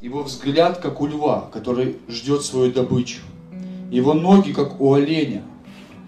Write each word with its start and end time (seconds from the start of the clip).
Его 0.00 0.22
взгляд, 0.22 0.78
как 0.78 1.00
у 1.00 1.08
льва, 1.08 1.48
который 1.52 1.98
ждет 2.08 2.44
свою 2.44 2.70
добычу. 2.70 3.20
Его 3.90 4.14
ноги, 4.14 4.52
как 4.52 4.80
у 4.80 4.94
оленя. 4.94 5.42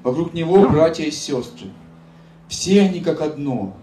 Вокруг 0.05 0.33
него 0.33 0.69
братья 0.69 1.03
и 1.03 1.11
сестры. 1.11 1.67
Все 2.47 2.83
они 2.83 3.01
как 3.01 3.21
одно. 3.21 3.77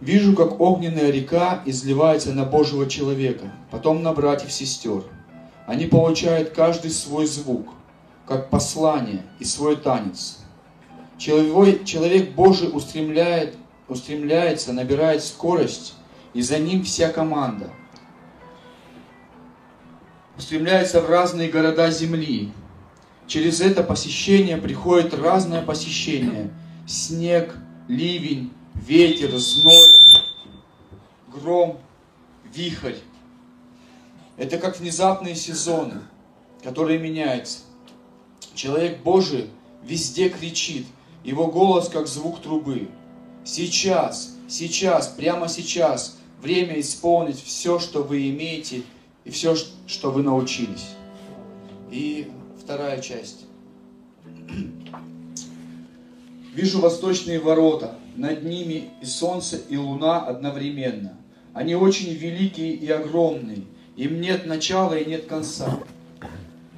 Вижу, 0.00 0.36
как 0.36 0.60
огненная 0.60 1.10
река 1.10 1.62
изливается 1.66 2.32
на 2.32 2.44
Божьего 2.44 2.88
человека, 2.88 3.52
потом 3.72 4.04
на 4.04 4.12
братьев 4.12 4.50
и 4.50 4.52
сестер. 4.52 5.02
Они 5.66 5.86
получают 5.86 6.50
каждый 6.50 6.92
свой 6.92 7.26
звук, 7.26 7.70
как 8.24 8.50
послание 8.50 9.22
и 9.40 9.44
свой 9.44 9.74
танец. 9.74 10.38
Человек 11.18 12.34
Божий 12.34 12.70
устремляет, 12.72 13.56
устремляется, 13.88 14.72
набирает 14.72 15.24
скорость, 15.24 15.94
и 16.34 16.42
за 16.42 16.60
ним 16.60 16.84
вся 16.84 17.08
команда. 17.08 17.70
Устремляется 20.42 21.00
в 21.00 21.08
разные 21.08 21.48
города 21.48 21.88
земли. 21.92 22.50
Через 23.28 23.60
это 23.60 23.84
посещение 23.84 24.56
приходит 24.56 25.14
разное 25.14 25.62
посещение. 25.62 26.50
Снег, 26.84 27.54
ливень, 27.86 28.52
ветер, 28.74 29.30
зной, 29.38 29.86
гром, 31.32 31.78
вихрь. 32.52 32.96
Это 34.36 34.58
как 34.58 34.80
внезапные 34.80 35.36
сезоны, 35.36 36.00
которые 36.64 36.98
меняются. 36.98 37.60
Человек 38.56 39.00
Божий 39.04 39.48
везде 39.84 40.28
кричит, 40.28 40.88
его 41.22 41.46
голос 41.46 41.88
как 41.88 42.08
звук 42.08 42.42
трубы. 42.42 42.88
Сейчас, 43.44 44.34
сейчас, 44.48 45.06
прямо 45.06 45.46
сейчас 45.46 46.16
время 46.40 46.80
исполнить 46.80 47.40
все, 47.40 47.78
что 47.78 48.02
вы 48.02 48.28
имеете 48.30 48.82
и 49.24 49.30
все, 49.30 49.54
что 49.86 50.10
вы 50.10 50.22
научились. 50.22 50.90
И 51.90 52.30
вторая 52.62 53.00
часть. 53.00 53.46
Вижу 56.54 56.80
восточные 56.80 57.40
ворота, 57.40 57.96
над 58.16 58.42
ними 58.42 58.90
и 59.00 59.06
солнце, 59.06 59.56
и 59.68 59.76
луна 59.76 60.20
одновременно. 60.20 61.16
Они 61.54 61.74
очень 61.74 62.12
великие 62.12 62.72
и 62.72 62.88
огромные, 62.90 63.64
им 63.96 64.20
нет 64.20 64.46
начала 64.46 64.94
и 64.94 65.08
нет 65.08 65.26
конца. 65.26 65.80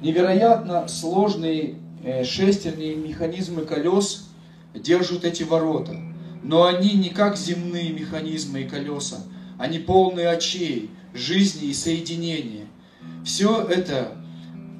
Невероятно 0.01 0.87
сложные 0.87 1.75
э, 2.03 2.23
шестерни 2.23 2.93
механизмы 2.93 3.65
колес 3.65 4.27
держат 4.73 5.23
эти 5.23 5.43
ворота. 5.43 5.95
Но 6.43 6.65
они 6.65 6.93
не 6.93 7.09
как 7.09 7.37
земные 7.37 7.91
механизмы 7.91 8.61
и 8.61 8.69
колеса, 8.69 9.23
они 9.57 9.79
полные 9.79 10.29
очей, 10.29 10.91
жизни 11.15 11.69
и 11.69 11.73
соединения. 11.73 12.67
Все 13.23 13.61
это 13.61 14.15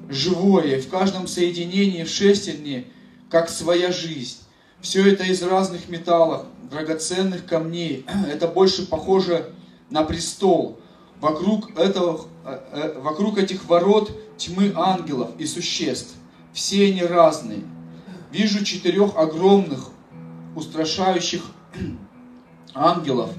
живое, 0.08 0.80
в 0.80 0.88
каждом 0.88 1.26
соединении 1.26 2.04
в 2.04 2.10
шестерне, 2.10 2.84
как 3.30 3.48
своя 3.48 3.90
жизнь. 3.90 4.38
Все 4.80 5.10
это 5.10 5.24
из 5.24 5.42
разных 5.42 5.88
металлов, 5.88 6.46
драгоценных 6.70 7.46
камней. 7.46 8.04
Это 8.30 8.46
больше 8.46 8.86
похоже 8.86 9.52
на 9.90 10.04
престол. 10.04 10.78
Вокруг, 11.20 11.76
этого, 11.78 12.26
э, 12.44 12.58
э, 12.72 13.00
вокруг 13.00 13.38
этих 13.38 13.64
ворот 13.68 14.12
тьмы 14.36 14.72
ангелов 14.76 15.30
и 15.38 15.46
существ. 15.46 16.14
Все 16.52 16.86
они 16.86 17.02
разные. 17.02 17.64
Вижу 18.30 18.64
четырех 18.64 19.16
огромных, 19.16 19.90
устрашающих 20.54 21.42
ангелов. 22.74 23.30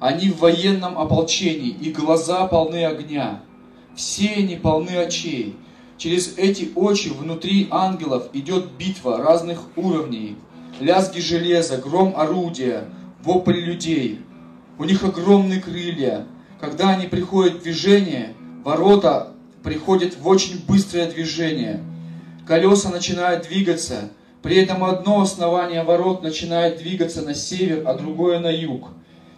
Они 0.00 0.30
в 0.30 0.38
военном 0.38 0.98
ополчении, 0.98 1.68
и 1.68 1.92
глаза 1.92 2.46
полны 2.46 2.86
огня. 2.86 3.42
Все 3.94 4.30
они 4.38 4.56
полны 4.56 4.96
очей. 4.96 5.56
Через 5.98 6.38
эти 6.38 6.70
очи 6.74 7.08
внутри 7.08 7.68
ангелов 7.70 8.30
идет 8.32 8.70
битва 8.78 9.18
разных 9.18 9.60
уровней. 9.76 10.38
Лязги 10.80 11.20
железа, 11.20 11.76
гром 11.76 12.14
орудия, 12.16 12.88
вопли 13.22 13.60
людей. 13.60 14.20
У 14.78 14.84
них 14.84 15.04
огромные 15.04 15.60
крылья. 15.60 16.26
Когда 16.58 16.90
они 16.90 17.06
приходят 17.06 17.56
в 17.56 17.62
движение, 17.62 18.34
ворота 18.64 19.34
приходят 19.62 20.16
в 20.16 20.26
очень 20.26 20.64
быстрое 20.66 21.10
движение. 21.10 21.84
Колеса 22.46 22.88
начинают 22.88 23.46
двигаться, 23.46 24.08
при 24.42 24.56
этом 24.56 24.82
одно 24.82 25.20
основание 25.20 25.82
ворот 25.82 26.22
начинает 26.22 26.78
двигаться 26.78 27.20
на 27.20 27.34
север, 27.34 27.86
а 27.86 27.92
другое 27.92 28.38
на 28.38 28.50
юг. 28.50 28.88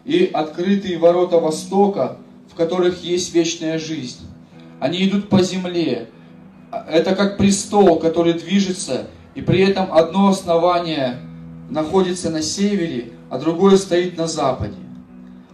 И 0.05 0.31
открытые 0.33 0.99
ворота 0.99 1.39
востока, 1.39 2.19
в 2.51 2.55
которых 2.55 3.03
есть 3.03 3.35
вечная 3.35 3.79
жизнь. 3.79 4.21
Они 4.81 5.07
идут 5.07 5.29
по 5.29 5.43
земле. 5.43 6.09
Это 6.89 7.15
как 7.15 7.39
престол, 7.39 7.99
который 7.99 8.33
движется, 8.35 9.09
и 9.35 9.43
при 9.43 9.61
этом 9.61 9.93
одно 9.93 10.29
основание 10.29 11.19
находится 11.71 12.31
на 12.31 12.43
севере, 12.43 13.13
а 13.31 13.39
другое 13.39 13.77
стоит 13.77 14.17
на 14.17 14.27
западе, 14.27 14.77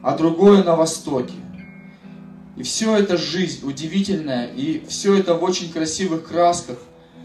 а 0.02 0.16
другое 0.16 0.64
на 0.64 0.74
востоке. 0.74 1.34
И 2.56 2.62
все 2.64 2.96
это 2.96 3.16
жизнь 3.16 3.64
удивительная, 3.64 4.46
и 4.46 4.82
все 4.88 5.14
это 5.14 5.34
в 5.34 5.44
очень 5.44 5.70
красивых 5.70 6.26
красках, 6.26 6.78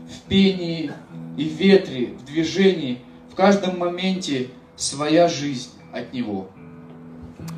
в 0.08 0.28
пении 0.30 0.92
и 1.38 1.44
ветре, 1.46 2.14
в 2.22 2.26
движении, 2.26 3.00
в 3.32 3.36
каждом 3.36 3.80
моменте 3.80 4.50
своя 4.76 5.28
жизнь 5.28 5.70
от 5.92 6.14
Него. 6.14 6.50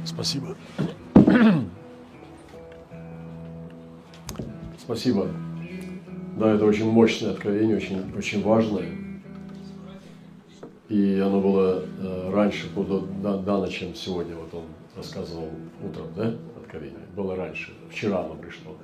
Спасибо. 0.06 0.56
Спасибо. 4.78 5.28
Да, 6.38 6.54
это 6.54 6.66
очень 6.66 6.90
мощное 6.92 7.32
откровение, 7.32 7.78
очень, 7.78 8.14
очень 8.16 8.44
важное. 8.44 8.86
И 10.90 11.20
оно 11.26 11.42
было 11.42 11.84
э, 12.00 12.32
раньше 12.32 12.70
было 12.76 13.02
дано, 13.02 13.68
чем 13.68 13.96
сегодня. 13.96 14.36
Вот 14.36 14.54
он 14.54 14.66
рассказывал 14.96 15.50
утром, 15.84 16.08
да, 16.16 16.36
откровение. 16.62 17.00
Было 17.16 17.36
раньше. 17.36 17.74
Вчера 17.90 18.20
оно 18.20 18.36
пришло. 18.36 18.76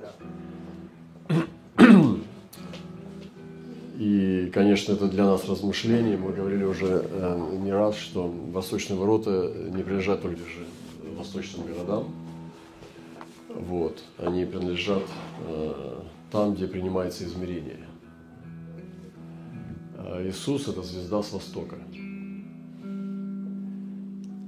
И, 3.98 4.50
конечно, 4.52 4.94
это 4.94 5.06
для 5.06 5.24
нас 5.26 5.48
размышление. 5.48 6.16
Мы 6.16 6.32
говорили 6.32 6.64
уже 6.64 7.06
э, 7.08 7.58
не 7.62 7.72
раз, 7.72 7.96
что 7.96 8.26
восточные 8.26 8.98
ворота 8.98 9.52
не 9.72 9.84
принадлежат 9.84 10.22
только 10.22 10.38
же 10.38 10.66
восточным 11.22 11.66
городам. 11.66 12.12
Вот. 13.48 14.02
Они 14.18 14.44
принадлежат 14.44 15.04
э, 15.46 16.00
там, 16.30 16.54
где 16.54 16.66
принимается 16.66 17.24
измерение. 17.24 17.86
А 19.98 20.20
Иисус– 20.26 20.68
это 20.68 20.82
звезда 20.82 21.22
с 21.22 21.32
востока. 21.32 21.76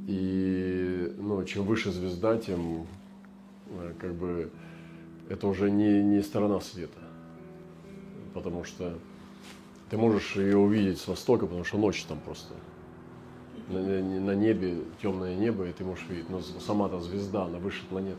И 0.08 1.14
ну, 1.18 1.44
чем 1.44 1.64
выше 1.64 1.92
звезда, 1.92 2.36
тем 2.38 2.86
э, 3.68 3.94
как 3.98 4.14
бы 4.14 4.50
это 5.28 5.46
уже 5.46 5.70
не, 5.70 6.02
не 6.02 6.22
сторона 6.22 6.60
света. 6.60 6.98
Потому 8.34 8.64
что 8.64 8.98
ты 9.90 9.96
можешь 9.96 10.34
ее 10.34 10.58
увидеть 10.58 10.98
с 10.98 11.06
востока, 11.06 11.46
потому 11.46 11.62
что 11.62 11.78
ночь 11.78 12.02
там 12.04 12.18
просто. 12.18 12.54
На, 13.68 13.80
на 13.80 14.34
небе, 14.34 14.82
темное 15.00 15.34
небо, 15.34 15.66
и 15.66 15.72
ты 15.72 15.84
можешь 15.84 16.06
видеть. 16.08 16.28
Но 16.28 16.40
сама-то 16.40 17.00
звезда, 17.00 17.44
она 17.44 17.58
выше 17.58 17.84
планеты. 17.86 18.18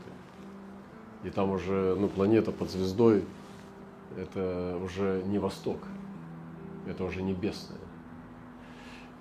И 1.23 1.29
там 1.29 1.51
уже, 1.51 1.95
ну, 2.00 2.07
планета 2.07 2.51
под 2.51 2.69
звездой, 2.72 3.23
это 4.17 4.79
уже 4.84 5.23
не 5.25 5.39
восток, 5.39 5.79
это 6.88 7.03
уже 7.03 7.22
небесное. 7.22 7.79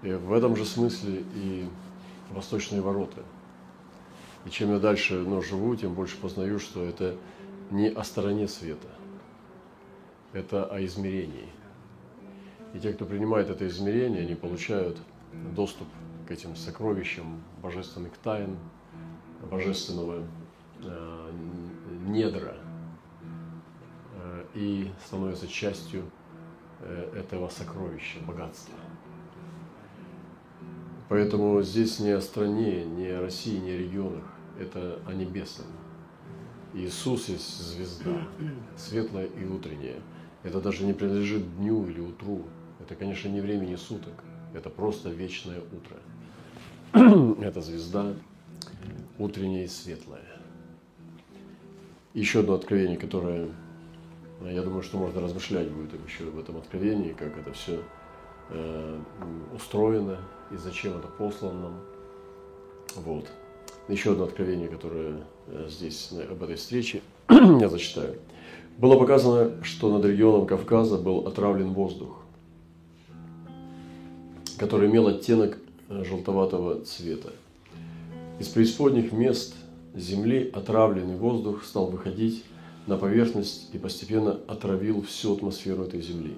И 0.02 0.12
в 0.12 0.32
этом 0.32 0.56
же 0.56 0.64
смысле 0.64 1.24
и 1.34 1.66
восточные 2.30 2.80
ворота. 2.80 3.22
И 4.44 4.50
чем 4.50 4.70
я 4.72 4.78
дальше 4.78 5.14
ну, 5.14 5.40
живу, 5.42 5.74
тем 5.76 5.94
больше 5.94 6.18
познаю, 6.18 6.58
что 6.58 6.84
это 6.84 7.16
не 7.70 7.88
о 7.88 8.04
стороне 8.04 8.46
света, 8.46 8.88
это 10.32 10.66
о 10.66 10.84
измерении. 10.84 11.48
И 12.74 12.80
те, 12.80 12.92
кто 12.92 13.06
принимает 13.06 13.48
это 13.48 13.66
измерение, 13.66 14.22
они 14.22 14.34
получают 14.34 14.98
доступ 15.56 15.88
к 16.26 16.30
этим 16.30 16.56
сокровищам 16.56 17.42
божественных 17.62 18.16
тайн, 18.18 18.56
божественного 19.50 20.24
э, 20.82 21.30
недра, 22.06 22.56
э, 24.14 24.44
и 24.54 24.90
становятся 25.04 25.46
частью 25.46 26.04
э, 26.80 27.12
этого 27.14 27.48
сокровища, 27.48 28.18
богатства. 28.26 28.74
Поэтому 31.08 31.60
здесь 31.62 32.00
не 32.00 32.10
о 32.10 32.20
стране, 32.20 32.84
не 32.84 33.08
о 33.08 33.20
России, 33.20 33.58
не 33.58 33.72
о 33.72 33.78
регионах, 33.78 34.24
это 34.58 35.00
о 35.06 35.12
небесном. 35.12 35.66
Иисус 36.72 37.28
есть 37.28 37.60
звезда, 37.60 38.26
светлая 38.76 39.26
и 39.26 39.44
утренняя. 39.44 40.00
Это 40.42 40.60
даже 40.60 40.84
не 40.84 40.92
принадлежит 40.92 41.56
дню 41.56 41.86
или 41.86 42.00
утру. 42.00 42.42
Это, 42.80 42.94
конечно, 42.94 43.28
не 43.28 43.40
времени 43.40 43.76
суток. 43.76 44.24
Это 44.54 44.70
просто 44.70 45.10
вечное 45.10 45.60
утро. 45.60 45.96
Это 47.40 47.60
звезда 47.60 48.14
утренняя 49.18 49.64
и 49.64 49.66
светлая. 49.68 50.22
Еще 52.12 52.38
одно 52.38 52.54
откровение, 52.54 52.96
которое, 52.96 53.48
я 54.42 54.62
думаю, 54.62 54.84
что 54.84 54.98
можно 54.98 55.20
размышлять 55.20 55.68
будет 55.68 55.90
еще 56.06 56.22
в 56.24 56.38
этом 56.38 56.56
откровении, 56.56 57.12
как 57.12 57.36
это 57.36 57.52
все 57.52 57.80
э, 58.50 59.00
устроено 59.56 60.18
и 60.52 60.56
зачем 60.56 60.96
это 60.96 61.08
послано 61.08 61.60
нам. 61.60 61.80
Вот. 62.94 63.26
Еще 63.88 64.12
одно 64.12 64.22
откровение, 64.22 64.68
которое 64.68 65.24
э, 65.48 65.66
здесь, 65.68 66.12
об 66.12 66.44
этой 66.44 66.54
встрече, 66.54 67.02
я 67.28 67.68
зачитаю. 67.68 68.20
Было 68.78 68.96
показано, 68.96 69.64
что 69.64 69.92
над 69.92 70.04
регионом 70.04 70.46
Кавказа 70.46 70.96
был 70.98 71.26
отравлен 71.26 71.72
воздух, 71.72 72.22
который 74.58 74.88
имел 74.88 75.08
оттенок 75.08 75.58
желтоватого 75.88 76.84
цвета. 76.84 77.32
Из 78.38 78.48
преисподних 78.48 79.12
мест 79.12 79.54
земли 79.94 80.50
отравленный 80.52 81.16
воздух 81.16 81.64
стал 81.64 81.86
выходить 81.86 82.44
на 82.86 82.96
поверхность 82.96 83.70
и 83.72 83.78
постепенно 83.78 84.40
отравил 84.48 85.02
всю 85.02 85.34
атмосферу 85.34 85.84
этой 85.84 86.00
земли. 86.00 86.36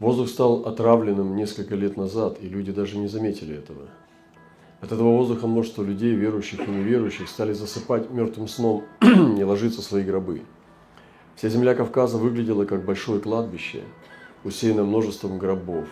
Воздух 0.00 0.28
стал 0.28 0.66
отравленным 0.66 1.36
несколько 1.36 1.76
лет 1.76 1.96
назад, 1.96 2.38
и 2.40 2.48
люди 2.48 2.72
даже 2.72 2.98
не 2.98 3.06
заметили 3.06 3.56
этого. 3.56 3.88
От 4.80 4.92
этого 4.92 5.16
воздуха 5.16 5.46
множество 5.46 5.82
людей, 5.82 6.14
верующих 6.14 6.60
и 6.60 6.70
неверующих, 6.70 7.28
стали 7.28 7.52
засыпать 7.52 8.10
мертвым 8.10 8.48
сном 8.48 8.84
и 9.02 9.42
ложиться 9.42 9.80
в 9.80 9.84
свои 9.84 10.02
гробы. 10.02 10.42
Вся 11.36 11.48
земля 11.48 11.74
Кавказа 11.74 12.18
выглядела 12.18 12.64
как 12.64 12.84
большое 12.84 13.20
кладбище, 13.20 13.82
усеянное 14.44 14.84
множеством 14.84 15.38
гробов. 15.38 15.88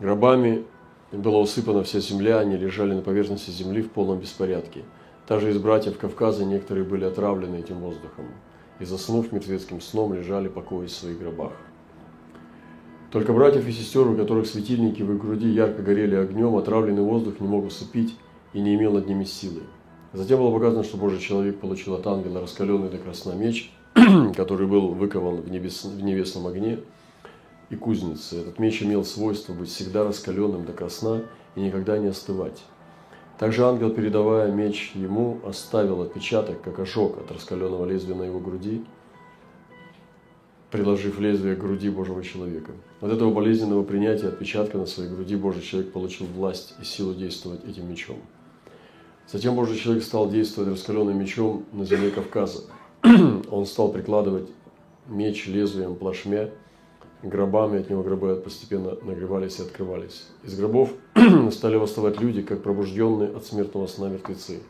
Гробами 0.00 0.64
была 1.12 1.38
усыпана 1.38 1.84
вся 1.84 2.00
земля, 2.00 2.40
они 2.40 2.56
лежали 2.56 2.94
на 2.94 3.02
поверхности 3.02 3.50
земли 3.50 3.82
в 3.82 3.90
полном 3.90 4.18
беспорядке. 4.18 4.82
Также 5.26 5.50
из 5.50 5.58
братьев 5.58 5.98
Кавказа 5.98 6.44
некоторые 6.44 6.84
были 6.84 7.04
отравлены 7.04 7.56
этим 7.56 7.78
воздухом 7.78 8.26
и, 8.80 8.84
заснув 8.84 9.30
мертвецким 9.32 9.80
сном, 9.80 10.12
лежали 10.14 10.48
покоясь 10.48 10.90
в 10.90 10.96
своих 10.96 11.18
гробах. 11.18 11.52
Только 13.12 13.32
братьев 13.32 13.66
и 13.68 13.72
сестер, 13.72 14.08
у 14.08 14.16
которых 14.16 14.46
светильники 14.46 15.02
в 15.02 15.14
их 15.14 15.20
груди 15.20 15.48
ярко 15.48 15.82
горели 15.82 16.16
огнем, 16.16 16.56
отравленный 16.56 17.02
воздух 17.02 17.38
не 17.38 17.46
мог 17.46 17.64
усыпить 17.64 18.16
и 18.52 18.60
не 18.60 18.74
имел 18.74 18.92
над 18.94 19.06
ними 19.06 19.22
силы. 19.22 19.62
Затем 20.12 20.40
было 20.40 20.52
показано, 20.52 20.82
что 20.82 20.96
Божий 20.96 21.20
человек 21.20 21.60
получил 21.60 21.94
от 21.94 22.06
ангела 22.08 22.40
раскаленный 22.40 22.88
до 22.90 22.98
красна 22.98 23.34
меч, 23.34 23.72
который 24.36 24.66
был 24.66 24.88
выкован 24.88 25.42
в, 25.42 25.48
небес, 25.48 25.84
в 25.84 26.02
небесном 26.02 26.48
огне 26.48 26.80
и 27.70 27.76
кузнице. 27.76 28.40
Этот 28.40 28.58
меч 28.58 28.82
имел 28.82 29.04
свойство 29.04 29.52
быть 29.52 29.68
всегда 29.68 30.04
раскаленным 30.04 30.64
до 30.64 30.72
красна 30.72 31.24
и 31.54 31.60
никогда 31.60 31.98
не 31.98 32.08
остывать. 32.08 32.62
Также 33.38 33.64
ангел, 33.64 33.90
передавая 33.90 34.52
меч 34.52 34.92
ему, 34.94 35.40
оставил 35.44 36.02
отпечаток, 36.02 36.62
как 36.62 36.78
ожог 36.78 37.18
от 37.18 37.32
раскаленного 37.32 37.84
лезвия 37.86 38.14
на 38.14 38.24
его 38.24 38.40
груди– 38.40 38.84
приложив 40.74 41.20
лезвие 41.20 41.54
к 41.54 41.60
груди 41.60 41.88
Божьего 41.88 42.20
человека. 42.20 42.72
От 43.00 43.12
этого 43.12 43.32
болезненного 43.32 43.84
принятия 43.84 44.26
отпечатка 44.26 44.76
на 44.76 44.86
своей 44.86 45.08
груди 45.08 45.36
Божий 45.36 45.62
человек 45.62 45.92
получил 45.92 46.26
власть 46.26 46.74
и 46.82 46.84
силу 46.84 47.14
действовать 47.14 47.64
этим 47.64 47.88
мечом. 47.88 48.16
Затем 49.28 49.54
Божий 49.54 49.78
человек 49.78 50.02
стал 50.02 50.28
действовать 50.28 50.70
раскаленным 50.70 51.16
мечом 51.16 51.64
на 51.70 51.84
земле 51.84 52.10
Кавказа. 52.10 52.64
Он 53.52 53.66
стал 53.66 53.92
прикладывать 53.92 54.48
меч 55.06 55.46
лезвием 55.46 55.94
плашмя, 55.94 56.50
гробами 57.24 57.80
от 57.80 57.90
него 57.90 58.02
гробы 58.02 58.36
постепенно 58.36 58.96
нагревались 59.02 59.58
и 59.58 59.62
открывались. 59.62 60.28
Из 60.44 60.56
гробов 60.56 60.90
стали 61.50 61.76
восставать 61.76 62.20
люди, 62.20 62.42
как 62.42 62.62
пробужденные 62.62 63.30
от 63.30 63.44
смертного 63.44 63.86
сна 63.86 64.08
мертвецы. 64.08 64.60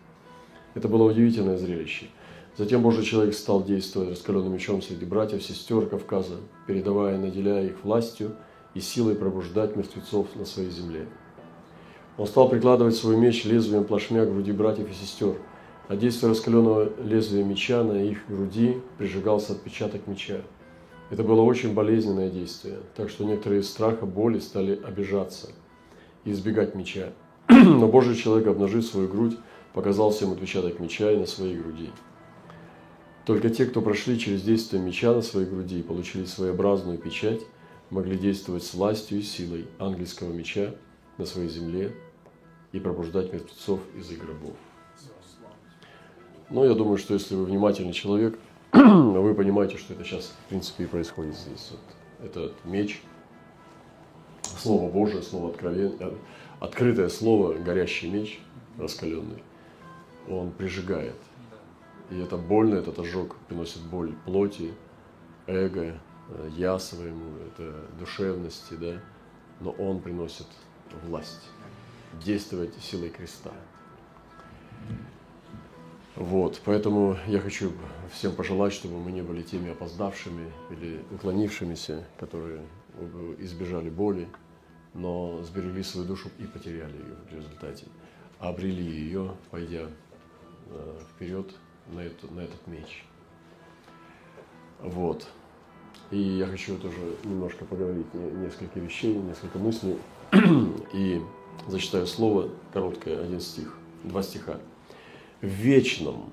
Это 0.74 0.88
было 0.88 1.04
удивительное 1.04 1.58
зрелище– 1.58 2.06
Затем 2.56 2.82
Божий 2.82 3.04
человек 3.04 3.34
стал 3.34 3.64
действовать 3.64 4.10
раскаленным 4.10 4.52
мечом 4.52 4.80
среди 4.80 5.04
братьев, 5.04 5.42
сестер 5.42 5.86
Кавказа, 5.86 6.36
передавая 6.68 7.16
и 7.16 7.18
наделяя 7.18 7.66
их 7.66 7.82
властью 7.82 8.36
и 8.74 8.80
силой 8.80 9.16
пробуждать 9.16 9.74
мертвецов 9.74 10.28
на 10.36 10.44
своей 10.44 10.70
земле. 10.70 11.08
Он 12.16 12.28
стал 12.28 12.48
прикладывать 12.48 12.94
свой 12.94 13.16
меч 13.16 13.44
лезвием 13.44 13.82
плашмя 13.84 14.24
к 14.24 14.30
груди 14.30 14.52
братьев 14.52 14.88
и 14.88 14.94
сестер, 14.94 15.34
а 15.88 15.96
действие 15.96 16.30
раскаленного 16.30 16.92
лезвия 17.02 17.42
меча 17.42 17.82
на 17.82 18.00
их 18.00 18.18
груди 18.28 18.80
прижигался 18.98 19.54
отпечаток 19.54 20.06
меча. 20.06 20.42
Это 21.10 21.22
было 21.22 21.42
очень 21.42 21.74
болезненное 21.74 22.30
действие, 22.30 22.78
так 22.96 23.10
что 23.10 23.24
некоторые 23.24 23.60
из 23.60 23.68
страха, 23.68 24.06
боли 24.06 24.38
стали 24.38 24.80
обижаться 24.82 25.50
и 26.24 26.32
избегать 26.32 26.74
меча. 26.74 27.12
Но 27.48 27.88
Божий 27.88 28.16
человек, 28.16 28.48
обнажив 28.48 28.84
свою 28.84 29.08
грудь, 29.08 29.36
показал 29.74 30.10
всем 30.10 30.32
отпечаток 30.32 30.80
меча 30.80 31.10
и 31.10 31.16
на 31.16 31.26
своей 31.26 31.56
груди. 31.56 31.90
Только 33.26 33.50
те, 33.50 33.66
кто 33.66 33.80
прошли 33.80 34.18
через 34.18 34.42
действие 34.42 34.82
меча 34.82 35.12
на 35.12 35.22
своей 35.22 35.46
груди 35.46 35.80
и 35.80 35.82
получили 35.82 36.24
своеобразную 36.24 36.98
печать, 36.98 37.40
могли 37.90 38.18
действовать 38.18 38.64
с 38.64 38.74
властью 38.74 39.18
и 39.18 39.22
силой 39.22 39.66
ангельского 39.78 40.32
меча 40.32 40.74
на 41.18 41.26
своей 41.26 41.48
земле 41.48 41.94
и 42.72 42.80
пробуждать 42.80 43.32
мертвецов 43.32 43.80
из 43.96 44.10
их 44.10 44.18
гробов. 44.18 44.56
Но 46.50 46.64
я 46.64 46.74
думаю, 46.74 46.98
что 46.98 47.14
если 47.14 47.34
вы 47.34 47.44
внимательный 47.44 47.92
человек, 47.92 48.38
вы 48.74 49.34
понимаете, 49.34 49.76
что 49.76 49.94
это 49.94 50.04
сейчас, 50.04 50.34
в 50.46 50.48
принципе, 50.48 50.84
и 50.84 50.86
происходит 50.86 51.36
здесь. 51.36 51.72
Вот 52.20 52.30
этот 52.30 52.64
меч, 52.64 53.02
Слово 54.58 54.90
Божие, 54.90 55.22
Слово 55.22 55.50
откровение, 55.50 55.96
э, 56.00 56.12
открытое 56.60 57.08
Слово, 57.08 57.54
горящий 57.54 58.10
меч 58.10 58.40
раскаленный, 58.78 59.42
он 60.28 60.50
прижигает– 60.50 61.16
и 62.10 62.18
это 62.18 62.36
больно, 62.36 62.74
этот 62.76 62.98
ожог 62.98 63.36
приносит 63.48 63.82
боль 63.82 64.14
плоти, 64.24 64.74
эго, 65.46 65.98
э, 66.28 66.50
я 66.56 66.78
своему, 66.78 67.36
это 67.46 67.86
душевности, 67.98 68.74
да, 68.74 69.00
но 69.60 69.70
он 69.70 70.00
приносит 70.00 70.46
власть, 71.04 71.48
действовать 72.24 72.74
силой 72.80 73.08
креста. 73.08 73.52
Вот, 76.16 76.60
поэтому 76.64 77.16
я 77.26 77.40
хочу 77.40 77.72
всем 78.12 78.32
пожелать, 78.36 78.72
чтобы 78.72 78.98
мы 79.00 79.10
не 79.10 79.22
были 79.22 79.42
теми 79.42 79.72
опоздавшими 79.72 80.52
или 80.70 81.02
уклонившимися, 81.10 82.06
которые 82.18 82.62
избежали 83.38 83.90
боли, 83.90 84.28
но 84.94 85.42
сберегли 85.42 85.82
свою 85.82 86.06
душу 86.06 86.28
и 86.38 86.44
потеряли 86.44 86.92
ее 86.92 87.16
в 87.28 87.34
результате, 87.34 87.86
а 88.38 88.50
обрели 88.50 88.84
ее, 88.84 89.34
пойдя 89.50 89.88
э, 90.68 90.98
вперед 91.10 91.52
на, 91.88 91.98
эту, 91.98 92.32
на 92.32 92.40
этот 92.40 92.64
меч. 92.68 93.04
Вот. 94.80 95.26
И 96.12 96.18
я 96.18 96.46
хочу 96.46 96.76
тоже 96.76 96.96
немножко 97.24 97.64
поговорить 97.64 98.06
несколько 98.14 98.78
вещей, 98.78 99.16
несколько 99.16 99.58
мыслей. 99.58 99.98
И 100.92 101.20
зачитаю 101.66 102.06
слово 102.06 102.50
короткое, 102.72 103.20
один 103.20 103.40
стих, 103.40 103.74
два 104.04 104.22
стиха. 104.22 104.60
В 105.40 105.46
вечном 105.46 106.30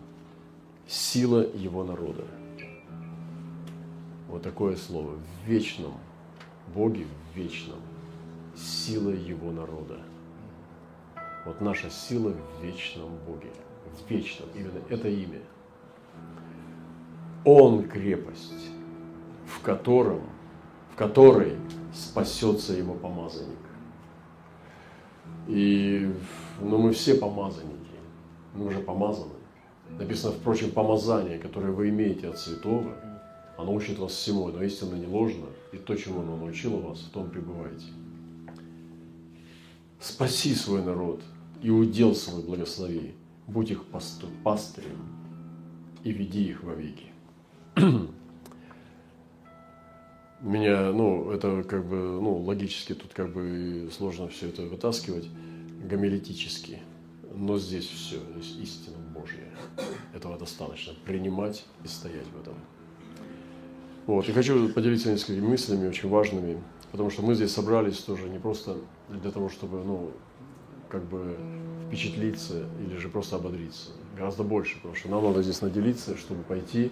сила 0.88 1.46
его 1.55 1.84
народа. 1.84 2.25
Вот 4.27 4.41
такое 4.41 4.75
слово. 4.75 5.15
В 5.15 5.48
вечном 5.48 5.93
Боге, 6.74 7.05
в 7.05 7.38
вечном 7.38 7.79
сила 8.55 9.10
его 9.10 9.51
народа. 9.51 10.00
Вот 11.46 11.60
наша 11.60 11.89
сила 11.89 12.31
в 12.31 12.63
вечном 12.63 13.12
Боге 13.27 13.51
в 13.86 14.10
вечном, 14.10 14.50
именно 14.55 14.81
это 14.89 15.08
имя. 15.08 15.39
Он 17.43 17.88
крепость, 17.88 18.70
в 19.46 19.62
котором, 19.62 20.22
в 20.93 20.96
которой 20.96 21.58
спасется 21.93 22.74
его 22.74 22.93
помазанник. 22.93 23.58
И 25.48 26.13
ну, 26.60 26.77
мы 26.77 26.93
все 26.93 27.15
помазанники, 27.15 27.80
мы 28.53 28.67
уже 28.67 28.79
помазаны. 28.79 29.34
Написано, 29.98 30.34
впрочем, 30.34 30.72
помазание, 30.72 31.38
которое 31.38 31.72
вы 31.72 31.89
имеете 31.89 32.29
от 32.29 32.38
святого, 32.38 32.96
оно 33.58 33.74
учит 33.74 34.00
вас 34.00 34.13
всему, 34.13 34.48
но 34.48 34.63
истинно 34.63 34.96
не 34.96 35.08
ложно, 35.08 35.48
и 35.72 35.77
то, 35.77 35.96
чему 35.96 36.22
оно 36.22 36.38
научило 36.38 36.79
вас, 36.79 37.00
в 37.00 37.12
том 37.12 37.29
пребывайте. 37.29 37.88
Спаси 40.00 40.55
свой 40.55 40.84
народ 40.84 41.22
и 41.62 41.70
удел 41.70 42.15
свой 42.15 42.43
благослови 42.43 43.13
будь 43.51 43.72
их 43.72 43.84
пастырем 44.43 45.00
и 46.03 46.12
веди 46.12 46.50
их 46.50 46.63
вовеки. 46.63 47.05
Меня, 50.41 50.91
ну, 50.91 51.29
это 51.31 51.63
как 51.63 51.86
бы, 51.86 51.96
ну, 51.96 52.38
логически 52.38 52.93
тут 52.96 53.13
как 53.13 53.31
бы 53.31 53.89
сложно 53.96 54.27
все 54.27 54.50
это 54.50 54.63
вытаскивать, 54.63 55.29
гомилетически. 55.88 56.79
Но 57.33 57.57
здесь 57.57 57.85
все, 57.88 58.17
здесь 58.35 58.57
истина 58.57 58.97
Божья. 59.13 59.47
Этого 60.13 60.38
достаточно. 60.38 60.93
Принимать 61.05 61.65
и 61.83 61.88
стоять 61.88 62.27
в 62.27 62.41
этом. 62.41 62.55
Вот. 64.07 64.27
И 64.27 64.31
хочу 64.31 64.69
поделиться 64.69 65.11
несколькими 65.11 65.47
мыслями, 65.47 65.88
очень 65.88 66.09
важными, 66.09 66.61
потому 66.91 67.09
что 67.09 67.21
мы 67.21 67.35
здесь 67.35 67.53
собрались 67.53 68.00
тоже 68.00 68.29
не 68.29 68.39
просто 68.39 68.77
для 69.09 69.31
того, 69.31 69.50
чтобы, 69.50 69.83
ну, 69.83 70.11
как 70.89 71.03
бы 71.05 71.38
впечатлиться 71.88 72.67
или 72.79 72.97
же 72.97 73.09
просто 73.09 73.38
ободриться. 73.38 73.91
Гораздо 74.17 74.43
больше, 74.43 74.75
потому 74.75 74.95
что 74.95 75.09
нам 75.09 75.23
надо 75.23 75.41
здесь 75.41 75.61
наделиться, 75.61 76.17
чтобы 76.17 76.43
пойти 76.43 76.91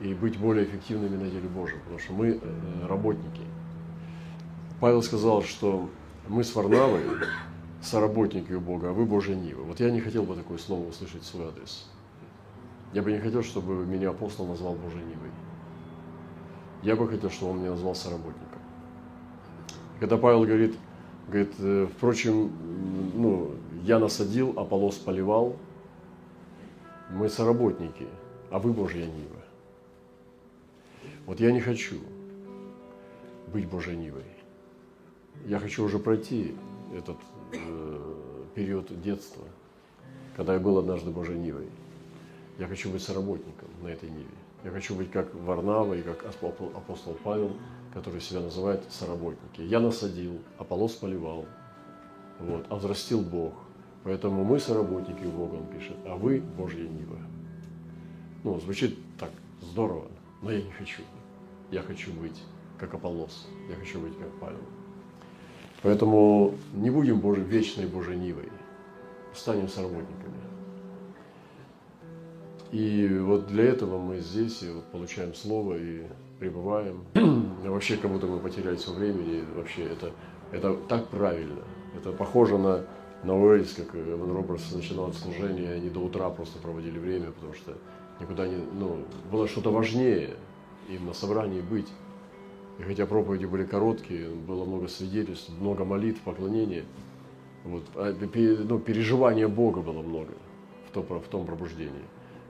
и 0.00 0.14
быть 0.14 0.38
более 0.38 0.64
эффективными 0.66 1.16
на 1.16 1.28
деле 1.28 1.48
Божьем, 1.48 1.80
потому 1.80 1.98
что 1.98 2.12
мы 2.12 2.38
э, 2.40 2.86
работники. 2.86 3.42
Павел 4.80 5.02
сказал, 5.02 5.42
что 5.42 5.88
мы 6.28 6.44
с 6.44 6.54
Варнавой 6.54 7.02
соработники 7.84 8.52
у 8.52 8.60
Бога, 8.60 8.90
а 8.90 8.92
вы 8.92 9.04
Божья 9.04 9.34
Нива. 9.34 9.62
Вот 9.62 9.80
я 9.80 9.90
не 9.90 10.00
хотел 10.00 10.24
бы 10.24 10.34
такое 10.34 10.58
слово 10.58 10.88
услышать 10.88 11.22
в 11.22 11.26
свой 11.26 11.48
адрес. 11.48 11.86
Я 12.92 13.02
бы 13.02 13.12
не 13.12 13.18
хотел, 13.18 13.42
чтобы 13.42 13.84
меня 13.86 14.10
апостол 14.10 14.46
назвал 14.46 14.74
Божьей 14.74 15.02
Нивой. 15.02 15.30
Я 16.82 16.96
бы 16.96 17.08
хотел, 17.08 17.30
чтобы 17.30 17.52
он 17.52 17.58
меня 17.60 17.70
назвал 17.70 17.94
соработником. 17.94 18.60
Когда 20.00 20.16
Павел 20.16 20.44
говорит, 20.44 20.76
говорит, 21.28 21.54
«Э, 21.58 21.88
впрочем, 21.96 22.50
ну, 23.14 23.52
я 23.82 23.98
насадил, 23.98 24.54
Аполос 24.56 24.96
поливал, 24.96 25.56
мы 27.10 27.28
соработники, 27.28 28.06
а 28.50 28.58
вы 28.58 28.72
Божья 28.72 29.06
Нива. 29.06 29.42
Вот 31.26 31.40
я 31.40 31.52
не 31.52 31.60
хочу 31.60 31.96
быть 33.52 33.68
Божьей 33.68 33.96
Нивой. 33.96 34.24
Я 35.46 35.58
хочу 35.58 35.84
уже 35.84 35.98
пройти 35.98 36.54
этот 36.94 37.16
период 38.54 39.00
детства, 39.02 39.44
когда 40.36 40.54
я 40.54 40.60
был 40.60 40.78
однажды 40.78 41.10
Божьей 41.10 41.38
Нивой. 41.38 41.68
Я 42.58 42.66
хочу 42.68 42.90
быть 42.90 43.02
соработником 43.02 43.68
на 43.82 43.88
этой 43.88 44.08
Ниве. 44.10 44.26
Я 44.62 44.70
хочу 44.70 44.94
быть 44.94 45.10
как 45.10 45.34
Варнава 45.34 45.94
и 45.94 46.02
как 46.02 46.24
апостол 46.24 47.16
Павел, 47.22 47.52
который 47.92 48.20
себя 48.20 48.40
называет 48.40 48.82
соработники. 48.90 49.60
Я 49.60 49.80
насадил, 49.80 50.38
Аполос 50.58 50.92
поливал, 50.92 51.46
вот, 52.40 52.64
а 52.68 52.76
взрастил 52.76 53.20
Бог. 53.20 53.54
Поэтому 54.04 54.44
мы 54.44 54.58
соработники 54.60 55.24
у 55.24 55.30
Бога, 55.30 55.54
он 55.54 55.66
пишет, 55.66 55.96
а 56.04 56.16
вы 56.16 56.40
Божья 56.40 56.86
Нива. 56.88 57.18
Ну, 58.42 58.60
звучит 58.60 58.98
так 59.18 59.30
здорово, 59.60 60.06
но 60.42 60.52
я 60.52 60.62
не 60.62 60.70
хочу. 60.70 61.02
Я 61.70 61.82
хочу 61.82 62.12
быть 62.12 62.42
как 62.78 62.94
Аполлос, 62.94 63.46
я 63.68 63.76
хочу 63.76 64.00
быть 64.00 64.16
как 64.18 64.28
Павел. 64.40 64.60
Поэтому 65.84 66.54
не 66.72 66.88
будем 66.88 67.20
Божьей, 67.20 67.44
вечной 67.44 67.84
Божьей 67.84 68.16
Нивой, 68.16 68.48
станем 69.34 69.68
соработниками. 69.68 70.34
И 72.72 73.06
вот 73.18 73.46
для 73.48 73.64
этого 73.64 73.98
мы 73.98 74.18
здесь 74.20 74.62
и 74.62 74.70
вот 74.70 74.84
получаем 74.84 75.34
слово 75.34 75.76
и 75.76 76.06
пребываем. 76.40 77.04
вообще, 77.62 77.98
как 77.98 78.10
будто 78.10 78.26
мы 78.26 78.38
потеряли 78.38 78.76
все 78.76 78.92
времени. 78.92 79.44
Вообще, 79.54 79.82
это, 79.82 80.12
это 80.52 80.74
так 80.88 81.08
правильно. 81.08 81.62
Это 81.94 82.12
похоже 82.12 82.56
на, 82.56 82.86
на 83.22 83.38
Уэльс, 83.38 83.74
как 83.74 83.94
Эван 83.94 84.32
Робертс 84.32 84.72
начинал 84.72 85.12
служение, 85.12 85.74
они 85.74 85.90
до 85.90 86.00
утра 86.00 86.30
просто 86.30 86.58
проводили 86.60 86.98
время, 86.98 87.30
потому 87.30 87.52
что 87.52 87.76
никуда 88.20 88.48
не, 88.48 88.56
ну, 88.56 89.04
было 89.30 89.46
что-то 89.46 89.70
важнее 89.70 90.30
им 90.88 91.04
на 91.04 91.12
собрании 91.12 91.60
быть. 91.60 91.88
И 92.78 92.82
хотя 92.82 93.06
проповеди 93.06 93.46
были 93.46 93.64
короткие, 93.64 94.30
было 94.30 94.64
много 94.64 94.88
свидетельств, 94.88 95.50
много 95.60 95.84
молитв, 95.84 96.20
поклонения, 96.22 96.84
вот, 97.64 97.84
а, 97.94 98.14
ну, 98.68 98.78
переживания 98.78 99.48
Бога 99.48 99.80
было 99.80 100.02
много 100.02 100.32
в 100.88 100.90
том, 100.92 101.04
в 101.04 101.28
том 101.28 101.46
пробуждении. 101.46 102.04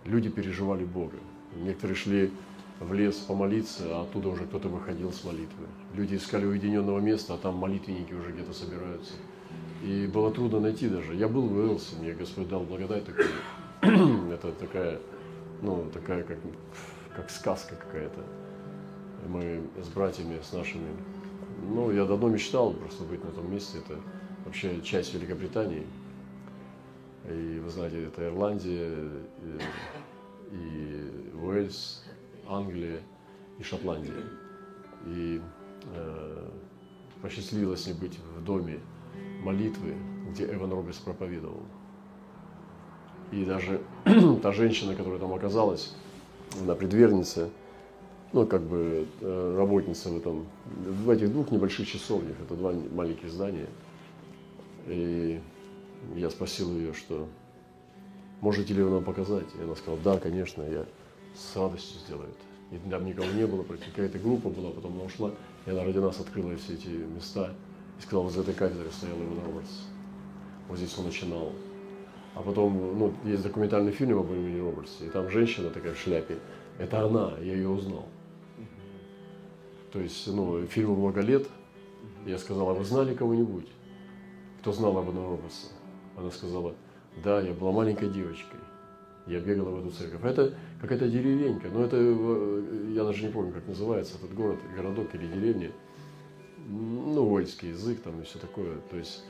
Люди 0.04 0.28
переживали 0.28 0.85
Бога. 0.85 1.16
Некоторые 1.57 1.97
шли 1.97 2.33
в 2.81 2.93
лес 2.93 3.16
помолиться, 3.16 3.85
а 3.90 4.02
оттуда 4.02 4.28
уже 4.28 4.45
кто-то 4.45 4.69
выходил 4.69 5.12
с 5.12 5.23
молитвы. 5.25 5.66
Люди 5.95 6.16
искали 6.16 6.47
уединенного 6.47 6.99
места, 6.99 7.35
а 7.35 7.38
там 7.38 7.57
молитвенники 7.57 8.12
уже 8.12 8.33
где-то 8.33 8.52
собираются. 8.52 9.12
И 9.83 10.07
было 10.12 10.33
трудно 10.33 10.61
найти 10.61 10.88
даже. 10.88 11.14
Я 11.14 11.28
был 11.28 11.43
в 11.43 11.57
Уэлсе, 11.57 11.97
мне 12.00 12.12
Господь 12.12 12.49
дал 12.49 12.64
благодать 12.64 13.04
такую. 13.04 13.28
Это 14.33 14.50
такая, 14.52 14.99
ну, 15.62 15.85
такая, 15.93 16.25
как, 16.25 16.38
как 17.14 17.31
сказка 17.31 17.76
какая-то. 17.76 18.21
Мы 19.28 19.62
с 19.83 19.88
братьями, 19.88 20.40
с 20.42 20.52
нашими. 20.52 20.88
Ну, 21.62 21.90
я 21.90 22.04
давно 22.04 22.28
мечтал 22.28 22.73
просто 22.73 23.04
быть 23.04 23.25
на 23.25 23.30
том 23.30 23.50
месте. 23.50 23.78
Это 23.78 23.99
вообще 24.44 24.80
часть 24.83 25.14
Великобритании. 25.14 25.87
И 27.28 27.59
вы 27.64 27.71
знаете, 27.71 28.04
это 28.04 28.26
Ирландия, 28.26 28.92
и, 30.52 30.56
и 30.56 31.30
Уэльс, 31.35 32.04
Англия 32.47 33.00
и 33.59 33.62
Шотландия. 33.62 34.14
И 35.06 35.40
э, 35.94 36.49
посчастливилось 37.23 37.87
мне 37.87 37.94
быть 37.94 38.18
в 38.37 38.44
доме 38.44 38.80
молитвы, 39.42 39.94
где 40.30 40.44
Эван 40.52 40.71
Робертс 40.73 40.99
проповедовал. 40.99 41.62
И 43.33 43.44
даже 43.44 43.80
та 44.42 44.52
женщина, 44.52 44.94
которая 44.94 45.18
там 45.18 45.33
оказалась, 45.33 45.94
она 46.61 46.75
предверница, 46.75 47.50
ну, 48.35 48.47
как 48.47 48.62
бы 48.62 49.07
э, 49.21 49.55
работница 49.57 50.09
в 50.09 50.17
этом, 50.17 50.47
в 50.67 51.09
этих 51.09 51.33
двух 51.33 51.53
небольших 51.53 51.87
часовнях, 51.87 52.35
это 52.45 52.57
два 52.57 52.73
маленьких 52.93 53.31
здания. 53.31 53.69
И 54.88 55.41
я 56.17 56.29
спросил 56.31 56.76
ее, 56.76 56.93
что 56.95 57.29
можете 58.41 58.75
ли 58.75 58.83
вы 58.83 58.91
нам 58.91 59.05
показать? 59.05 59.47
И 59.57 59.62
она 59.62 59.76
сказала, 59.76 60.00
да, 60.03 60.19
конечно, 60.19 60.62
я 60.62 60.85
с 61.37 61.57
радостью 61.57 62.00
сделаю 62.00 62.29
это. 62.29 62.76
И 62.76 62.91
там 62.91 63.07
никого 63.07 63.29
не 63.29 63.47
было, 63.47 63.62
какая-то 63.62 64.19
группа 64.19 64.49
была, 64.49 64.73
потом 64.73 64.95
она 64.95 65.05
ушла, 65.05 65.31
и 65.64 65.71
она 65.71 65.85
ради 65.85 65.99
нас 65.99 66.19
открыла 66.19 66.57
все 66.57 66.75
эти 66.75 66.88
места 66.88 67.55
и 68.00 68.03
сказала, 68.03 68.31
за 68.31 68.41
этой 68.41 68.55
кафедрой 68.55 68.91
стоял 68.91 69.17
Иван 69.17 69.47
Робертс. 69.47 69.71
Вот 70.69 70.79
здесь 70.79 70.99
он 70.99 71.05
начинал. 71.05 71.53
А 72.35 72.43
потом, 72.43 72.99
ну, 72.99 73.14
есть 73.25 73.45
документальный 73.45 73.93
фильм 73.93 74.19
об 74.19 74.33
имени 74.33 74.59
Робертсе, 74.59 75.07
и 75.07 75.09
там 75.09 75.31
женщина 75.31 75.71
такая 75.71 75.95
в 75.95 75.99
шляпе. 75.99 76.38
Это 76.79 77.05
она, 77.07 77.35
я 77.38 77.55
ее 77.55 77.69
узнал. 77.69 78.09
То 79.95 80.01
есть, 80.01 80.27
ну, 80.27 80.67
фильму 80.67 80.97
много 80.97 81.21
лет. 81.21 81.47
Я 82.27 82.37
сказал, 82.39 82.69
а 82.69 82.75
вы 82.75 82.85
знали 82.85 83.15
кого-нибудь, 83.15 83.69
кто 84.61 84.73
знал 84.73 84.99
об 84.99 85.07
Ивана 85.07 85.29
Робертсе? 85.29 85.69
Она 86.17 86.33
сказала, 86.33 86.75
да, 87.23 87.41
я 87.41 87.53
была 87.53 87.71
маленькой 87.71 88.11
девочкой. 88.11 88.59
Я 89.29 89.39
бегала 89.39 89.71
в 89.71 89.87
эту 89.87 89.97
церковь. 89.97 90.25
Это 90.25 90.55
какая-то 90.81 91.09
деревенька. 91.09 91.69
Но 91.69 91.85
это, 91.85 91.97
я 91.97 93.05
даже 93.05 93.25
не 93.25 93.31
помню, 93.31 93.53
как 93.53 93.69
называется 93.69 94.17
этот 94.19 94.35
город, 94.35 94.59
городок 94.75 95.15
или 95.15 95.29
деревня. 95.29 95.71
Ну, 96.69 97.25
вольский 97.25 97.69
язык 97.69 98.03
там 98.03 98.21
и 98.21 98.25
все 98.25 98.41
такое. 98.41 98.79
То 98.91 98.97
есть, 98.97 99.23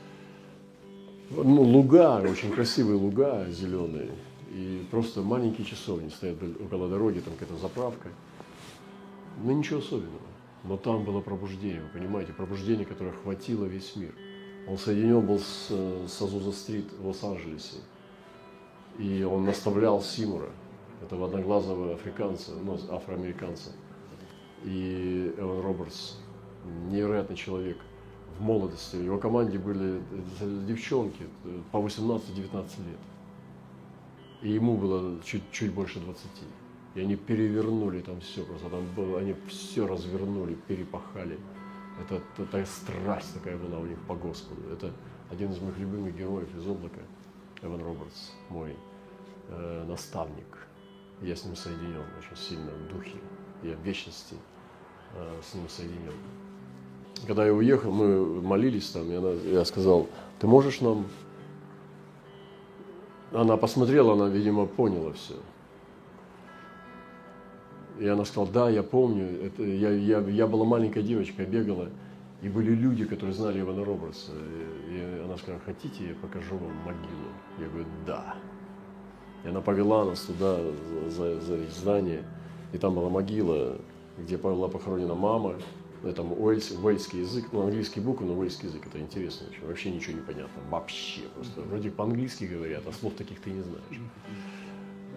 ну, 1.29 1.61
луга, 1.61 2.21
очень 2.21 2.51
красивые 2.51 2.97
луга 2.97 3.45
зеленые. 3.51 4.09
И 4.49 4.83
просто 4.89 5.21
маленькие 5.21 5.67
часовни 5.67 6.09
стоят 6.09 6.37
около 6.59 6.89
дороги, 6.89 7.19
там 7.19 7.35
какая-то 7.35 7.61
заправка. 7.61 8.09
Ну, 9.43 9.55
ничего 9.55 9.77
особенного. 9.77 10.34
Но 10.67 10.77
там 10.77 11.03
было 11.03 11.21
пробуждение, 11.21 11.81
вы 11.81 11.89
понимаете, 11.89 12.33
пробуждение, 12.33 12.85
которое 12.85 13.11
охватило 13.11 13.65
весь 13.65 13.95
мир. 13.95 14.13
Он 14.67 14.77
соединен 14.77 15.25
был 15.25 15.37
с, 15.37 15.67
с 15.69 16.21
Азуза-стрит 16.21 16.91
в 16.93 17.05
Лос-Анджелесе. 17.05 17.77
И 18.97 19.23
он 19.23 19.45
наставлял 19.45 20.01
Симура, 20.01 20.49
этого 21.03 21.27
одноглазого 21.27 21.93
африканца, 21.93 22.53
ну, 22.55 22.79
афроамериканца. 22.89 23.71
И 24.63 25.33
Эван 25.37 25.61
Робертс, 25.61 26.15
невероятный 26.89 27.35
человек 27.35 27.77
в 28.39 28.41
молодости. 28.41 28.95
В 28.95 29.03
его 29.03 29.19
команде 29.19 29.59
были 29.59 30.01
девчонки 30.65 31.27
по 31.71 31.77
18-19 31.77 32.55
лет. 32.55 32.99
И 34.41 34.49
ему 34.49 34.77
было 34.77 35.21
чуть, 35.23 35.43
чуть 35.51 35.73
больше 35.73 35.99
20. 35.99 36.25
И 36.95 37.01
они 37.01 37.17
перевернули 37.17 37.99
там 38.01 38.21
все, 38.21 38.43
просто 38.45 38.69
там 38.69 38.85
было, 38.95 39.19
они 39.19 39.35
все 39.47 39.85
развернули, 39.85 40.55
перепахали. 40.67 41.37
Это, 42.01 42.21
такая 42.37 42.65
страсть 42.65 43.33
такая 43.33 43.57
была 43.57 43.79
у 43.79 43.85
них 43.85 43.99
по 44.07 44.15
Господу. 44.15 44.61
Это 44.71 44.93
один 45.29 45.51
из 45.51 45.59
моих 45.59 45.77
любимых 45.77 46.17
героев 46.17 46.47
из 46.55 46.65
облака, 46.65 47.01
Эван 47.61 47.83
Робертс, 47.83 48.31
мой 48.49 48.75
э, 49.49 49.85
наставник. 49.87 50.67
Я 51.21 51.35
с 51.35 51.43
ним 51.43 51.57
соединен 51.57 52.03
очень 52.17 52.37
сильно 52.37 52.71
в 52.71 52.93
духе. 52.93 53.17
Я 53.61 53.75
в 53.75 53.81
вечности 53.81 54.35
э, 55.15 55.41
с 55.41 55.53
ним 55.53 55.67
соединен. 55.67 56.13
Когда 57.27 57.45
я 57.45 57.53
уехал, 57.53 57.91
мы 57.91 58.41
молились 58.41 58.89
там, 58.89 59.09
и 59.11 59.49
я 59.51 59.65
сказал, 59.65 60.07
ты 60.39 60.47
можешь 60.47 60.79
нам... 60.79 61.05
Она 63.31 63.57
посмотрела, 63.57 64.13
она, 64.13 64.27
видимо, 64.27 64.65
поняла 64.65 65.11
все. 65.13 65.35
И 67.99 68.07
она 68.07 68.25
сказала, 68.25 68.51
да, 68.51 68.69
я 68.69 68.83
помню, 68.83 69.45
это, 69.45 69.63
я, 69.63 69.89
я, 69.91 70.19
я 70.19 70.47
была 70.47 70.65
маленькая 70.65 71.01
девочка, 71.01 71.43
я 71.43 71.47
бегала, 71.47 71.89
и 72.41 72.49
были 72.49 72.71
люди, 72.71 73.05
которые 73.05 73.33
знали 73.33 73.61
Ивана 73.61 73.85
Робертса. 73.85 74.33
И 74.89 75.21
она 75.23 75.37
сказала, 75.37 75.61
хотите, 75.65 76.09
я 76.09 76.15
покажу 76.15 76.57
вам 76.57 76.75
могилу? 76.85 77.31
Я 77.59 77.67
говорю, 77.67 77.85
да. 78.05 78.35
И 79.43 79.47
она 79.47 79.61
повела 79.61 80.05
нас 80.05 80.21
туда, 80.21 80.59
за, 81.09 81.39
за 81.39 81.57
здание, 81.69 82.23
и 82.73 82.77
там 82.77 82.95
была 82.95 83.09
могила, 83.09 83.77
где 84.17 84.37
была 84.37 84.67
похоронена 84.67 85.15
мама 85.15 85.55
там 86.13 86.33
уэльс, 86.33 86.71
уэльский 86.71 87.21
язык, 87.21 87.45
ну, 87.51 87.63
английский 87.63 87.99
буквы, 87.99 88.27
но 88.27 88.35
уэльский 88.35 88.67
язык, 88.67 88.85
это 88.85 88.99
интересно 88.99 89.47
очень, 89.49 89.65
вообще 89.65 89.91
ничего 89.91 90.13
не 90.13 90.21
понятно, 90.21 90.61
вообще 90.69 91.21
просто. 91.33 91.61
Вроде 91.61 91.89
по-английски 91.89 92.45
говорят, 92.45 92.83
а 92.87 92.91
слов 92.91 93.13
таких 93.15 93.39
ты 93.41 93.49
не 93.49 93.61
знаешь. 93.61 94.01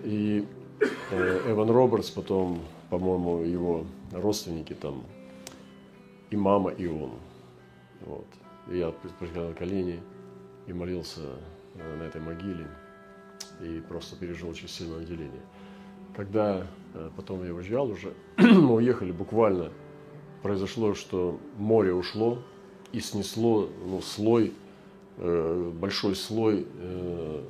И 0.04 0.46
Эван 1.10 1.70
Робертс, 1.70 2.10
потом, 2.10 2.60
по-моему, 2.90 3.42
его 3.42 3.84
родственники 4.12 4.74
там, 4.74 5.04
и 6.30 6.36
мама, 6.36 6.70
и 6.70 6.86
он. 6.86 7.12
Вот. 8.02 8.26
И 8.70 8.78
я 8.78 8.90
преклонял 8.90 9.52
колени 9.54 10.00
и 10.66 10.72
молился 10.72 11.20
э, 11.74 11.96
на 11.96 12.02
этой 12.02 12.20
могиле, 12.20 12.66
и 13.60 13.80
просто 13.88 14.16
пережил 14.16 14.50
очень 14.50 14.68
сильное 14.68 15.00
отделение. 15.00 15.40
Когда 16.14 16.66
э, 16.94 17.10
потом 17.16 17.44
я 17.44 17.54
уезжал 17.54 17.90
уже, 17.90 18.12
мы 18.36 18.74
уехали 18.74 19.12
буквально, 19.12 19.70
произошло, 20.42 20.94
что 20.94 21.38
море 21.56 21.92
ушло 21.92 22.38
и 22.92 23.00
снесло 23.00 23.68
ну, 23.84 24.00
слой, 24.00 24.52
э, 25.16 25.72
большой 25.74 26.14
слой 26.14 26.66
э, 26.76 27.44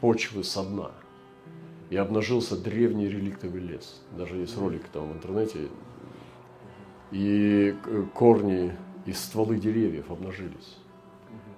почвы 0.00 0.44
со 0.44 0.64
дна. 0.64 0.90
И 1.90 1.96
обнажился 1.96 2.56
древний 2.56 3.08
реликтовый 3.08 3.60
лес. 3.60 4.00
Даже 4.16 4.36
есть 4.36 4.56
ролик 4.58 4.82
там 4.92 5.12
в 5.12 5.12
интернете. 5.14 5.68
И 7.12 7.74
корни 8.14 8.72
и 9.04 9.12
стволы 9.12 9.58
деревьев 9.58 10.10
обнажились. 10.10 10.76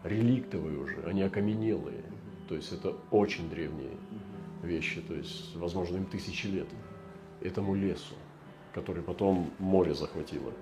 Реликтовые 0.04 0.78
уже, 0.78 1.02
они 1.04 1.22
окаменелые. 1.22 2.04
То 2.48 2.54
есть 2.54 2.72
это 2.72 2.94
очень 3.10 3.48
древние 3.48 3.92
вещи, 4.62 5.00
то 5.00 5.14
есть, 5.14 5.54
возможно, 5.56 5.96
им 5.96 6.06
тысячи 6.06 6.46
лет, 6.46 6.66
этому 7.40 7.74
лесу, 7.74 8.14
который 8.74 9.02
потом 9.02 9.50
море 9.58 9.94
захватило. 9.94 10.52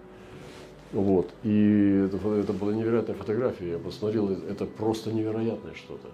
Вот. 0.92 1.32
И 1.42 2.06
это, 2.06 2.16
это 2.34 2.52
была 2.52 2.72
невероятная 2.72 3.16
фотография. 3.16 3.70
Я 3.70 3.78
посмотрел, 3.78 4.30
это 4.30 4.66
просто 4.66 5.12
невероятное 5.12 5.74
что-то. 5.74 6.08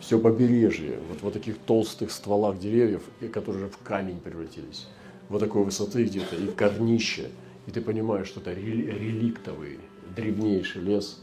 Все 0.00 0.18
побережье, 0.18 0.98
вот 1.08 1.22
в 1.22 1.32
таких 1.32 1.58
толстых 1.58 2.10
стволах 2.10 2.58
деревьев, 2.58 3.02
которые 3.32 3.64
уже 3.64 3.72
в 3.72 3.78
камень 3.78 4.20
превратились. 4.20 4.86
Вот 5.28 5.40
такой 5.40 5.64
высоты 5.64 6.04
где-то, 6.04 6.36
и 6.36 6.46
корнище. 6.48 7.30
И 7.66 7.70
ты 7.70 7.80
понимаешь, 7.80 8.28
что 8.28 8.40
это 8.40 8.52
реликтовый, 8.52 9.80
древнейший 10.14 10.82
лес, 10.82 11.20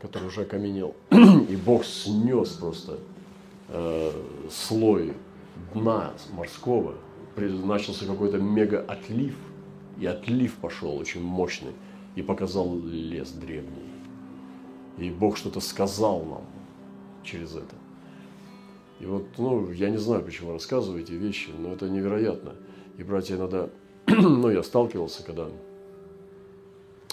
который 0.00 0.28
уже 0.28 0.42
окаменел. 0.42 0.94
И 1.48 1.56
Бог 1.56 1.84
снес 1.84 2.50
просто 2.50 2.98
э, 3.68 4.12
слой 4.50 5.12
дна 5.74 6.12
морского 6.32 6.94
начался 7.36 8.06
какой-то 8.06 8.38
мега-отлив, 8.38 9.34
и 9.98 10.06
отлив 10.06 10.54
пошел 10.56 10.96
очень 10.96 11.22
мощный, 11.22 11.72
и 12.14 12.22
показал 12.22 12.76
лес 12.78 13.30
древний. 13.30 13.90
И 14.98 15.10
Бог 15.10 15.36
что-то 15.36 15.60
сказал 15.60 16.24
нам 16.24 16.44
через 17.22 17.54
это. 17.54 17.74
И 19.02 19.04
вот, 19.04 19.26
ну, 19.36 19.72
я 19.72 19.90
не 19.90 19.96
знаю, 19.96 20.22
почему 20.22 20.52
рассказываю 20.52 21.02
эти 21.02 21.12
вещи, 21.12 21.50
но 21.58 21.72
это 21.72 21.88
невероятно. 21.88 22.54
И, 22.98 23.02
братья, 23.02 23.34
иногда, 23.34 23.68
ну, 24.06 24.48
я 24.48 24.62
сталкивался, 24.62 25.24
когда, 25.24 25.48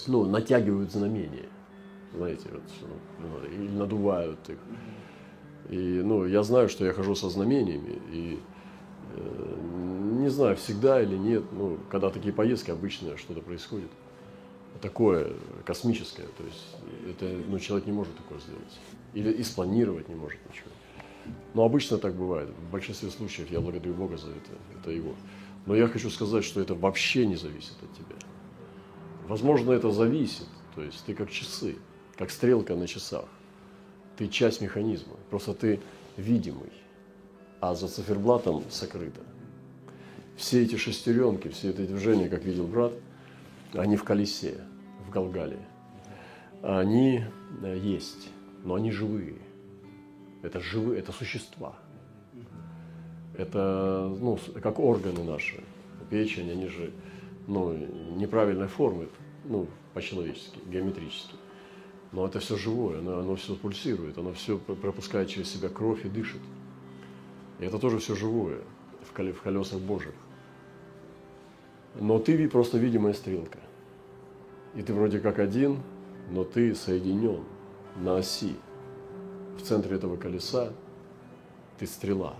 ну, 0.06 0.24
натягивают 0.24 0.92
знамения, 0.92 1.48
знаете, 2.14 2.46
вот, 2.52 2.62
ну, 3.18 3.44
или 3.44 3.68
надувают 3.72 4.38
их. 4.48 4.58
И, 5.68 6.00
ну, 6.04 6.26
я 6.26 6.44
знаю, 6.44 6.68
что 6.68 6.84
я 6.84 6.92
хожу 6.92 7.16
со 7.16 7.28
знамениями, 7.28 8.00
и 8.12 8.38
э, 9.16 9.56
не 10.20 10.28
знаю, 10.28 10.54
всегда 10.54 11.02
или 11.02 11.16
нет, 11.16 11.42
ну, 11.50 11.76
когда 11.90 12.10
такие 12.10 12.32
поездки, 12.32 12.70
обычно 12.70 13.16
что-то 13.16 13.40
происходит. 13.40 13.90
Такое 14.80 15.32
космическое, 15.64 16.28
то 16.38 16.44
есть 16.44 16.76
это, 17.08 17.36
ну, 17.48 17.58
человек 17.58 17.88
не 17.88 17.92
может 17.92 18.16
такое 18.16 18.38
сделать. 18.38 18.78
Или 19.12 19.32
и 19.32 19.42
спланировать 19.42 20.08
не 20.08 20.14
может 20.14 20.38
ничего. 20.48 20.70
Но 21.54 21.64
обычно 21.64 21.98
так 21.98 22.14
бывает. 22.14 22.50
В 22.50 22.70
большинстве 22.70 23.10
случаев 23.10 23.50
я 23.50 23.60
благодарю 23.60 23.94
Бога 23.94 24.16
за 24.16 24.30
это, 24.30 24.50
это 24.78 24.90
его. 24.90 25.14
Но 25.66 25.74
я 25.74 25.88
хочу 25.88 26.10
сказать, 26.10 26.44
что 26.44 26.60
это 26.60 26.74
вообще 26.74 27.26
не 27.26 27.36
зависит 27.36 27.74
от 27.82 27.92
тебя. 27.94 28.16
Возможно, 29.28 29.72
это 29.72 29.90
зависит, 29.90 30.48
то 30.74 30.82
есть 30.82 31.04
ты 31.04 31.14
как 31.14 31.30
часы, 31.30 31.76
как 32.16 32.30
стрелка 32.30 32.74
на 32.74 32.86
часах 32.86 33.26
ты 34.20 34.28
часть 34.28 34.60
механизма, 34.60 35.14
просто 35.30 35.54
ты 35.54 35.80
видимый, 36.18 36.70
а 37.58 37.74
за 37.74 37.88
циферблатом 37.88 38.62
сокрыто. 38.68 39.22
Все 40.36 40.62
эти 40.62 40.76
шестеренки, 40.76 41.48
все 41.48 41.70
эти 41.70 41.86
движения, 41.86 42.28
как 42.28 42.44
видел 42.44 42.66
брат, 42.66 42.92
они 43.72 43.96
в 43.96 44.04
колесе, 44.04 44.60
в 45.06 45.10
Галгале. 45.10 45.58
Они 46.62 47.24
э, 47.62 47.78
есть, 47.82 48.28
но 48.62 48.74
они 48.74 48.90
живые. 48.90 49.38
Это 50.42 50.60
живые, 50.60 51.00
это 51.00 51.12
существа. 51.12 51.74
Это, 53.36 54.14
ну, 54.20 54.38
как 54.62 54.78
органы 54.78 55.24
наши, 55.24 55.62
печень, 56.10 56.50
они 56.50 56.68
же, 56.68 56.92
ну, 57.46 57.72
неправильной 58.16 58.68
формы, 58.68 59.08
ну, 59.44 59.66
по-человечески, 59.94 60.58
геометрически. 60.66 61.34
Но 62.12 62.26
это 62.26 62.40
все 62.40 62.56
живое, 62.56 62.98
оно, 62.98 63.18
оно 63.20 63.36
все 63.36 63.54
пульсирует, 63.54 64.18
оно 64.18 64.32
все 64.32 64.58
пропускает 64.58 65.28
через 65.28 65.50
себя 65.50 65.68
кровь 65.68 66.04
и 66.04 66.08
дышит. 66.08 66.40
И 67.60 67.64
это 67.64 67.78
тоже 67.78 67.98
все 67.98 68.16
живое 68.16 68.60
в, 69.02 69.12
колесах 69.12 69.80
Божьих. 69.80 70.14
Но 71.94 72.18
ты 72.18 72.48
просто 72.48 72.78
видимая 72.78 73.12
стрелка. 73.12 73.58
И 74.74 74.82
ты 74.82 74.92
вроде 74.92 75.20
как 75.20 75.38
один, 75.38 75.80
но 76.30 76.44
ты 76.44 76.74
соединен 76.74 77.44
на 77.96 78.16
оси. 78.16 78.54
В 79.60 79.62
центре 79.62 79.96
этого 79.96 80.16
колеса 80.16 80.72
ты 81.78 81.86
стрела. 81.86 82.34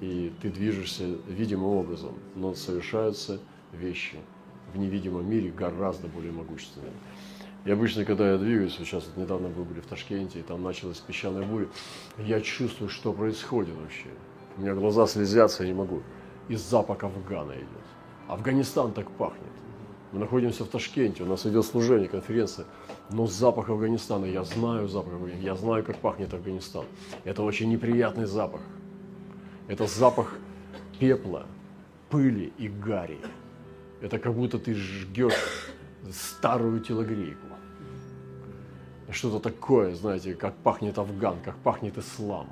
И 0.00 0.32
ты 0.40 0.48
движешься 0.48 1.04
видимым 1.28 1.76
образом, 1.76 2.14
но 2.34 2.54
совершаются 2.54 3.38
вещи 3.70 4.16
в 4.72 4.78
невидимом 4.78 5.28
мире 5.28 5.50
гораздо 5.50 6.08
более 6.08 6.32
могущественные. 6.32 6.92
И 7.66 7.70
обычно, 7.70 8.06
когда 8.06 8.32
я 8.32 8.38
двигаюсь, 8.38 8.78
вот 8.78 8.88
сейчас 8.88 9.04
вот 9.06 9.22
недавно 9.22 9.48
мы 9.48 9.62
были 9.64 9.80
в 9.80 9.86
Ташкенте, 9.86 10.40
и 10.40 10.42
там 10.42 10.62
началась 10.62 10.98
песчаная 11.00 11.46
буря, 11.46 11.68
я 12.18 12.40
чувствую, 12.40 12.88
что 12.88 13.12
происходит 13.12 13.74
вообще. 13.76 14.08
У 14.56 14.62
меня 14.62 14.74
глаза 14.74 15.06
слезятся, 15.06 15.64
я 15.64 15.68
не 15.68 15.74
могу. 15.74 16.02
И 16.48 16.56
запах 16.56 17.04
Афгана 17.04 17.52
идет. 17.52 17.68
Афганистан 18.28 18.92
так 18.92 19.10
пахнет. 19.12 19.52
Мы 20.14 20.20
находимся 20.20 20.64
в 20.64 20.68
Ташкенте, 20.68 21.24
у 21.24 21.26
нас 21.26 21.44
идет 21.44 21.66
служение, 21.66 22.08
конференция. 22.08 22.66
Но 23.10 23.26
запах 23.26 23.68
Афганистана, 23.68 24.26
я 24.26 24.44
знаю 24.44 24.86
запах 24.86 25.14
Афганистана, 25.14 25.44
я 25.44 25.56
знаю, 25.56 25.82
как 25.82 25.96
пахнет 25.96 26.32
Афганистан. 26.32 26.84
Это 27.24 27.42
очень 27.42 27.68
неприятный 27.68 28.26
запах. 28.26 28.60
Это 29.66 29.88
запах 29.88 30.38
пепла, 31.00 31.46
пыли 32.10 32.52
и 32.58 32.68
гари. 32.68 33.18
Это 34.00 34.20
как 34.20 34.34
будто 34.34 34.60
ты 34.60 34.74
жгешь 34.74 35.34
старую 36.12 36.78
телогрейку 36.78 37.48
что-то 39.10 39.38
такое, 39.38 39.94
знаете, 39.94 40.34
как 40.34 40.54
пахнет 40.56 40.96
Афган, 40.96 41.40
как 41.44 41.56
пахнет 41.58 41.98
ислам. 41.98 42.48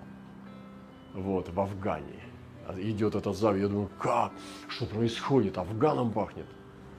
Вот, 1.15 1.49
в 1.49 1.61
Афгане. 1.61 2.25
Идет 2.77 3.15
этот 3.15 3.37
запах, 3.37 3.61
я 3.61 3.69
думаю, 3.69 3.89
как? 4.01 4.33
Что 4.69 4.87
происходит? 4.87 5.59
Афганом 5.59 6.13
пахнет. 6.13 6.47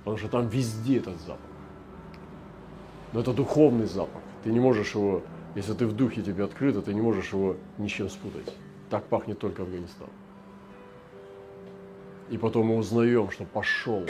Потому 0.04 0.18
что 0.18 0.28
там 0.28 0.48
везде 0.48 0.98
этот 0.98 1.20
запах. 1.22 1.50
Но 3.14 3.22
это 3.22 3.34
духовный 3.34 3.86
запах. 3.86 4.22
Ты 4.44 4.52
не 4.52 4.60
можешь 4.60 4.96
его, 4.96 5.22
если 5.56 5.74
ты 5.74 5.86
в 5.86 5.96
духе 5.96 6.22
тебе 6.22 6.44
открыто, 6.44 6.82
ты 6.82 6.94
не 6.94 7.02
можешь 7.02 7.32
его 7.32 7.56
ничем 7.78 8.10
спутать. 8.10 8.54
Так 8.90 9.06
пахнет 9.06 9.40
только 9.40 9.62
Афганистан. 9.62 10.10
И 12.30 12.38
потом 12.38 12.68
мы 12.68 12.78
узнаем, 12.78 13.30
что 13.32 13.46
пошел, 13.46 14.04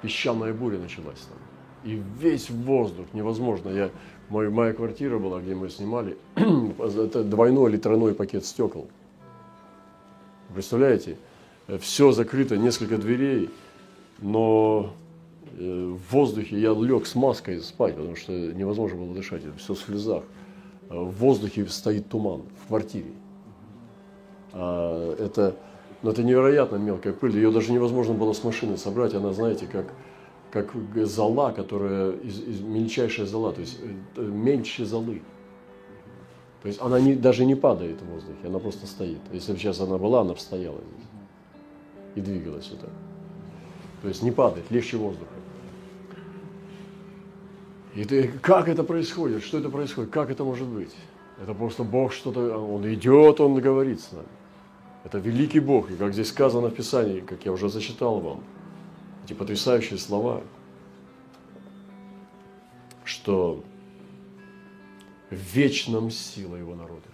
песчаная 0.00 0.54
буря 0.54 0.78
началась 0.78 1.20
там. 1.20 1.38
И 1.84 2.02
весь 2.18 2.50
воздух 2.50 3.06
невозможно. 3.12 3.68
Я 3.68 3.90
Мой, 4.28 4.50
моя 4.50 4.72
квартира 4.72 5.18
была, 5.18 5.40
где 5.40 5.54
мы 5.54 5.68
снимали, 5.68 6.16
это 6.36 7.24
двойной 7.24 7.70
или 7.70 7.78
тройной 7.78 8.14
пакет 8.14 8.44
стекол. 8.44 8.88
Представляете? 10.54 11.18
Все 11.80 12.12
закрыто, 12.12 12.56
несколько 12.56 12.96
дверей, 12.96 13.50
но 14.18 14.94
в 15.56 16.12
воздухе 16.12 16.60
я 16.60 16.72
лег 16.72 17.06
с 17.06 17.14
маской 17.14 17.60
спать, 17.60 17.96
потому 17.96 18.16
что 18.16 18.32
невозможно 18.32 18.98
было 18.98 19.14
дышать, 19.14 19.44
это 19.44 19.56
все 19.58 19.74
в 19.74 19.78
слезах. 19.78 20.24
В 20.88 21.10
воздухе 21.10 21.66
стоит 21.66 22.08
туман 22.08 22.42
в 22.62 22.68
квартире. 22.68 23.10
А 24.52 25.14
это, 25.18 25.56
ну, 26.02 26.10
это 26.10 26.22
невероятно 26.22 26.76
мелкая 26.76 27.12
пыль, 27.12 27.36
ее 27.36 27.50
даже 27.50 27.72
невозможно 27.72 28.14
было 28.14 28.32
с 28.32 28.44
машины 28.44 28.76
собрать, 28.76 29.14
она, 29.14 29.32
знаете, 29.32 29.66
как 29.66 29.86
как 30.50 30.72
зола, 31.06 31.52
которая 31.52 32.12
из, 32.12 32.40
из, 32.40 32.60
мельчайшая 32.60 33.26
зола, 33.26 33.52
то 33.52 33.60
есть 33.60 33.78
э, 34.16 34.22
меньше 34.22 34.86
золы. 34.86 35.20
То 36.62 36.68
есть 36.68 36.80
она 36.80 36.98
не, 36.98 37.14
даже 37.14 37.44
не 37.44 37.54
падает 37.54 38.00
в 38.00 38.06
воздухе, 38.06 38.46
она 38.46 38.58
просто 38.58 38.86
стоит. 38.86 39.18
Если 39.32 39.52
бы 39.52 39.58
сейчас 39.58 39.80
она 39.80 39.98
была, 39.98 40.22
она 40.22 40.32
бы 40.32 40.40
стояла 40.40 40.80
и 42.14 42.20
двигалась 42.20 42.68
так. 42.68 42.90
То 44.02 44.08
есть 44.08 44.22
не 44.22 44.30
падает, 44.30 44.70
легче 44.70 44.96
воздуха. 44.96 45.32
И 47.96 48.04
ты, 48.04 48.28
как 48.28 48.68
это 48.68 48.84
происходит? 48.84 49.42
Что 49.42 49.58
это 49.58 49.70
происходит? 49.70 50.10
Как 50.10 50.30
это 50.30 50.44
может 50.44 50.68
быть? 50.68 50.94
Это 51.42 51.54
просто 51.54 51.82
Бог 51.82 52.12
что-то, 52.12 52.58
Он 52.58 52.86
идет, 52.92 53.40
Он 53.40 53.58
говорит 53.58 54.00
с 54.00 54.12
нами. 54.12 54.28
Это 55.02 55.18
великий 55.18 55.60
Бог. 55.60 55.90
И 55.90 55.96
как 55.96 56.12
здесь 56.12 56.28
сказано 56.28 56.68
в 56.68 56.74
Писании, 56.74 57.20
как 57.20 57.46
я 57.46 57.52
уже 57.52 57.70
зачитал 57.70 58.20
вам, 58.20 58.44
эти 59.24 59.32
потрясающие 59.32 59.98
слова, 59.98 60.42
что 63.04 63.64
в 65.30 65.34
вечном 65.34 66.10
сила 66.10 66.56
Его 66.56 66.74
народа. 66.74 67.08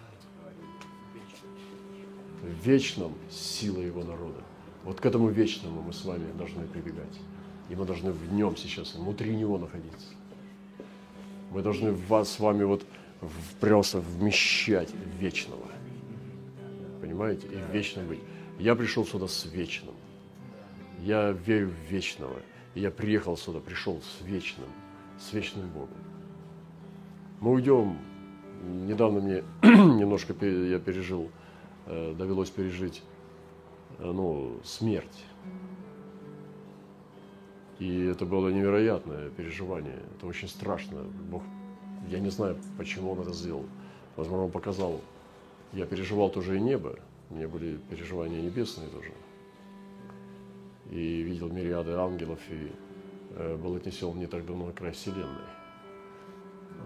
В 2.43 2.67
вечном 2.67 3.15
сила 3.31 3.81
Его 3.81 4.03
народа. 4.03 4.41
Вот 4.83 5.01
к 5.01 5.07
этому 5.07 5.29
вечному 5.29 5.81
мы 5.81 5.93
с 5.93 6.05
вами 6.05 6.27
должны 6.37 6.67
прибегать. 6.67 7.21
И 7.69 7.77
мы 7.77 7.85
должны 7.85 8.11
в 8.11 8.33
нем 8.33 8.57
сейчас, 8.57 8.97
внутри 8.97 9.37
него 9.37 9.59
находиться. 9.59 10.09
Мы 11.53 11.63
должны 11.63 11.93
в 11.93 12.07
вас 12.09 12.31
с 12.31 12.41
вами 12.41 12.65
вот 12.65 12.85
просто 13.61 14.01
вмещать 14.01 14.91
вечного. 15.19 15.67
Понимаете? 17.01 17.47
И 17.47 17.73
вечно 17.73 18.03
быть. 18.03 18.21
Я 18.59 18.75
пришел 18.75 19.05
сюда 19.05 19.29
с 19.29 19.45
вечным. 19.47 19.95
Я 21.01 21.31
верю 21.31 21.69
в 21.69 21.93
вечного. 21.93 22.37
Я 22.75 22.91
приехал 22.91 23.37
сюда, 23.37 23.61
пришел 23.61 24.01
с 24.01 24.25
вечным, 24.25 24.69
с 25.19 25.33
вечным 25.33 25.69
Богом. 25.69 25.99
Мы 27.41 27.53
уйдем. 27.53 27.99
Недавно 28.63 29.21
мне 29.21 29.43
немножко 29.63 30.33
я 30.47 30.79
пережил, 30.79 31.31
э, 31.87 32.15
довелось 32.17 32.51
пережить 32.51 33.03
Э, 34.03 34.11
ну, 34.13 34.59
смерть. 34.65 35.25
И 37.83 38.05
это 38.07 38.25
было 38.25 38.49
невероятное 38.49 39.29
переживание. 39.31 39.99
Это 40.17 40.29
очень 40.29 40.47
страшно. 40.47 41.03
Бог, 41.29 41.43
я 42.09 42.21
не 42.21 42.31
знаю, 42.31 42.57
почему 42.79 43.11
Он 43.11 43.21
это 43.23 43.33
сделал. 43.33 43.65
Возможно, 44.15 44.45
Он 44.45 44.53
показал. 44.53 45.01
Я 45.73 45.85
переживал 45.85 46.31
тоже 46.31 46.59
и 46.59 46.61
небо. 46.61 46.97
У 47.29 47.35
меня 47.35 47.49
были 47.49 47.79
переживания 47.91 48.41
небесные 48.41 48.89
тоже. 48.89 49.11
И 50.93 51.23
видел 51.23 51.49
мириады 51.49 51.91
ангелов, 51.95 52.39
и 52.51 52.71
э, 53.31 53.57
был 53.57 53.75
отнесен 53.75 54.17
не 54.17 54.27
так 54.27 54.47
давно 54.47 54.67
на 54.67 54.73
край 54.73 54.93
Вселенной. 54.93 55.49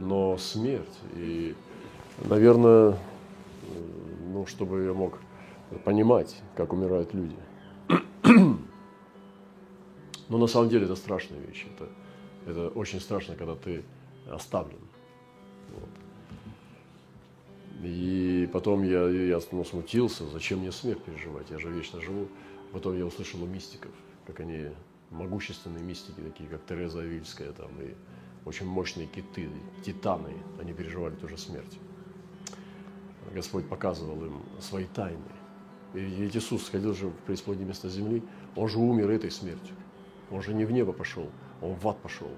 Но 0.01 0.39
смерть, 0.39 0.99
и, 1.15 1.55
наверное, 2.25 2.93
э, 2.93 2.97
ну, 4.33 4.47
чтобы 4.47 4.85
я 4.85 4.95
мог 4.95 5.19
понимать, 5.85 6.41
как 6.55 6.73
умирают 6.73 7.13
люди. 7.13 7.37
Но 10.29 10.39
на 10.39 10.47
самом 10.47 10.69
деле 10.69 10.85
это 10.85 10.97
страшная 10.97 11.39
вещь. 11.41 11.67
Это, 11.75 11.89
это 12.51 12.69
очень 12.69 13.01
страшно, 13.01 13.37
когда 13.37 13.55
ты 13.55 13.85
оставлен. 14.31 14.81
Вот. 15.75 15.89
И 17.83 18.49
потом 18.53 18.83
я, 18.85 19.09
я 19.09 19.41
ну, 19.53 19.65
смутился, 19.65 20.27
зачем 20.29 20.61
мне 20.61 20.73
смерть 20.73 21.03
переживать, 21.03 21.51
я 21.51 21.59
же 21.59 21.71
вечно 21.71 22.01
живу. 22.01 22.29
Потом 22.73 22.97
я 22.97 23.07
услышал 23.07 23.43
у 23.43 23.47
мистиков, 23.47 23.93
как 24.27 24.41
они 24.41 24.71
могущественные 25.11 25.85
мистики, 25.85 26.21
такие 26.21 26.49
как 26.49 26.65
Тереза 26.67 27.01
Авильская 27.01 27.53
там, 27.53 27.71
и 27.81 27.95
очень 28.45 28.67
мощные 28.67 29.07
киты, 29.07 29.49
титаны, 29.85 30.35
они 30.61 30.73
переживали 30.73 31.15
тоже 31.15 31.37
смерть. 31.37 31.79
Господь 33.35 33.69
показывал 33.69 34.25
им 34.25 34.41
свои 34.61 34.87
тайны. 34.87 35.21
Ведь 35.93 36.35
Иисус 36.35 36.65
сходил 36.67 36.95
же 36.95 37.09
в 37.09 37.15
преисподнее 37.27 37.67
место 37.67 37.89
земли, 37.89 38.23
Он 38.55 38.69
же 38.69 38.79
умер 38.79 39.11
этой 39.11 39.31
смертью. 39.31 39.75
Он 40.31 40.43
же 40.43 40.55
не 40.55 40.65
в 40.65 40.73
небо 40.73 40.93
пошел, 40.93 41.29
Он 41.61 41.75
в 41.75 41.87
ад 41.89 41.99
пошел. 41.99 42.31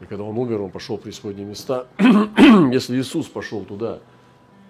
И 0.00 0.06
когда 0.06 0.24
Он 0.24 0.36
умер, 0.36 0.62
Он 0.62 0.70
пошел 0.70 0.96
в 0.96 1.02
преисподние 1.02 1.46
места. 1.46 1.86
Если 1.98 2.98
Иисус 2.98 3.28
пошел 3.28 3.64
туда, 3.64 4.00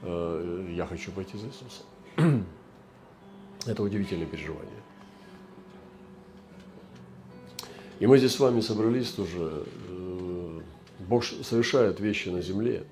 э, 0.02 0.74
я 0.76 0.86
хочу 0.86 1.12
пойти 1.12 1.38
за 1.38 1.46
Иисусом. 1.46 1.86
Это 3.66 3.82
удивительное 3.82 4.26
переживание. 4.26 4.70
И 8.00 8.06
мы 8.06 8.18
здесь 8.18 8.34
с 8.34 8.40
вами 8.40 8.60
собрались 8.60 9.10
тоже. 9.12 9.66
Э, 9.88 10.60
Бог 10.98 11.24
совершает 11.24 12.00
вещи 12.00 12.28
на 12.28 12.42
земле. 12.42 12.84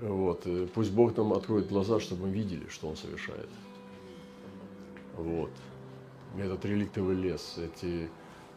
Вот. 0.00 0.46
Пусть 0.74 0.92
Бог 0.92 1.16
нам 1.16 1.32
откроет 1.32 1.68
глаза, 1.68 2.00
чтобы 2.00 2.26
мы 2.26 2.32
видели, 2.32 2.66
что 2.68 2.88
Он 2.88 2.96
совершает. 2.96 3.48
Вот. 5.16 5.50
Этот 6.38 6.64
реликтовый 6.64 7.14
лес, 7.14 7.58
эти, 7.58 8.08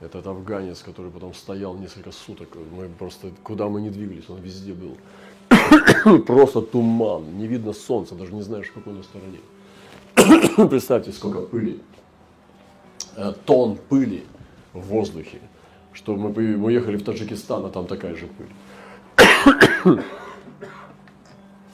этот 0.02 0.28
афганец, 0.28 0.82
который 0.82 1.12
потом 1.12 1.34
стоял 1.34 1.76
несколько 1.76 2.12
суток, 2.12 2.50
мы 2.76 2.90
просто, 2.90 3.32
куда 3.44 3.68
мы 3.70 3.82
не 3.82 3.90
двигались, 3.90 4.30
он 4.30 4.40
везде 4.40 4.74
был. 4.74 4.98
просто 6.26 6.62
туман, 6.62 7.38
не 7.38 7.48
видно 7.48 7.74
солнца, 7.74 8.16
даже 8.16 8.34
не 8.34 8.42
знаешь, 8.42 8.68
в 8.68 8.74
какой 8.74 8.94
на 8.94 9.04
стороне. 9.04 9.40
Представьте, 10.70 11.12
сколько 11.12 11.42
пыли. 11.42 11.82
Э, 13.16 13.34
тон 13.46 13.78
пыли 13.90 14.26
в 14.74 14.82
воздухе. 14.82 15.40
Что 15.94 16.16
мы, 16.16 16.30
мы 16.58 16.78
в 16.78 17.04
Таджикистан, 17.04 17.66
а 17.66 17.70
там 17.70 17.88
такая 17.88 18.16
же 18.16 18.28
пыль. 18.28 18.50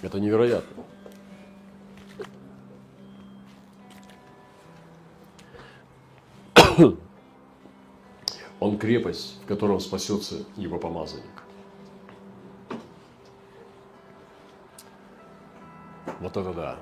Это 0.01 0.19
невероятно. 0.19 0.83
Он 8.61 8.77
крепость, 8.77 9.37
в 9.43 9.47
котором 9.47 9.79
спасется 9.79 10.45
его 10.55 10.77
помазанник. 10.77 11.25
Вот 16.19 16.37
это 16.37 16.53
да. 16.53 16.77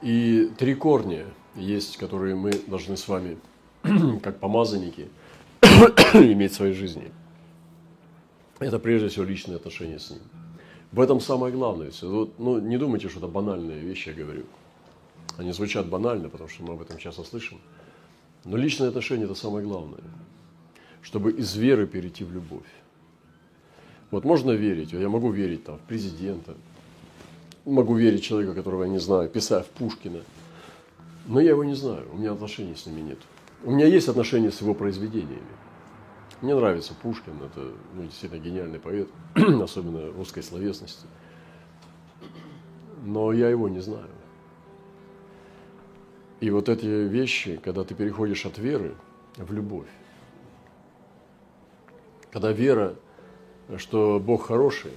И 0.00 0.50
три 0.56 0.74
корня 0.74 1.26
есть, 1.54 1.98
которые 1.98 2.34
мы 2.34 2.52
должны 2.66 2.96
с 2.96 3.06
вами, 3.06 3.38
как 4.22 4.40
помазанники, 4.40 5.10
иметь 6.14 6.52
в 6.52 6.54
своей 6.54 6.72
жизни. 6.72 7.12
Это 8.58 8.78
прежде 8.78 9.08
всего 9.08 9.26
личные 9.26 9.56
отношения 9.56 9.98
с 9.98 10.08
Ним. 10.10 10.39
В 10.92 11.00
этом 11.00 11.20
самое 11.20 11.52
главное. 11.52 11.92
Вот, 12.02 12.38
ну, 12.38 12.58
не 12.58 12.76
думайте, 12.76 13.08
что 13.08 13.18
это 13.18 13.28
банальные 13.28 13.80
вещи, 13.80 14.08
я 14.08 14.14
говорю. 14.14 14.44
Они 15.36 15.52
звучат 15.52 15.86
банально, 15.88 16.28
потому 16.28 16.48
что 16.48 16.64
мы 16.64 16.74
об 16.74 16.82
этом 16.82 16.98
часто 16.98 17.22
слышим. 17.22 17.58
Но 18.44 18.56
личные 18.56 18.88
отношения– 18.88 19.24
это 19.26 19.34
самое 19.34 19.64
главное. 19.64 20.02
Чтобы 21.02 21.32
из 21.32 21.54
веры 21.54 21.86
перейти 21.86 22.24
в 22.24 22.32
любовь. 22.32 22.66
Вот 24.10 24.24
можно 24.24 24.50
верить, 24.50 24.92
я 24.92 25.08
могу 25.08 25.30
верить 25.30 25.64
там, 25.64 25.78
в 25.78 25.82
президента, 25.82 26.56
могу 27.64 27.94
верить 27.94 28.24
человека, 28.24 28.54
которого 28.54 28.84
я 28.84 28.90
не 28.90 28.98
знаю, 28.98 29.28
писать 29.28 29.66
в 29.66 29.70
Пушкина, 29.70 30.20
но 31.26 31.40
я 31.40 31.50
его 31.50 31.62
не 31.62 31.74
знаю, 31.74 32.08
у 32.12 32.16
меня 32.16 32.32
отношений 32.32 32.74
с 32.74 32.86
ними 32.86 33.02
нет. 33.02 33.18
У 33.62 33.70
меня 33.70 33.86
есть 33.86 34.08
отношения 34.08 34.50
с 34.50 34.60
его 34.60 34.74
произведениями. 34.74 35.42
Мне 36.42 36.54
нравится 36.54 36.94
Пушкин, 36.94 37.34
это 37.42 37.72
ну, 37.94 38.04
действительно 38.04 38.40
гениальный 38.40 38.78
поэт, 38.78 39.08
особенно 39.34 40.10
русской 40.12 40.42
словесности. 40.42 41.06
Но 43.04 43.32
я 43.32 43.50
его 43.50 43.68
не 43.68 43.80
знаю. 43.80 44.08
И 46.40 46.48
вот 46.48 46.70
эти 46.70 46.86
вещи, 46.86 47.60
когда 47.62 47.84
ты 47.84 47.94
переходишь 47.94 48.46
от 48.46 48.56
веры 48.56 48.94
в 49.36 49.52
любовь, 49.52 49.88
когда 52.30 52.52
вера, 52.52 52.94
что 53.76 54.18
Бог 54.18 54.46
хороший, 54.46 54.92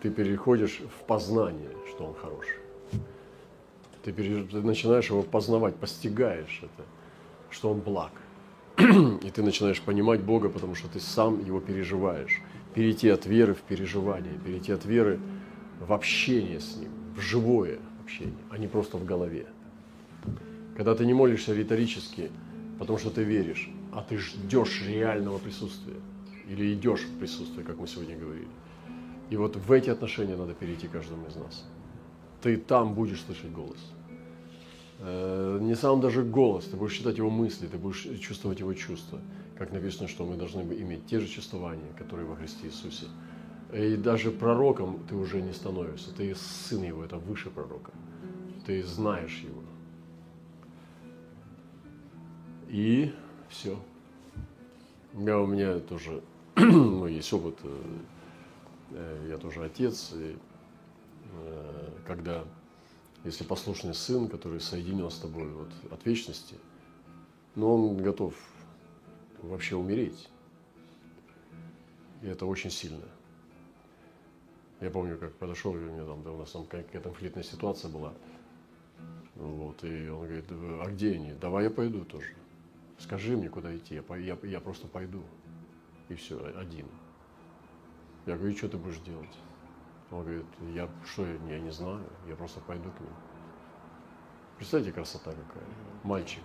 ты 0.00 0.10
переходишь 0.10 0.80
в 0.80 1.06
познание, 1.06 1.70
что 1.88 2.04
Он 2.04 2.14
хороший. 2.14 2.58
Ты, 4.04 4.12
пере... 4.12 4.44
ты 4.44 4.60
начинаешь 4.62 5.08
его 5.08 5.22
познавать, 5.22 5.74
постигаешь 5.74 6.60
это, 6.62 6.84
что 7.50 7.70
Он 7.72 7.80
благ 7.80 8.12
и 8.76 9.30
ты 9.30 9.42
начинаешь 9.42 9.80
понимать 9.80 10.20
Бога, 10.22 10.48
потому 10.48 10.74
что 10.74 10.88
ты 10.88 11.00
сам 11.00 11.44
его 11.44 11.60
переживаешь. 11.60 12.40
Перейти 12.74 13.08
от 13.08 13.26
веры 13.26 13.54
в 13.54 13.60
переживание, 13.60 14.34
перейти 14.44 14.72
от 14.72 14.84
веры 14.84 15.20
в 15.80 15.92
общение 15.92 16.60
с 16.60 16.76
Ним, 16.76 16.90
в 17.16 17.20
живое 17.20 17.78
общение, 18.02 18.34
а 18.50 18.58
не 18.58 18.66
просто 18.66 18.96
в 18.96 19.04
голове. 19.04 19.46
Когда 20.76 20.94
ты 20.94 21.06
не 21.06 21.14
молишься 21.14 21.54
риторически, 21.54 22.30
потому 22.78 22.98
что 22.98 23.10
ты 23.10 23.22
веришь, 23.22 23.70
а 23.92 24.02
ты 24.02 24.18
ждешь 24.18 24.82
реального 24.86 25.38
присутствия. 25.38 25.96
Или 26.48 26.74
идешь 26.74 27.02
в 27.02 27.18
присутствие, 27.18 27.64
как 27.64 27.78
мы 27.78 27.86
сегодня 27.86 28.18
говорили. 28.18 28.48
И 29.30 29.36
вот 29.36 29.56
в 29.56 29.72
эти 29.72 29.88
отношения 29.88 30.36
надо 30.36 30.52
перейти 30.52 30.88
каждому 30.88 31.26
из 31.28 31.36
нас. 31.36 31.64
Ты 32.42 32.56
там 32.56 32.94
будешь 32.94 33.22
слышать 33.22 33.52
голос. 33.52 33.78
Э, 35.00 35.58
не 35.60 35.74
сам 35.74 36.00
даже 36.00 36.22
голос, 36.22 36.66
ты 36.66 36.76
будешь 36.76 36.94
читать 36.94 37.18
его 37.18 37.30
мысли, 37.30 37.66
ты 37.66 37.78
будешь 37.78 38.06
чувствовать 38.20 38.60
его 38.60 38.72
чувства. 38.74 39.20
Как 39.58 39.72
написано, 39.72 40.08
что 40.08 40.24
мы 40.24 40.36
должны 40.36 40.60
иметь 40.60 41.06
те 41.06 41.20
же 41.20 41.28
чувствования, 41.28 41.92
которые 41.98 42.26
во 42.26 42.36
Христе 42.36 42.66
Иисусе. 42.66 43.06
И 43.72 43.96
даже 43.96 44.30
пророком 44.30 45.00
ты 45.08 45.16
уже 45.16 45.42
не 45.42 45.52
становишься, 45.52 46.14
ты 46.14 46.34
сын 46.34 46.82
его, 46.82 47.04
это 47.04 47.18
выше 47.18 47.50
пророка. 47.50 47.90
Ты 48.66 48.82
знаешь 48.84 49.42
его. 49.44 49.62
И 52.68 53.12
все. 53.48 53.76
Я, 55.14 55.40
у 55.40 55.46
меня 55.46 55.78
тоже 55.80 56.22
ну, 56.56 57.06
есть 57.06 57.32
опыт, 57.32 57.58
э, 57.64 57.98
э, 58.92 59.26
я 59.30 59.38
тоже 59.38 59.64
отец, 59.64 60.12
и 60.14 60.36
когда, 62.06 62.44
если 63.24 63.44
послушный 63.44 63.94
сын, 63.94 64.28
который 64.28 64.60
соединен 64.60 65.10
с 65.10 65.18
тобой 65.18 65.48
вот, 65.48 65.70
от 65.90 66.04
вечности, 66.04 66.56
но 67.54 67.74
он 67.74 67.96
готов 67.96 68.34
вообще 69.42 69.76
умереть. 69.76 70.28
И 72.22 72.26
это 72.26 72.46
очень 72.46 72.70
сильно. 72.70 73.04
Я 74.80 74.90
помню, 74.90 75.16
как 75.16 75.32
подошел, 75.34 75.72
у 75.72 75.76
меня 75.76 76.04
там, 76.04 76.22
да, 76.22 76.32
у 76.32 76.38
нас 76.38 76.50
там 76.50 76.64
какая-то 76.66 77.00
конфликтная 77.00 77.44
ситуация 77.44 77.90
была. 77.90 78.12
Вот, 79.36 79.82
и 79.82 80.08
он 80.08 80.26
говорит, 80.26 80.44
а 80.50 80.90
где 80.90 81.12
они? 81.14 81.32
Давай 81.32 81.64
я 81.64 81.70
пойду 81.70 82.04
тоже. 82.04 82.34
Скажи 82.98 83.36
мне, 83.36 83.48
куда 83.48 83.74
идти, 83.76 83.94
я, 83.94 84.16
я, 84.16 84.38
я 84.42 84.60
просто 84.60 84.86
пойду. 84.86 85.22
И 86.08 86.14
все, 86.14 86.38
один. 86.56 86.86
Я 88.26 88.36
говорю, 88.36 88.52
и 88.52 88.56
что 88.56 88.68
ты 88.68 88.76
будешь 88.76 88.98
делать? 88.98 89.30
Он 90.10 90.22
говорит, 90.22 90.46
я 90.74 90.88
что, 91.04 91.26
я 91.26 91.58
не 91.58 91.70
знаю, 91.70 92.04
я 92.26 92.36
просто 92.36 92.60
пойду 92.60 92.90
к 92.90 93.00
ним. 93.00 93.12
Представьте, 94.56 94.92
красота 94.92 95.32
какая. 95.32 95.64
Мальчик, 96.04 96.42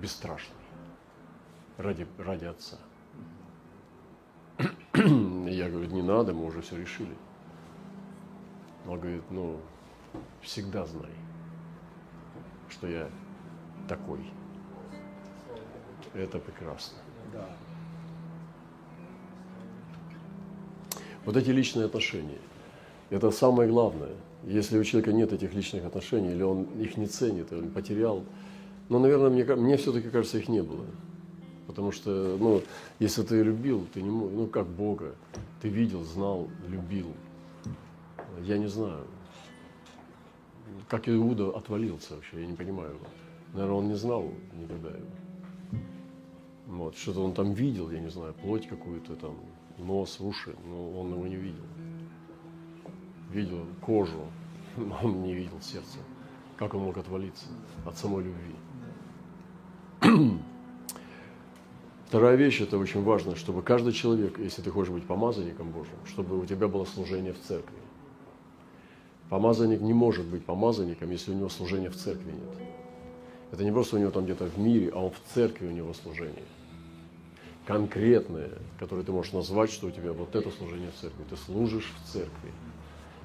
бесстрашный, 0.00 0.56
ради, 1.78 2.06
ради 2.18 2.44
отца. 2.44 2.76
Я 4.94 5.70
говорю, 5.70 5.90
не 5.90 6.02
надо, 6.02 6.34
мы 6.34 6.44
уже 6.44 6.60
все 6.60 6.76
решили. 6.76 7.16
Он 8.86 8.98
говорит, 8.98 9.24
ну, 9.30 9.60
всегда 10.42 10.84
знай, 10.86 11.12
что 12.68 12.86
я 12.86 13.08
такой. 13.88 14.30
Это 16.14 16.38
прекрасно. 16.38 16.98
Да. 17.32 17.48
Вот 21.24 21.36
эти 21.36 21.50
личные 21.50 21.86
отношения, 21.86 22.38
это 23.10 23.30
самое 23.30 23.68
главное. 23.68 24.12
Если 24.44 24.78
у 24.78 24.84
человека 24.84 25.12
нет 25.12 25.32
этих 25.32 25.54
личных 25.54 25.84
отношений, 25.84 26.32
или 26.32 26.42
он 26.42 26.64
их 26.80 26.96
не 26.96 27.06
ценит, 27.06 27.52
или 27.52 27.60
он 27.60 27.70
потерял, 27.70 28.24
ну, 28.88 28.98
наверное, 28.98 29.30
мне, 29.30 29.44
мне 29.54 29.76
все-таки 29.76 30.10
кажется, 30.10 30.38
их 30.38 30.48
не 30.48 30.62
было. 30.62 30.84
Потому 31.66 31.92
что, 31.92 32.36
ну, 32.38 32.62
если 32.98 33.22
ты 33.22 33.42
любил, 33.42 33.86
ты 33.94 34.02
не 34.02 34.10
мог, 34.10 34.32
ну, 34.32 34.46
как 34.46 34.66
Бога, 34.66 35.14
ты 35.60 35.68
видел, 35.68 36.02
знал, 36.02 36.48
любил. 36.68 37.06
Я 38.42 38.58
не 38.58 38.66
знаю, 38.66 39.04
как 40.88 41.08
Иуда 41.08 41.50
отвалился 41.50 42.16
вообще, 42.16 42.40
я 42.40 42.46
не 42.46 42.54
понимаю 42.54 42.90
его. 42.90 43.06
Наверное, 43.54 43.76
он 43.76 43.88
не 43.88 43.94
знал 43.94 44.32
никогда 44.60 44.88
его. 44.88 45.06
Вот, 46.66 46.96
что-то 46.96 47.22
он 47.22 47.32
там 47.32 47.52
видел, 47.52 47.90
я 47.90 48.00
не 48.00 48.10
знаю, 48.10 48.34
плоть 48.34 48.66
какую-то 48.66 49.14
там, 49.16 49.36
нос, 49.78 50.20
уши, 50.20 50.54
но 50.64 51.00
он 51.00 51.12
его 51.12 51.26
не 51.26 51.36
видел. 51.36 51.64
Видел 53.30 53.66
кожу, 53.80 54.26
но 54.76 54.98
он 55.02 55.22
не 55.22 55.34
видел 55.34 55.60
сердце. 55.60 55.98
Как 56.56 56.74
он 56.74 56.82
мог 56.82 56.96
отвалиться 56.96 57.46
от 57.84 57.96
самой 57.96 58.24
любви? 58.24 58.54
Вторая 62.06 62.36
вещь, 62.36 62.60
это 62.60 62.76
очень 62.76 63.02
важно, 63.02 63.36
чтобы 63.36 63.62
каждый 63.62 63.92
человек, 63.92 64.38
если 64.38 64.60
ты 64.60 64.70
хочешь 64.70 64.92
быть 64.92 65.06
помазанником 65.06 65.70
Божьим, 65.70 65.96
чтобы 66.06 66.38
у 66.38 66.44
тебя 66.44 66.68
было 66.68 66.84
служение 66.84 67.32
в 67.32 67.40
церкви. 67.40 67.76
Помазанник 69.30 69.80
не 69.80 69.94
может 69.94 70.26
быть 70.26 70.44
помазанником, 70.44 71.10
если 71.10 71.32
у 71.32 71.34
него 71.34 71.48
служения 71.48 71.88
в 71.88 71.96
церкви 71.96 72.32
нет. 72.32 72.68
Это 73.50 73.64
не 73.64 73.72
просто 73.72 73.96
у 73.96 73.98
него 73.98 74.10
там 74.10 74.24
где-то 74.24 74.44
в 74.44 74.58
мире, 74.58 74.90
а 74.94 74.98
он 74.98 75.10
в 75.10 75.34
церкви 75.34 75.68
у 75.68 75.70
него 75.70 75.94
служение. 75.94 76.44
Конкретное, 77.66 78.50
которое 78.78 79.02
ты 79.04 79.12
можешь 79.12 79.32
назвать, 79.32 79.70
что 79.70 79.86
у 79.86 79.90
тебя 79.90 80.12
вот 80.12 80.34
это 80.34 80.50
служение 80.50 80.90
в 80.90 81.00
церкви. 81.00 81.22
Ты 81.30 81.36
служишь 81.36 81.92
в 81.96 82.12
церкви. 82.12 82.50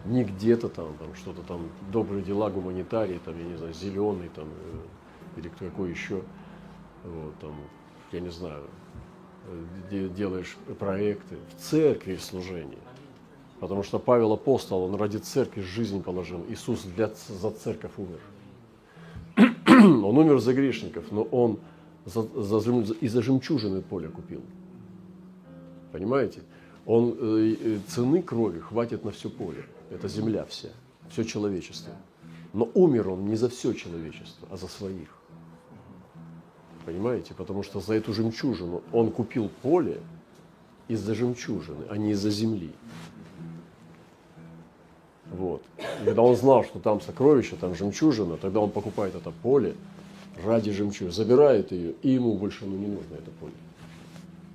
Не 0.06 0.24
где-то 0.24 0.70
там, 0.70 0.96
там 0.98 1.16
что-то 1.16 1.42
там, 1.42 1.70
добрые 1.92 2.24
дела, 2.24 2.50
гуманитарии, 2.50 3.20
там, 3.26 3.38
я 3.38 3.46
не 3.46 3.58
знаю, 3.58 3.74
зеленый 3.74 4.30
там, 4.30 4.48
э, 4.48 5.40
или 5.40 5.50
какой 5.50 5.90
еще, 5.90 6.22
вот, 7.04 7.38
там, 7.40 7.56
я 8.12 8.20
не 8.20 8.30
знаю, 8.30 8.64
э, 9.92 10.10
делаешь 10.10 10.56
проекты. 10.80 11.38
В 11.56 11.62
церкви 11.62 12.18
служение. 12.18 12.78
Потому 13.60 13.82
что 13.82 13.98
Павел 13.98 14.34
апостол, 14.34 14.84
он 14.84 14.96
ради 14.96 15.18
церкви 15.18 15.62
жизнь 15.62 16.04
положил. 16.04 16.46
Иисус 16.48 16.84
для, 16.84 17.12
за 17.28 17.52
церковь 17.52 17.92
умер. 17.98 18.20
он 19.68 20.18
умер 20.18 20.40
за 20.40 20.54
грешников, 20.54 21.06
но 21.12 21.24
он 21.24 21.60
за, 22.08 22.22
за, 22.62 22.72
и 23.02 23.08
за 23.08 23.22
жемчужины 23.22 23.82
поле 23.82 24.08
купил. 24.08 24.42
Понимаете? 25.92 26.42
Он 26.86 27.16
э, 27.20 27.56
э, 27.60 27.80
цены 27.88 28.22
крови 28.22 28.60
хватит 28.60 29.04
на 29.04 29.12
все 29.12 29.30
поле. 29.30 29.66
Это 29.92 30.08
земля 30.08 30.46
вся, 30.46 30.70
все 31.10 31.24
человечество. 31.24 31.94
Но 32.54 32.70
умер 32.74 33.10
он 33.10 33.26
не 33.26 33.36
за 33.36 33.50
все 33.50 33.74
человечество, 33.74 34.48
а 34.50 34.56
за 34.56 34.68
своих. 34.68 35.10
Понимаете? 36.86 37.34
Потому 37.34 37.64
что 37.64 37.82
за 37.82 37.96
эту 37.96 38.14
жемчужину 38.14 38.84
он 38.94 39.12
купил 39.12 39.50
поле 39.62 40.00
из-за 40.88 41.14
жемчужины, 41.14 41.86
а 41.90 41.98
не 41.98 42.12
из-за 42.12 42.30
земли. 42.30 42.72
Вот. 45.30 45.62
И 46.02 46.06
когда 46.06 46.22
он 46.22 46.38
знал, 46.38 46.64
что 46.64 46.80
там 46.80 47.02
сокровище, 47.02 47.58
там 47.60 47.76
жемчужина, 47.76 48.38
тогда 48.38 48.62
он 48.62 48.72
покупает 48.72 49.14
это 49.16 49.32
поле 49.44 49.76
ради 50.44 50.72
жемчужины, 50.72 51.12
забирает 51.12 51.72
ее, 51.72 51.94
и 52.02 52.12
ему 52.12 52.38
больше 52.38 52.66
ну, 52.66 52.78
не 52.78 52.88
нужно 52.88 53.16
это 53.16 53.32
поле. 53.32 53.54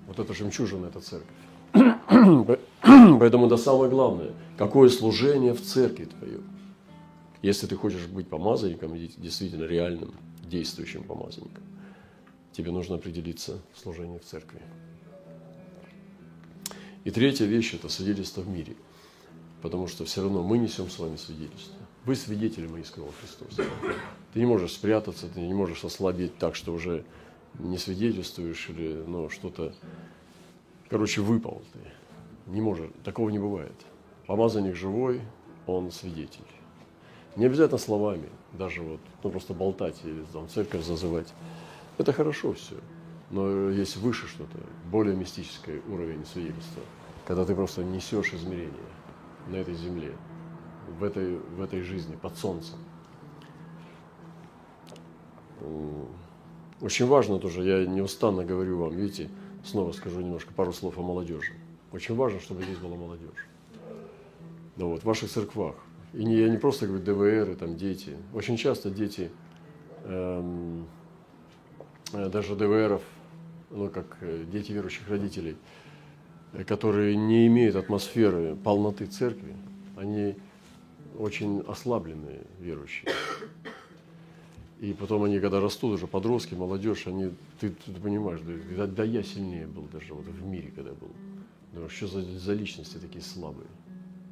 Вот 0.07 0.19
это 0.19 0.35
жемчужина, 0.35 0.87
это 0.87 1.01
церковь. 1.01 1.29
Поэтому 2.83 3.47
это 3.47 3.57
самое 3.57 3.91
главное. 3.91 4.33
Какое 4.59 4.89
служение 4.89 5.55
в 5.55 5.63
церкви 5.63 6.05
твое? 6.05 6.41
Если 7.43 7.67
ты 7.67 7.77
хочешь 7.77 8.07
быть 8.07 8.29
помазанником, 8.29 8.97
действительно 8.97 9.65
реальным, 9.65 10.15
действующим 10.45 11.03
помазанником, 11.03 11.63
тебе 12.53 12.71
нужно 12.71 12.97
определиться 12.97 13.61
в 13.75 13.81
служении 13.81 14.19
в 14.19 14.25
церкви. 14.25 14.61
И 17.05 17.11
третья 17.11 17.47
вещь– 17.47 17.75
это 17.75 17.89
свидетельство 17.89 18.43
в 18.43 18.49
мире– 18.49 18.77
потому 19.63 19.87
что 19.87 20.05
все 20.05 20.23
равно 20.23 20.43
мы 20.43 20.59
несем 20.59 20.91
с 20.91 20.99
вами 20.99 21.17
свидетельство. 21.17 21.77
Вы 22.05 22.17
свидетели 22.17 22.67
моиского 22.67 23.13
Христа. 23.13 23.65
Ты 24.35 24.41
не 24.41 24.47
можешь 24.47 24.73
спрятаться, 24.73 25.29
ты 25.29 25.41
не 25.41 25.55
можешь 25.55 25.85
ослабеть 25.85 26.37
так, 26.37 26.57
что 26.57 26.73
уже 26.73 27.05
не 27.61 27.79
свидетельствуешь 27.79 28.69
или 28.71 29.05
ну, 29.07 29.29
что-то, 29.31 29.73
короче, 30.89 31.21
выпал 31.21 31.63
ты. 31.73 32.51
Не 32.51 32.61
можешь, 32.61 32.91
такого 33.05 33.31
не 33.31 33.39
бывает. 33.39 33.75
Помазанник 34.27 34.75
живой, 34.75 35.21
он 35.67 35.93
свидетель. 35.93 36.41
Не 37.37 37.47
обязательно 37.47 37.79
словами, 37.79 38.29
даже 38.53 38.83
вот, 38.83 39.01
ну 39.23 39.31
просто 39.31 39.55
болтать 39.55 39.97
или 40.05 40.25
там 40.33 40.49
церковь 40.49 40.85
зазывать. 40.85 41.33
Это 41.99 42.13
хорошо 42.13 42.53
все, 42.55 42.75
но 43.31 43.71
есть 43.71 43.97
выше 43.97 44.27
что-то, 44.27 44.59
более 44.91 45.15
мистический 45.15 45.81
уровень 45.89 46.27
свидетельства, 46.27 46.83
когда 47.27 47.45
ты 47.45 47.55
просто 47.55 47.85
несешь 47.85 48.35
измерение 48.35 48.73
на 49.49 49.57
этой 49.57 49.75
земле, 49.75 50.15
в 50.89 51.05
этой, 51.05 51.39
в 51.39 51.61
этой 51.63 51.83
жизни, 51.83 52.17
под 52.17 52.37
солнцем. 52.37 52.77
Очень 56.81 57.07
важно 57.07 57.39
тоже, 57.39 57.63
я 57.63 57.87
неустанно 57.87 58.45
говорю 58.45 58.79
вам, 58.79 58.97
видите, 58.97 59.31
снова 59.65 59.93
скажу 59.93 60.21
немножко 60.21 60.53
пару 60.53 60.73
слов 60.73 60.99
о 60.99 61.03
молодежи. 61.03 61.53
Очень 61.93 62.17
важно, 62.17 62.41
чтобы 62.41 62.63
здесь 62.63 62.79
была 62.79 62.97
молодежь. 62.97 63.49
Ну 64.77 64.89
вот, 64.89 65.03
в 65.03 65.05
ваших 65.05 65.31
церквах. 65.31 65.77
И 66.13 66.25
не, 66.25 66.37
я 66.37 66.49
не 66.49 66.59
просто 66.59 66.87
говорю 66.87 67.05
ДВР 67.05 67.53
и 67.53 67.55
там 67.55 67.77
дети. 67.77 68.17
Очень 68.35 68.57
часто 68.57 68.91
дети, 68.91 69.31
эм, 70.05 70.87
э, 72.13 72.29
даже 72.29 72.57
ДВРов, 72.57 73.03
ну 73.71 73.89
как 73.89 74.19
э, 74.21 74.45
дети 74.51 74.73
верующих 74.73 75.09
родителей– 75.09 75.57
которые 76.67 77.17
не 77.17 77.47
имеют 77.47 77.77
атмосферы 77.77 78.57
полноты 78.57 79.07
церкви, 79.07 79.57
они 79.97 80.37
очень 81.23 81.61
ослабленные 81.61 82.43
верующие. 82.59 83.11
И 84.81 84.93
потом 84.93 85.23
они, 85.23 85.39
когда 85.39 85.61
растут, 85.61 85.93
уже 85.93 86.09
подростки, 86.09 86.55
молодежь, 86.55 87.07
они, 87.07 87.31
ты, 87.61 87.71
ты 87.71 87.93
понимаешь, 87.93 88.41
да, 88.77 88.87
да 88.87 89.05
я 89.05 89.23
сильнее 89.23 89.69
был 89.69 89.85
даже 89.93 90.13
вот 90.13 90.25
в 90.25 90.45
мире, 90.45 90.73
когда 90.75 90.91
был. 90.91 91.11
Думаешь, 91.73 91.93
что 91.93 92.09
за, 92.09 92.23
за 92.23 92.53
личности 92.53 92.99
такие 92.99 93.23
слабые? 93.23 93.69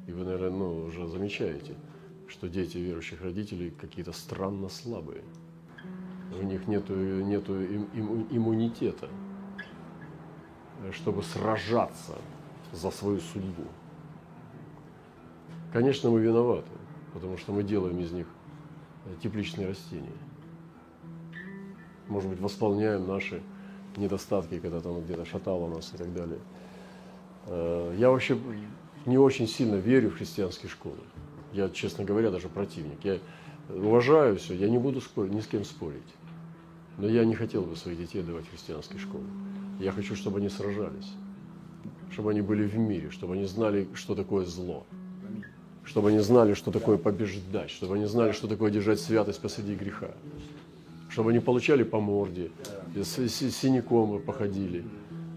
И 0.07 0.11
вы, 0.11 0.25
наверное, 0.25 0.51
ну, 0.51 0.85
уже 0.85 1.07
замечаете, 1.07 1.75
что 2.27 2.49
дети 2.49 2.77
верующих 2.77 3.21
родителей 3.21 3.71
какие-то 3.71 4.11
странно 4.11 4.67
слабые. 4.67 5.23
У 6.37 6.43
них 6.43 6.67
нету, 6.67 6.93
нету 6.95 7.61
им, 7.61 7.87
им, 7.93 8.27
иммунитета 8.29 9.09
чтобы 10.91 11.21
сражаться 11.21 12.17
за 12.73 12.89
свою 12.89 13.19
судьбу. 13.19 13.65
Конечно, 15.71 16.09
мы 16.09 16.19
виноваты, 16.21 16.71
потому 17.13 17.37
что 17.37 17.51
мы 17.51 17.63
делаем 17.63 17.99
из 17.99 18.11
них 18.11 18.27
тепличные 19.21 19.67
растения. 19.67 20.11
может 22.07 22.29
быть, 22.29 22.39
восполняем 22.39 23.07
наши 23.07 23.41
недостатки, 23.97 24.59
когда 24.59 24.79
там 24.81 25.01
где-то 25.01 25.25
шатало 25.25 25.67
нас 25.67 25.93
и 25.93 25.97
так 25.97 26.13
далее. 26.13 26.39
Э, 27.47 27.95
я 27.97 28.09
вообще 28.09 28.37
не 29.05 29.17
очень 29.17 29.47
сильно 29.47 29.75
верю 29.75 30.11
в 30.11 30.17
христианские 30.17 30.69
школы. 30.69 30.97
Я, 31.53 31.69
честно 31.69 32.03
говоря, 32.03 32.31
даже 32.31 32.47
противник. 32.47 33.03
Я 33.03 33.19
уважаю 33.69 34.37
все, 34.37 34.55
я 34.55 34.69
не 34.69 34.77
буду 34.77 35.01
спорить, 35.01 35.33
ни 35.33 35.41
с 35.41 35.47
кем 35.47 35.63
спорить. 35.63 36.01
Но 36.97 37.07
я 37.07 37.25
не 37.25 37.35
хотел 37.35 37.63
бы 37.63 37.75
своих 37.75 37.97
детей 37.97 38.21
давать 38.21 38.45
в 38.45 38.51
христианские 38.51 38.99
школы. 38.99 39.25
Я 39.79 39.91
хочу, 39.91 40.15
чтобы 40.15 40.39
они 40.39 40.49
сражались, 40.49 41.11
чтобы 42.11 42.31
они 42.31 42.41
были 42.41 42.67
в 42.67 42.77
мире, 42.77 43.09
чтобы 43.09 43.33
они 43.33 43.45
знали, 43.45 43.87
что 43.95 44.15
такое 44.15 44.45
зло, 44.45 44.85
чтобы 45.83 46.09
они 46.09 46.19
знали, 46.19 46.53
что 46.53 46.71
такое 46.71 46.97
побеждать, 46.97 47.69
чтобы 47.69 47.95
они 47.95 48.05
знали, 48.05 48.31
что 48.31 48.47
такое 48.47 48.71
держать 48.71 48.99
святость 48.99 49.41
посреди 49.41 49.75
греха, 49.75 50.11
чтобы 51.09 51.31
они 51.31 51.39
получали 51.39 51.83
по 51.83 51.99
морде, 51.99 52.51
с 52.95 53.15
синяком 53.29 54.21
походили, 54.21 54.85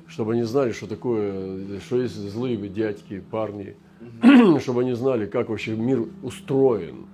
чтобы 0.07 0.35
они 0.35 0.43
знали, 0.43 0.73
что 0.73 0.87
такое, 0.87 1.81
что 1.81 2.01
есть 2.01 2.15
злые 2.15 2.57
дядьки, 2.69 3.21
парни, 3.21 3.77
чтобы 4.61 4.83
они 4.83 4.93
знали, 4.93 5.27
как 5.27 5.49
вообще 5.49 5.75
мир 5.75 6.07
устроен. 6.23 7.07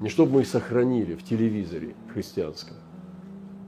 Не 0.00 0.10
чтобы 0.10 0.32
мы 0.32 0.40
их 0.42 0.46
сохранили 0.46 1.14
в 1.14 1.24
телевизоре 1.24 1.94
христианском, 2.12 2.76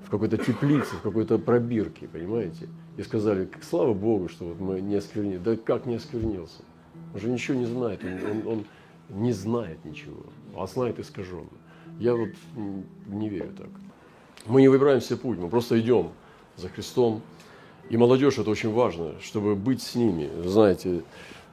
в 0.04 0.10
какой-то 0.10 0.36
теплице, 0.36 0.96
в 0.96 1.00
какой-то 1.00 1.38
пробирке, 1.38 2.06
понимаете? 2.06 2.68
И 2.98 3.02
сказали, 3.02 3.48
слава 3.62 3.94
Богу, 3.94 4.28
что 4.28 4.44
вот 4.44 4.60
мы 4.60 4.80
не 4.82 4.96
осквернили. 4.96 5.38
Да 5.38 5.56
как 5.56 5.86
не 5.86 5.94
осквернился? 5.94 6.62
Он 7.14 7.20
же 7.20 7.30
ничего 7.30 7.56
не 7.56 7.64
знает, 7.64 8.00
он, 8.04 8.30
он, 8.30 8.58
он 8.58 8.64
не 9.08 9.32
знает 9.32 9.84
ничего, 9.84 10.22
а 10.56 10.66
знает 10.66 10.98
искаженно. 10.98 11.48
Я 11.98 12.14
вот 12.14 12.30
не 13.06 13.28
верю 13.28 13.52
так. 13.56 13.68
Мы 14.46 14.60
не 14.60 14.68
выбираем 14.68 15.00
себе 15.00 15.16
путь, 15.16 15.38
мы 15.38 15.48
просто 15.48 15.78
идем 15.80 16.10
за 16.56 16.68
Христом. 16.68 17.22
И 17.90 17.96
молодежь 17.96 18.38
это 18.38 18.50
очень 18.50 18.72
важно, 18.72 19.14
чтобы 19.20 19.56
быть 19.56 19.82
с 19.82 19.94
ними. 19.94 20.30
Знаете, 20.44 21.02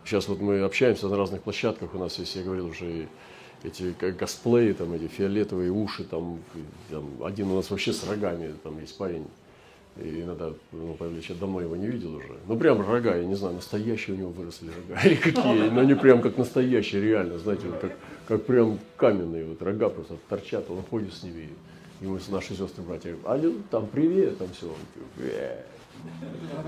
сейчас 0.03 0.27
вот 0.27 0.41
мы 0.41 0.61
общаемся 0.61 1.07
на 1.07 1.17
разных 1.17 1.41
площадках, 1.41 1.95
у 1.95 1.97
нас 1.97 2.19
есть, 2.19 2.35
я 2.35 2.43
говорил 2.43 2.67
уже, 2.67 3.07
эти 3.63 3.93
косплеи, 3.93 4.73
там, 4.73 4.93
эти 4.93 5.07
фиолетовые 5.07 5.71
уши, 5.71 6.03
там, 6.03 6.39
там, 6.89 7.23
один 7.23 7.49
у 7.51 7.55
нас 7.55 7.69
вообще 7.69 7.93
с 7.93 8.07
рогами, 8.07 8.53
там 8.63 8.79
есть 8.79 8.97
парень, 8.97 9.25
и 9.97 10.21
иногда, 10.21 10.51
ну, 10.73 10.93
Павлович, 10.95 11.29
я 11.29 11.35
давно 11.35 11.61
его 11.61 11.75
не 11.75 11.87
видел 11.87 12.15
уже. 12.15 12.37
Ну, 12.47 12.57
прям 12.57 12.81
рога, 12.81 13.15
я 13.15 13.25
не 13.25 13.35
знаю, 13.35 13.55
настоящие 13.55 14.15
у 14.15 14.19
него 14.19 14.29
выросли 14.29 14.69
рога 14.69 15.01
или 15.05 15.15
какие, 15.15 15.69
но 15.69 15.81
они 15.81 15.93
прям 15.93 16.21
как 16.21 16.37
настоящие, 16.37 17.01
реально, 17.01 17.37
знаете, 17.37 17.67
вот 17.67 17.79
как, 17.79 17.97
как 18.27 18.45
прям 18.45 18.79
каменные 18.97 19.45
вот 19.45 19.61
рога 19.61 19.89
просто 19.89 20.17
торчат, 20.27 20.69
он 20.69 20.83
ходит 20.83 21.13
с 21.13 21.23
ними, 21.23 21.49
ему 22.01 22.19
наши 22.29 22.55
сестры, 22.55 22.83
братья, 22.83 23.15
а 23.23 23.39
там 23.71 23.87
привет, 23.87 24.37
там 24.37 24.49
все, 24.49 24.67
он 24.67 24.75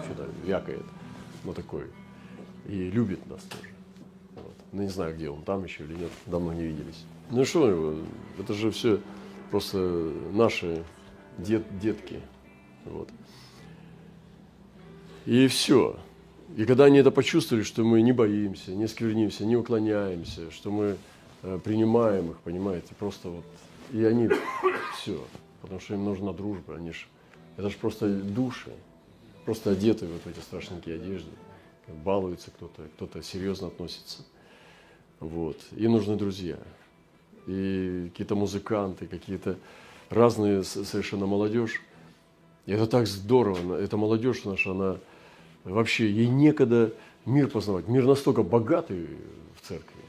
что-то 0.03 0.29
вякает, 0.45 0.85
ну 1.43 1.53
такой, 1.53 1.83
и 2.65 2.89
любит 2.89 3.27
нас 3.29 3.41
тоже. 3.41 3.69
Вот. 4.35 4.53
Ну, 4.71 4.83
не 4.83 4.89
знаю, 4.89 5.15
где 5.15 5.29
он, 5.29 5.43
там 5.43 5.65
еще 5.65 5.83
или 5.83 5.95
нет, 5.95 6.11
давно 6.27 6.53
не 6.53 6.63
виделись. 6.63 7.03
Ну 7.29 7.43
что, 7.43 7.97
это 8.39 8.53
же 8.53 8.71
все 8.71 9.01
просто 9.51 9.77
наши 10.31 10.81
дет, 11.37 11.63
детки, 11.79 12.21
вот. 12.89 13.09
И 15.25 15.47
все. 15.47 15.97
И 16.55 16.65
когда 16.65 16.85
они 16.85 16.99
это 16.99 17.11
почувствовали, 17.11 17.63
что 17.63 17.83
мы 17.83 18.01
не 18.01 18.13
боимся, 18.13 18.73
не 18.73 18.87
сквернимся, 18.87 19.45
не 19.45 19.57
уклоняемся, 19.57 20.49
что 20.51 20.71
мы 20.71 20.97
э, 21.43 21.59
принимаем 21.63 22.31
их, 22.31 22.39
понимаете, 22.39 22.95
просто 22.97 23.29
вот, 23.29 23.45
и 23.91 24.03
они 24.05 24.29
все, 24.97 25.23
потому 25.61 25.79
что 25.79 25.95
им 25.95 26.05
нужна 26.05 26.31
дружба, 26.31 26.75
они 26.75 26.93
ж, 26.93 27.07
это 27.57 27.69
же 27.69 27.77
просто 27.77 28.07
души, 28.07 28.71
просто 29.43 29.71
одеты 29.71 30.07
вот 30.07 30.21
в 30.21 30.27
эти 30.27 30.39
страшненькие 30.39 30.95
одежды, 30.95 31.29
балуется 32.05 32.49
кто-то, 32.51 32.83
кто-то 32.95 33.21
серьезно 33.21 33.67
относится, 33.67 34.23
вот, 35.19 35.57
и 35.75 35.87
нужны 35.87 36.15
друзья, 36.15 36.57
и 37.45 38.09
какие-то 38.11 38.35
музыканты, 38.35 39.07
какие-то 39.07 39.57
разные 40.09 40.63
совершенно 40.63 41.25
молодежь, 41.25 41.81
это 42.73 42.85
так 42.85 43.07
здорово. 43.07 43.75
Эта 43.75 43.97
молодежь 43.97 44.43
наша, 44.43 44.71
она 44.71 44.97
вообще, 45.63 46.09
ей 46.09 46.27
некогда 46.27 46.93
мир 47.25 47.49
познавать. 47.49 47.87
Мир 47.87 48.05
настолько 48.05 48.43
богатый 48.43 49.07
в 49.55 49.67
церкви, 49.67 50.01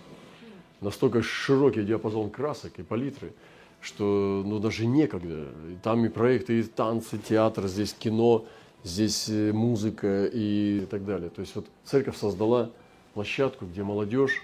настолько 0.81 1.23
широкий 1.23 1.85
диапазон 1.85 2.31
красок 2.31 2.79
и 2.79 2.83
палитры, 2.83 3.33
что 3.81 4.43
ну, 4.45 4.59
даже 4.59 4.87
некогда. 4.87 5.49
Там 5.83 6.05
и 6.05 6.09
проекты, 6.09 6.61
и 6.61 6.63
танцы, 6.65 7.19
театр, 7.19 7.67
здесь 7.69 7.95
кино, 7.95 8.47
здесь 8.83 9.29
э, 9.29 9.53
музыка 9.53 10.27
и 10.27 10.87
так 10.91 11.05
далее. 11.05 11.31
То 11.31 11.41
есть 11.41 11.55
вот 11.55 11.67
церковь 11.85 12.17
создала 12.17 12.71
площадку, 13.15 13.67
где 13.67 13.83
молодежь 13.83 14.43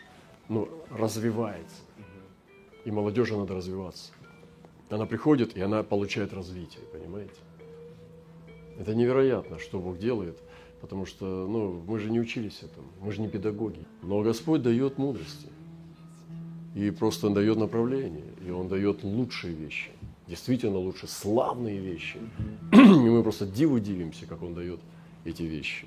ну, 0.49 0.69
развивается. 0.91 1.77
И 2.85 2.91
молодежи 2.91 3.37
надо 3.37 3.55
развиваться. 3.55 4.13
Она 4.91 5.07
приходит, 5.07 5.57
и 5.57 5.61
она 5.61 5.83
получает 5.83 6.33
развитие, 6.35 6.85
понимаете? 6.93 7.35
Это 8.79 8.95
невероятно, 8.95 9.59
что 9.59 9.79
Бог 9.79 9.99
делает, 9.99 10.37
потому 10.81 11.07
что 11.07 11.25
ну, 11.25 11.83
мы 11.87 11.99
же 11.99 12.11
не 12.11 12.21
учились 12.21 12.59
этому, 12.63 12.87
мы 13.01 13.13
же 13.13 13.21
не 13.21 13.29
педагоги. 13.29 13.85
Но 14.03 14.23
Господь 14.23 14.63
дает 14.63 14.99
мудрости 14.99 15.49
и 16.75 16.91
просто 16.91 17.31
дает 17.31 17.57
направление, 17.57 18.25
и 18.47 18.51
Он 18.51 18.69
дает 18.69 19.05
лучшие 19.05 19.55
вещи, 19.55 19.91
действительно 20.27 20.79
лучшие, 20.79 21.09
славные 21.09 21.79
вещи. 21.79 22.19
И 22.73 22.77
мы 22.77 23.23
просто 23.23 23.47
диву 23.47 23.79
дивимся, 23.79 24.27
как 24.27 24.43
Он 24.43 24.55
дает 24.55 24.81
эти 25.25 25.43
вещи. 25.43 25.87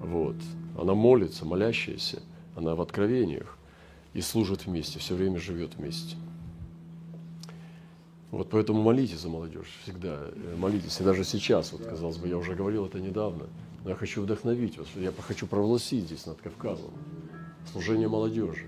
Вот. 0.00 0.36
Она 0.78 0.94
молится, 0.94 1.44
молящаяся, 1.44 2.22
она 2.56 2.74
в 2.74 2.80
откровениях 2.80 3.56
и 4.14 4.20
служит 4.20 4.66
вместе, 4.66 4.98
все 4.98 5.14
время 5.14 5.38
живет 5.38 5.76
вместе. 5.76 6.16
Вот 8.32 8.48
поэтому 8.48 8.82
молитесь 8.82 9.20
за 9.20 9.28
молодежь 9.28 9.68
всегда, 9.82 10.18
э, 10.32 10.56
молитесь. 10.56 10.98
И 10.98 11.04
даже 11.04 11.22
сейчас, 11.22 11.70
вот 11.72 11.82
казалось 11.82 12.16
бы, 12.16 12.28
я 12.28 12.38
уже 12.38 12.54
говорил 12.54 12.86
это 12.86 12.98
недавно, 12.98 13.44
но 13.84 13.90
я 13.90 13.94
хочу 13.94 14.22
вдохновить 14.22 14.78
вас, 14.78 14.88
я 14.96 15.12
хочу 15.12 15.46
провозгласить 15.46 16.06
здесь 16.06 16.24
над 16.24 16.40
Кавказом 16.40 16.92
служение 17.70 18.08
молодежи, 18.08 18.66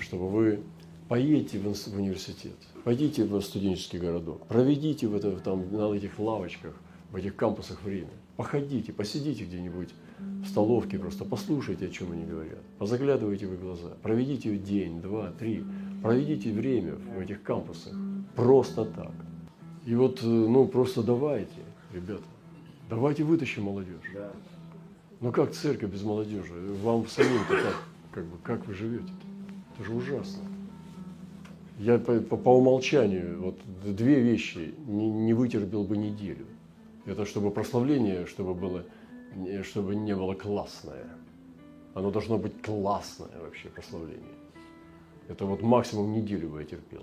чтобы 0.00 0.28
вы 0.28 0.60
поедете 1.08 1.58
в 1.58 1.96
университет, 1.96 2.56
пойдите 2.84 3.24
в 3.24 3.40
студенческий 3.40 3.98
городок, 3.98 4.46
проведите 4.48 5.06
в 5.06 5.16
это, 5.16 5.30
там, 5.38 5.72
на 5.72 5.94
этих 5.94 6.18
лавочках, 6.18 6.74
в 7.10 7.16
этих 7.16 7.36
кампусах 7.36 7.82
время, 7.82 8.10
походите, 8.36 8.92
посидите 8.92 9.44
где-нибудь 9.44 9.94
в 10.18 10.46
столовке, 10.46 10.98
просто 10.98 11.24
послушайте, 11.24 11.86
о 11.86 11.90
чем 11.90 12.12
они 12.12 12.24
говорят, 12.24 12.60
позаглядывайте 12.78 13.46
в 13.46 13.54
их 13.54 13.60
глаза, 13.60 13.96
проведите 14.02 14.54
день, 14.58 15.00
два, 15.00 15.30
три, 15.30 15.64
проведите 16.02 16.52
время 16.52 16.96
в 16.96 17.18
этих 17.18 17.42
кампусах, 17.42 17.94
просто 18.36 18.84
так. 18.84 19.12
И 19.86 19.94
вот, 19.94 20.22
э, 20.22 20.26
ну, 20.26 20.66
просто 20.68 21.02
давайте, 21.02 21.62
ребята, 21.92 22.24
давайте 22.88 23.24
вытащим 23.24 23.64
молодежь. 23.64 24.12
Да. 24.14 24.30
Ну 25.20 25.32
как 25.32 25.52
церковь 25.52 25.90
без 25.90 26.02
молодежи? 26.02 26.52
Вам 26.82 27.06
самим-то 27.06 27.54
как, 27.54 27.82
как, 28.12 28.24
бы, 28.26 28.36
как 28.42 28.66
вы 28.66 28.74
живете? 28.74 29.04
-то? 29.04 29.74
Это 29.74 29.84
же 29.84 29.94
ужасно. 29.94 30.42
Я 31.78 31.98
по, 31.98 32.20
по, 32.20 32.36
по 32.36 32.50
умолчанию 32.50 33.40
вот 33.40 33.58
две 33.84 34.20
вещи 34.20 34.74
не, 34.86 35.10
не 35.10 35.34
вытерпел 35.34 35.84
бы 35.84 35.96
неделю. 35.96 36.46
Это 37.06 37.24
чтобы 37.24 37.50
прославление, 37.50 38.26
чтобы 38.26 38.54
было, 38.54 38.84
чтобы 39.62 39.94
не 39.94 40.14
было 40.14 40.34
классное. 40.34 41.06
Оно 41.94 42.10
должно 42.10 42.38
быть 42.38 42.60
классное 42.62 43.40
вообще 43.40 43.68
прославление. 43.68 44.36
Это 45.28 45.46
вот 45.46 45.62
максимум 45.62 46.12
неделю 46.12 46.50
бы 46.50 46.60
я 46.60 46.66
терпел 46.66 47.02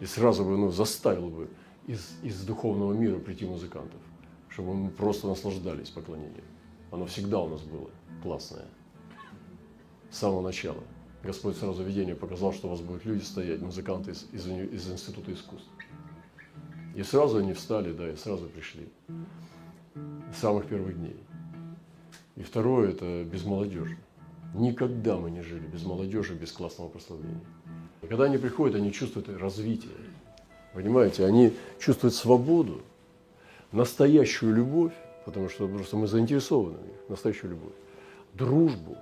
и 0.00 0.06
сразу 0.06 0.44
бы 0.44 0.56
ну, 0.56 0.70
заставил 0.70 1.28
бы 1.28 1.48
из, 1.86 2.16
из 2.22 2.44
духовного 2.44 2.92
мира 2.92 3.18
прийти 3.18 3.44
музыкантов, 3.44 4.00
чтобы 4.48 4.74
мы 4.74 4.90
просто 4.90 5.26
наслаждались 5.26 5.90
поклонением. 5.90 6.44
Оно 6.90 7.06
всегда 7.06 7.40
у 7.40 7.48
нас 7.48 7.62
было 7.62 7.90
классное. 8.22 8.66
С 10.10 10.18
самого 10.18 10.42
начала. 10.42 10.82
Господь 11.22 11.56
сразу 11.56 11.82
видение 11.84 12.14
показал, 12.14 12.52
что 12.52 12.66
у 12.66 12.70
вас 12.70 12.80
будут 12.80 13.04
люди 13.04 13.22
стоять, 13.22 13.62
музыканты 13.62 14.10
из, 14.10 14.26
из, 14.32 14.46
из 14.46 14.90
Института 14.90 15.32
искусств. 15.32 15.68
И 16.94 17.02
сразу 17.02 17.38
они 17.38 17.52
встали, 17.54 17.92
да, 17.92 18.10
и 18.10 18.16
сразу 18.16 18.46
пришли. 18.46 18.88
С 20.34 20.40
самых 20.40 20.66
первых 20.66 20.98
дней. 20.98 21.16
И 22.36 22.42
второе– 22.42 22.90
это 22.90 23.24
без 23.24 23.44
молодежи. 23.44 23.98
Никогда 24.54 25.16
мы 25.16 25.30
не 25.30 25.42
жили 25.42 25.66
без 25.66 25.84
молодежи, 25.84 26.34
без 26.34 26.52
классного 26.52 26.88
прославления. 26.88 27.40
Когда 28.08 28.24
они 28.24 28.36
приходят, 28.36 28.76
они 28.76 28.92
чувствуют 28.92 29.28
развитие. 29.40 29.92
Понимаете, 30.74 31.24
они 31.24 31.52
чувствуют 31.78 32.14
свободу, 32.14 32.82
настоящую 33.70 34.54
любовь, 34.54 34.92
потому 35.24 35.48
что 35.48 35.68
просто 35.68 35.96
мы 35.96 36.06
заинтересованы 36.06 36.78
в 36.78 36.82
них, 36.82 36.96
настоящую 37.08 37.52
любовь, 37.52 37.72
дружбу. 38.34 38.96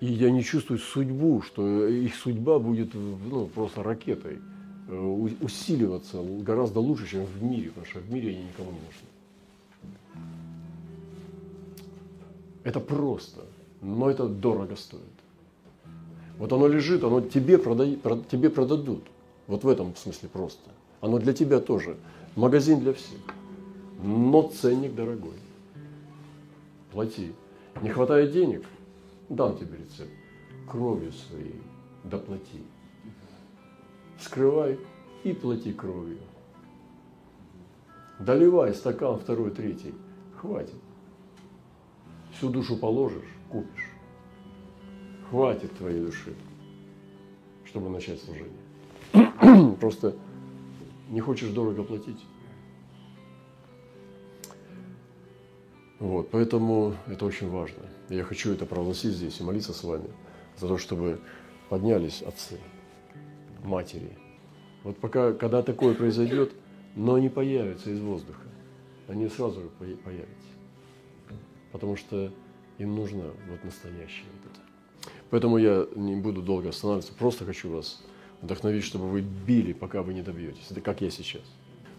И 0.00 0.24
они 0.24 0.42
чувствуют 0.42 0.82
судьбу, 0.82 1.42
что 1.42 1.86
их 1.86 2.14
судьба 2.16 2.58
будет 2.58 2.92
ну, 2.92 3.46
просто 3.46 3.82
ракетой 3.82 4.38
э, 4.88 4.96
усиливаться 5.40 6.20
гораздо 6.22 6.80
лучше, 6.80 7.06
чем 7.06 7.24
в 7.24 7.42
мире, 7.42 7.68
потому 7.68 7.86
что 7.86 8.00
в 8.00 8.10
мире 8.12 8.30
они 8.30 8.44
никому 8.44 8.72
не 8.72 8.78
нужны. 8.78 9.08
Это 12.64 12.80
просто, 12.80 13.42
но 13.80 14.10
это 14.10 14.26
дорого 14.26 14.76
стоит. 14.76 15.21
Вот 16.42 16.52
оно 16.52 16.66
лежит, 16.66 17.04
оно 17.04 17.20
тебе, 17.20 17.56
продай- 17.56 17.96
про- 17.96 18.18
тебе 18.28 18.50
продадут. 18.50 19.04
Вот 19.46 19.62
в 19.62 19.68
этом 19.68 19.94
смысле 19.94 20.28
просто. 20.28 20.70
Оно 21.00 21.20
для 21.20 21.32
тебя 21.32 21.60
тоже. 21.60 21.96
Магазин 22.34 22.80
для 22.80 22.94
всех. 22.94 23.20
Но 24.02 24.48
ценник 24.48 24.92
дорогой. 24.92 25.36
Плати. 26.90 27.32
Не 27.80 27.90
хватает 27.90 28.32
денег? 28.32 28.64
Дам 29.28 29.56
тебе 29.56 29.78
рецепт. 29.78 30.10
Кровью 30.68 31.12
своей 31.12 31.62
доплати. 32.02 32.64
Скрывай 34.18 34.80
и 35.22 35.34
плати 35.34 35.72
кровью. 35.72 36.18
Доливай 38.18 38.74
стакан 38.74 39.16
второй, 39.20 39.52
третий. 39.52 39.94
Хватит. 40.40 40.74
Всю 42.32 42.48
душу 42.48 42.76
положишь, 42.76 43.30
купишь. 43.48 43.91
Хватит 45.32 45.74
твоей 45.78 45.98
души, 45.98 46.34
чтобы 47.64 47.88
начать 47.88 48.20
служение. 48.20 49.76
Просто 49.80 50.14
не 51.08 51.20
хочешь 51.20 51.48
дорого 51.48 51.84
платить. 51.84 52.22
Вот, 56.00 56.28
поэтому 56.30 56.94
это 57.06 57.24
очень 57.24 57.48
важно. 57.48 57.88
Я 58.10 58.24
хочу 58.24 58.52
это 58.52 58.66
провносить 58.66 59.14
здесь 59.14 59.40
и 59.40 59.42
молиться 59.42 59.72
с 59.72 59.82
вами 59.82 60.10
за 60.58 60.68
то, 60.68 60.76
чтобы 60.76 61.18
поднялись 61.70 62.20
отцы, 62.20 62.58
матери. 63.64 64.18
Вот 64.84 64.98
пока, 64.98 65.32
когда 65.32 65.62
такое 65.62 65.94
произойдет, 65.94 66.52
но 66.94 67.14
они 67.14 67.30
появятся 67.30 67.88
из 67.88 68.00
воздуха. 68.00 68.48
Они 69.08 69.26
сразу 69.28 69.62
же 69.62 69.68
появятся. 69.70 70.52
Потому 71.72 71.96
что 71.96 72.30
им 72.76 72.94
нужно 72.94 73.32
вот 73.48 73.64
настоящее 73.64 74.26
вот 74.34 74.52
это. 74.52 74.71
Поэтому 75.32 75.56
я 75.56 75.86
не 75.96 76.14
буду 76.14 76.42
долго 76.42 76.68
останавливаться, 76.68 77.14
просто 77.14 77.46
хочу 77.46 77.70
вас 77.70 78.02
вдохновить, 78.42 78.84
чтобы 78.84 79.08
вы 79.08 79.22
били, 79.22 79.72
пока 79.72 80.02
вы 80.02 80.12
не 80.12 80.20
добьетесь. 80.20 80.66
Это 80.70 80.82
как 80.82 81.00
я 81.00 81.10
сейчас. 81.10 81.40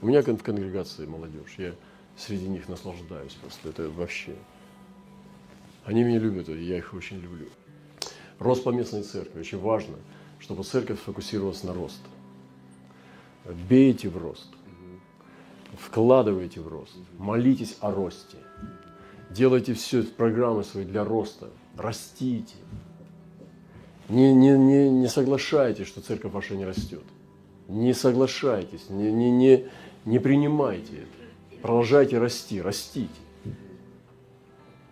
У 0.04 0.06
меня 0.06 0.22
в 0.22 0.44
конгрегации 0.44 1.08
молодежь, 1.08 1.56
я 1.58 1.74
среди 2.16 2.48
них 2.48 2.70
наслаждаюсь 2.70 3.34
просто, 3.34 3.70
это 3.70 3.90
вообще. 3.90 4.36
Они 5.84 6.04
меня 6.04 6.20
любят, 6.20 6.48
и 6.48 6.64
я 6.64 6.78
их 6.78 6.94
очень 6.94 7.18
люблю. 7.22 7.48
Рост 8.38 8.64
поместной 8.64 9.02
церкви. 9.02 9.40
Очень 9.40 9.60
важно, 9.60 9.96
чтобы 10.38 10.64
церковь 10.64 11.00
сфокусировалась 11.00 11.64
на 11.64 11.74
рост. 11.74 12.02
Бейте 13.68 14.10
в 14.10 14.18
рост. 14.20 14.50
Вкладывайте 15.76 16.62
в 16.62 16.68
рост. 16.68 16.96
Молитесь 17.18 17.78
о 17.80 17.90
росте. 17.90 18.38
Делайте 19.32 19.74
все 19.74 20.04
программы 20.04 20.64
свои 20.64 20.86
для 20.86 21.04
роста. 21.04 21.50
Растите. 21.76 22.58
Не, 24.10 24.34
не, 24.34 24.58
не, 24.58 24.90
не 24.90 25.08
соглашайтесь, 25.08 25.88
что 25.88 26.02
церковь 26.02 26.32
ваша 26.32 26.56
не 26.56 26.66
растет. 26.66 27.04
Не 27.68 27.94
соглашайтесь, 27.94 28.90
не, 28.90 29.12
не, 29.12 29.32
не, 29.32 29.66
не 30.06 30.20
принимайте 30.20 30.94
это. 30.98 31.62
Продолжайте 31.62 32.20
расти, 32.20 32.62
растите. 32.62 33.10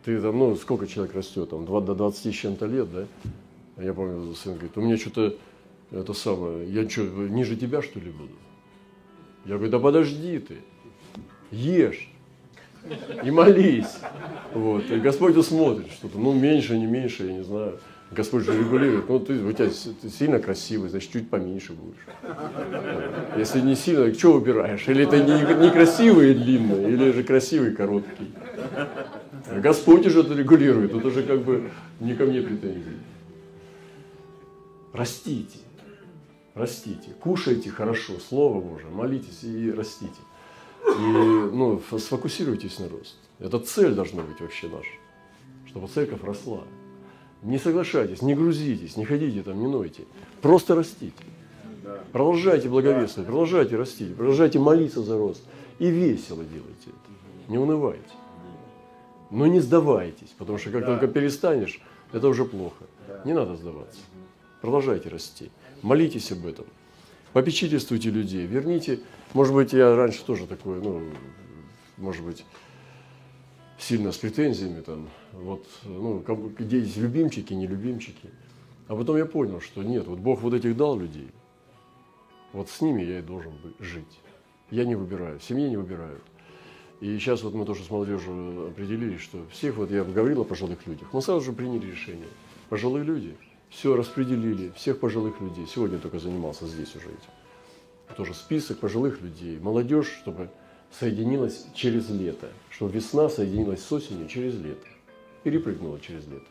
Ты 0.06 0.20
там, 0.22 0.40
ну, 0.40 0.56
сколько 0.56 0.88
человек 0.88 1.14
растет, 1.14 1.50
там, 1.50 1.66
2 1.66 1.82
до 1.82 1.96
20 1.96 2.34
с 2.34 2.38
чем-то 2.38 2.66
лет, 2.66 2.92
да? 2.92 3.06
А 3.76 3.84
Я 3.84 3.94
помню, 3.94 4.34
сын 4.36 4.54
говорит, 4.54 4.78
у 4.78 4.82
меня 4.82 4.98
что-то, 4.98 5.36
это 5.92 6.14
самое, 6.14 6.68
я 6.72 6.90
что, 6.90 7.04
ниже 7.04 7.56
тебя, 7.56 7.82
что 7.82 8.00
ли, 8.00 8.10
буду? 8.10 8.34
Я 9.46 9.56
говорю, 9.56 9.72
да 9.72 9.80
подожди 9.80 10.40
ты, 10.40 10.58
ешь 11.52 12.10
и 13.24 13.30
молись. 13.32 13.98
Вот. 14.54 14.90
И 14.90 15.00
Господь 15.00 15.36
усмотрит 15.36 15.92
что-то, 15.92 16.18
ну, 16.18 16.34
меньше, 16.34 16.78
не 16.78 16.86
меньше, 16.86 17.28
я 17.28 17.34
не 17.34 17.44
знаю. 17.44 17.80
Господь 18.12 18.44
же 18.44 18.58
регулирует. 18.58 19.08
Ну, 19.08 19.20
ты, 19.20 19.42
у 19.42 19.54
тебя 19.54 19.70
ты 20.02 20.10
сильно 20.10 20.40
красивый, 20.40 20.90
значит, 20.90 21.12
чуть 21.12 21.30
поменьше 21.30 21.72
будешь. 21.72 22.06
Если 23.38 23.62
не 23.62 23.76
сильно, 23.76 24.14
что 24.14 24.34
выбираешь? 24.34 24.86
Или 24.90 25.06
это 25.06 25.24
не, 25.24 25.66
не 25.66 25.72
красивый 25.72 26.34
длинный, 26.34 26.92
или 26.92 27.12
же 27.12 27.24
красивый 27.24 27.74
короткий. 27.74 28.34
Господь 29.50 30.06
уже 30.06 30.22
это 30.22 30.34
регулирует, 30.34 30.92
тут 30.92 31.06
уже 31.06 31.24
как 31.24 31.42
бы 31.44 31.72
не 32.02 32.14
ко 32.14 32.26
мне 32.26 32.42
претензии. 32.42 33.00
Растите, 34.92 35.60
растите, 36.54 37.12
кушайте 37.22 37.70
хорошо, 37.70 38.14
Слово 38.20 38.60
Божие, 38.60 38.90
молитесь 38.92 39.44
и 39.44 39.72
растите. 39.72 40.20
И 40.86 41.02
ну, 41.02 41.82
сфокусируйтесь 41.98 42.78
на 42.80 42.90
рост. 42.90 43.18
Это 43.40 43.58
цель 43.60 43.94
должна 43.94 44.24
быть 44.24 44.42
вообще 44.42 44.68
наша, 44.68 44.92
чтобы 45.66 45.88
церковь 45.88 46.22
росла. 46.24 46.64
Не 47.44 47.58
соглашайтесь, 47.58 48.22
не 48.22 48.36
грузитесь, 48.36 48.98
не 48.98 49.06
ходите 49.06 49.42
там, 49.42 49.60
не 49.60 49.68
нойте. 49.68 50.04
Просто 50.42 50.76
растите. 50.76 51.24
Продолжайте 52.12 52.70
благовествовать, 52.70 53.28
продолжайте 53.28 53.76
растить, 53.76 54.16
продолжайте 54.16 54.60
молиться 54.60 55.02
за 55.02 55.18
рост. 55.18 55.44
И 55.80 55.90
весело 55.90 56.44
делайте 56.44 56.90
это. 56.90 57.52
Не 57.52 57.58
унывайте. 57.58 58.04
Но 59.32 59.48
не 59.48 59.60
сдавайтесь, 59.60 60.36
потому 60.38 60.58
что 60.58 60.70
как 60.70 60.86
только 60.86 61.08
перестанешь, 61.08 61.82
это 62.12 62.28
уже 62.28 62.46
плохо. 62.46 62.86
Не 63.26 63.34
надо 63.34 63.56
сдаваться. 63.56 64.00
Продолжайте 64.62 65.10
расти. 65.10 65.50
Молитесь 65.82 66.32
об 66.32 66.46
этом. 66.46 66.66
Попечительствуйте 67.34 68.12
людей. 68.12 68.46
Верните. 68.46 69.00
Может 69.34 69.54
быть, 69.54 69.74
я 69.74 69.96
раньше 69.96 70.24
тоже 70.24 70.46
такой, 70.46 70.82
ну, 70.82 71.02
может 71.98 72.24
быть, 72.24 72.46
сильно 73.80 74.12
с 74.12 74.18
претензиями 74.18 74.82
там. 74.82 75.10
Вот, 75.34 75.66
ну, 75.86 76.20
кому- 76.22 76.50
где 76.50 76.80
есть 76.80 76.98
любимчики, 76.98 77.54
не 77.54 77.68
любимчики. 77.68 78.30
А 78.88 78.96
потом 78.96 79.18
я 79.18 79.26
понял, 79.26 79.62
что 79.62 79.84
нет, 79.84 80.08
вот 80.08 80.20
Бог 80.20 80.42
вот 80.42 80.54
этих 80.54 80.76
дал 80.76 81.00
людей. 81.00 81.30
Вот 82.54 82.70
с 82.70 82.82
ними 82.82 83.02
я 83.04 83.20
и 83.20 83.22
должен 83.22 83.54
жить. 83.80 84.20
Я 84.70 84.86
не 84.86 84.96
выбираю, 84.96 85.40
в 85.40 85.44
семье 85.44 85.70
не 85.70 85.78
выбирают. 85.78 86.22
И 87.00 87.18
сейчас 87.18 87.44
вот 87.44 87.54
мы 87.54 87.66
тоже 87.66 87.84
с 87.84 87.90
молодежью 87.90 88.68
определились, 88.68 89.22
что 89.22 89.46
всех, 89.52 89.76
вот 89.78 89.90
я 89.90 90.04
говорил 90.04 90.42
о 90.42 90.46
пожилых 90.46 90.86
людях, 90.86 91.08
мы 91.14 91.22
сразу 91.22 91.42
же 91.42 91.54
приняли 91.54 91.90
решение. 91.90 92.28
Пожилые 92.70 93.04
люди, 93.04 93.36
все 93.70 93.96
распределили, 93.96 94.72
всех 94.76 95.00
пожилых 95.00 95.40
людей. 95.42 95.66
Сегодня 95.66 95.98
только 95.98 96.20
занимался 96.20 96.68
здесь 96.68 96.96
уже 96.96 97.08
этим. 97.08 98.16
Тоже 98.18 98.34
список 98.34 98.80
пожилых 98.80 99.22
людей, 99.22 99.58
молодежь, 99.60 100.12
чтобы 100.22 100.50
соединилась 100.92 101.66
через 101.74 102.10
лето, 102.10 102.50
чтобы 102.70 102.92
весна 102.92 103.30
соединилась 103.30 103.82
с 103.82 103.92
осенью 103.92 104.28
через 104.28 104.54
лето, 104.56 104.86
перепрыгнула 105.44 106.00
через 106.00 106.28
лето, 106.28 106.48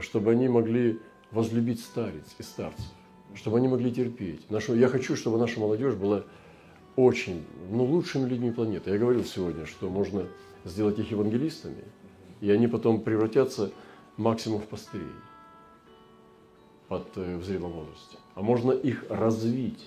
чтобы 0.00 0.32
они 0.32 0.48
могли 0.48 1.00
возлюбить 1.30 1.80
старец 1.80 2.34
и 2.38 2.42
старцев, 2.42 2.86
чтобы 3.34 3.58
они 3.58 3.68
могли 3.68 3.92
терпеть. 3.92 4.50
Нашу, 4.50 4.74
я 4.74 4.88
хочу, 4.88 5.16
чтобы 5.16 5.38
наша 5.38 5.60
молодежь 5.60 5.94
была 5.94 6.24
очень, 6.96 7.44
ну, 7.70 7.84
лучшими 7.84 8.28
людьми 8.28 8.50
планеты. 8.50 8.90
Я 8.90 8.98
говорил 8.98 9.24
сегодня, 9.24 9.66
что 9.66 9.88
можно 9.88 10.26
сделать 10.64 10.98
их 10.98 11.10
евангелистами, 11.10 11.84
и 12.40 12.50
они 12.50 12.66
потом 12.66 13.02
превратятся 13.02 13.72
максимум 14.16 14.60
в 14.60 14.66
пастырей 14.66 15.06
под, 16.88 17.06
э, 17.16 17.36
в 17.36 17.44
зрелом 17.44 17.72
возрасте. 17.72 18.16
А 18.34 18.42
можно 18.42 18.72
их 18.72 19.04
развить, 19.08 19.86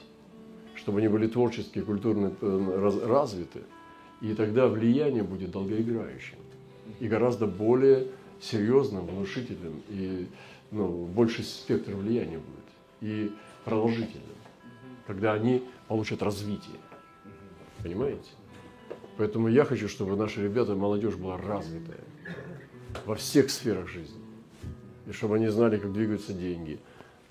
чтобы 0.76 1.00
они 1.00 1.08
были 1.08 1.28
творчески, 1.28 1.82
культурно 1.82 2.34
э, 2.40 2.80
раз- 2.80 3.02
развиты, 3.04 3.64
и 4.22 4.34
тогда 4.34 4.68
влияние 4.68 5.24
будет 5.24 5.52
долгоиграющим 5.52 6.38
и 7.00 7.08
гораздо 7.08 7.48
более 7.48 8.08
серьезным, 8.40 9.06
внушительным, 9.06 9.82
и 9.90 10.28
ну, 10.72 11.06
больше 11.06 11.44
спектр 11.44 11.94
влияния 11.94 12.38
будет, 12.38 12.66
и 13.02 13.32
продолжительным, 13.66 14.36
когда 15.06 15.34
они 15.34 15.64
получат 15.88 16.24
развитие. 16.24 16.78
Понимаете? 17.84 18.30
Поэтому 19.18 19.48
я 19.48 19.66
хочу, 19.66 19.88
чтобы 19.88 20.16
наши 20.16 20.44
ребята, 20.44 20.76
молодежь 20.76 21.16
была 21.16 21.38
развитая 21.38 22.00
во 23.06 23.16
всех 23.16 23.50
сферах 23.50 23.88
жизни. 23.88 24.22
И 25.08 25.12
чтобы 25.12 25.36
они 25.36 25.48
знали, 25.48 25.78
как 25.78 25.92
двигаются 25.94 26.34
деньги, 26.34 26.80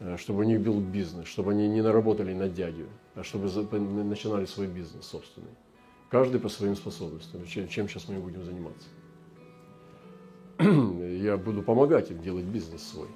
э, 0.00 0.16
чтобы 0.16 0.40
у 0.40 0.42
них 0.42 0.60
был 0.60 0.80
бизнес, 0.80 1.26
чтобы 1.26 1.52
они 1.52 1.68
не 1.68 1.82
наработали 1.82 2.32
на 2.34 2.48
дядю, 2.48 2.86
а 3.14 3.22
чтобы 3.22 3.48
начинали 4.04 4.44
свой 4.44 4.66
бизнес 4.66 5.06
собственный. 5.06 5.50
Каждый 6.10 6.40
по 6.40 6.48
своим 6.48 6.74
способностям, 6.74 7.46
чем, 7.46 7.68
сейчас 7.68 8.08
мы 8.08 8.18
будем 8.18 8.44
заниматься. 8.44 8.88
Я 11.22 11.36
буду 11.38 11.62
помогать 11.62 12.10
им 12.10 12.20
делать 12.20 12.44
бизнес 12.44 12.82
свой. 12.82 13.08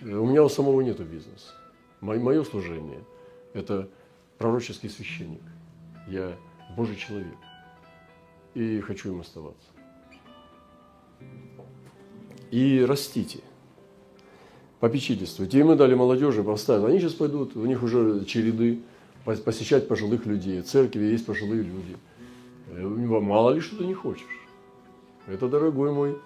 Э, 0.00 0.16
У 0.16 0.26
меня 0.26 0.42
у 0.42 0.48
самого 0.48 0.80
нету 0.80 1.04
бизнеса. 1.04 1.52
Мое 2.00 2.42
служение– 2.42 2.98
это 3.54 3.88
пророческий 4.38 4.90
священник. 4.90 5.42
Я 6.08 6.36
Божий 6.76 6.96
человек. 6.96 7.36
И 8.54 8.80
хочу 8.80 9.12
им 9.12 9.20
оставаться. 9.20 9.68
И 12.50 12.84
растите. 12.86 13.38
попечительствуйте. 14.80 15.60
И 15.60 15.62
мы 15.62 15.76
дали 15.76 15.94
молодежи, 15.94 16.42
поставили. 16.42 16.86
Они 16.90 16.98
сейчас 16.98 17.12
пойдут, 17.12 17.54
у 17.54 17.64
них 17.64 17.84
уже 17.84 18.24
череды 18.24 18.80
посещать 19.24 19.86
пожилых 19.86 20.26
людей. 20.26 20.60
В 20.60 20.66
церкви 20.66 21.04
есть 21.04 21.24
пожилые 21.24 21.62
люди. 21.62 21.96
Э, 22.70 22.84
мало 22.84 23.50
ли 23.50 23.60
что 23.60 23.76
ты 23.76 23.86
не 23.86 23.94
хочешь. 23.94 24.41
Это, 25.26 25.48
дорогой 25.48 25.92
мой, 25.92 26.18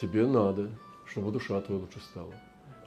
тебе 0.00 0.26
надо, 0.26 0.70
чтобы 1.06 1.30
душа 1.30 1.60
твоя 1.60 1.80
лучше 1.80 2.00
стала. 2.00 2.32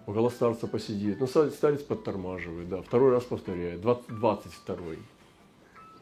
Около 0.06 0.30
старца 0.30 0.68
посидит. 0.68 1.20
Ну, 1.20 1.28
старец 1.28 1.82
подтормаживает, 1.82 2.68
да. 2.68 2.82
Второй 2.82 3.12
раз 3.12 3.24
повторяет. 3.24 3.82
Двадцать 3.82 4.52
второй. 4.52 5.00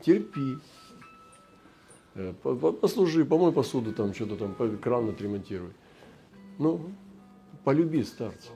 Терпи. 0.04 0.58
Э, 2.16 2.34
послужи, 2.34 3.24
помой 3.24 3.52
посуду, 3.52 3.94
там 3.94 4.14
что-то 4.14 4.36
там, 4.36 4.56
кран 4.80 5.10
отремонтируй. 5.10 5.70
Ну, 6.58 6.92
полюби 7.64 8.04
старца. 8.04 8.50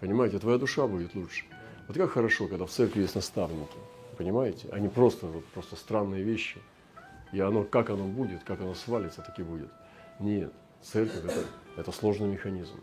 Понимаете, 0.00 0.38
твоя 0.38 0.58
душа 0.58 0.86
будет 0.86 1.14
лучше. 1.14 1.44
Вот 1.88 1.96
как 1.96 2.10
хорошо, 2.10 2.48
когда 2.48 2.66
в 2.66 2.70
церкви 2.70 3.00
есть 3.02 3.14
наставники. 3.14 3.76
Понимаете? 4.18 4.68
Они 4.70 4.88
просто, 4.88 5.26
вот, 5.26 5.44
просто 5.46 5.74
странные 5.76 6.22
вещи. 6.22 6.58
И 7.32 7.40
оно, 7.40 7.64
как 7.64 7.90
оно 7.90 8.04
будет, 8.04 8.44
как 8.44 8.60
оно 8.60 8.74
свалится, 8.74 9.22
так 9.22 9.38
и 9.38 9.42
будет. 9.42 9.70
Нет, 10.20 10.52
церковь 10.82 11.24
это, 11.24 11.44
это 11.76 11.92
сложный 11.92 12.28
механизм. 12.28 12.78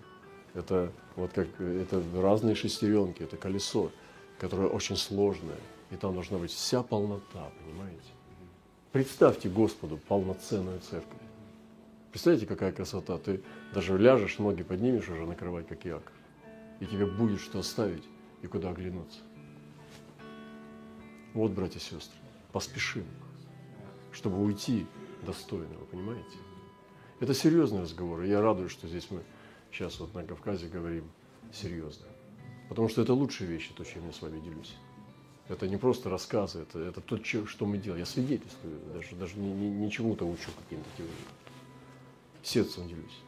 Это 0.56 0.92
вот 1.16 1.32
как 1.34 1.48
это 1.62 2.02
разные 2.16 2.56
шестеренки, 2.56 3.22
это 3.22 3.38
колесо, 3.38 3.92
которое 4.40 4.68
очень 4.68 4.98
сложное. 4.98 5.58
И 5.92 5.96
там 5.96 6.14
должна 6.14 6.40
быть 6.40 6.52
вся 6.52 6.82
полнота, 6.82 7.52
понимаете? 7.64 8.10
Представьте 8.92 9.50
Господу 9.50 9.98
полноценную 9.98 10.80
церковь. 10.80 11.20
Представляете, 12.10 12.48
какая 12.48 12.72
красота? 12.72 13.20
Ты 13.20 13.44
даже 13.74 13.98
ляжешь, 13.98 14.40
ноги 14.40 14.64
поднимешь 14.64 15.08
уже 15.10 15.26
накрывать, 15.26 15.68
как 15.68 15.86
Иаков. 15.86 16.14
И 16.80 16.88
тебе 16.88 17.06
будет 17.06 17.40
что 17.40 17.60
оставить 17.60 18.04
и 18.42 18.48
куда 18.48 18.72
оглянуться. 18.72 19.20
Вот, 21.36 21.52
братья 21.52 21.78
и 21.78 21.82
сестры, 21.82 22.18
поспешим, 22.52 23.06
чтобы 24.12 24.44
уйти 24.44 24.86
достойно, 25.26 25.78
вы 25.80 25.86
понимаете? 25.86 26.38
Это 27.20 27.34
серьезный 27.34 27.82
разговор, 27.82 28.24
и 28.24 28.30
я 28.30 28.42
радуюсь, 28.42 28.72
что 28.72 28.88
здесь 28.88 29.08
мы 29.12 29.22
сейчас 29.72 30.00
вот 30.00 30.14
на 30.14 30.24
Кавказе 30.24 30.68
говорим 30.68 31.04
серьезно. 31.54 32.06
Потому 32.70 32.88
что 32.88 33.02
это 33.02 33.14
лучшие 33.14 33.50
вещи, 33.50 33.72
то, 33.76 33.84
чем 33.84 34.06
я 34.06 34.14
с 34.14 34.22
вами 34.22 34.40
делюсь. 34.40 34.76
Это 35.50 35.68
не 35.68 35.78
просто 35.78 36.10
рассказы, 36.10 36.60
это, 36.60 36.80
это 36.80 37.02
то, 37.02 37.18
что 37.24 37.66
мы 37.66 37.80
делаем. 37.80 38.02
Я 38.02 38.06
свидетельствую, 38.06 38.80
даже, 38.94 39.16
даже 39.16 39.38
не, 39.38 39.52
не, 39.52 39.70
не 39.70 39.92
чему-то 39.92 40.26
учу 40.26 40.52
каким-то 40.60 40.88
теориям. 40.96 41.16
Сердцем 42.44 42.88
делюсь. 42.88 43.20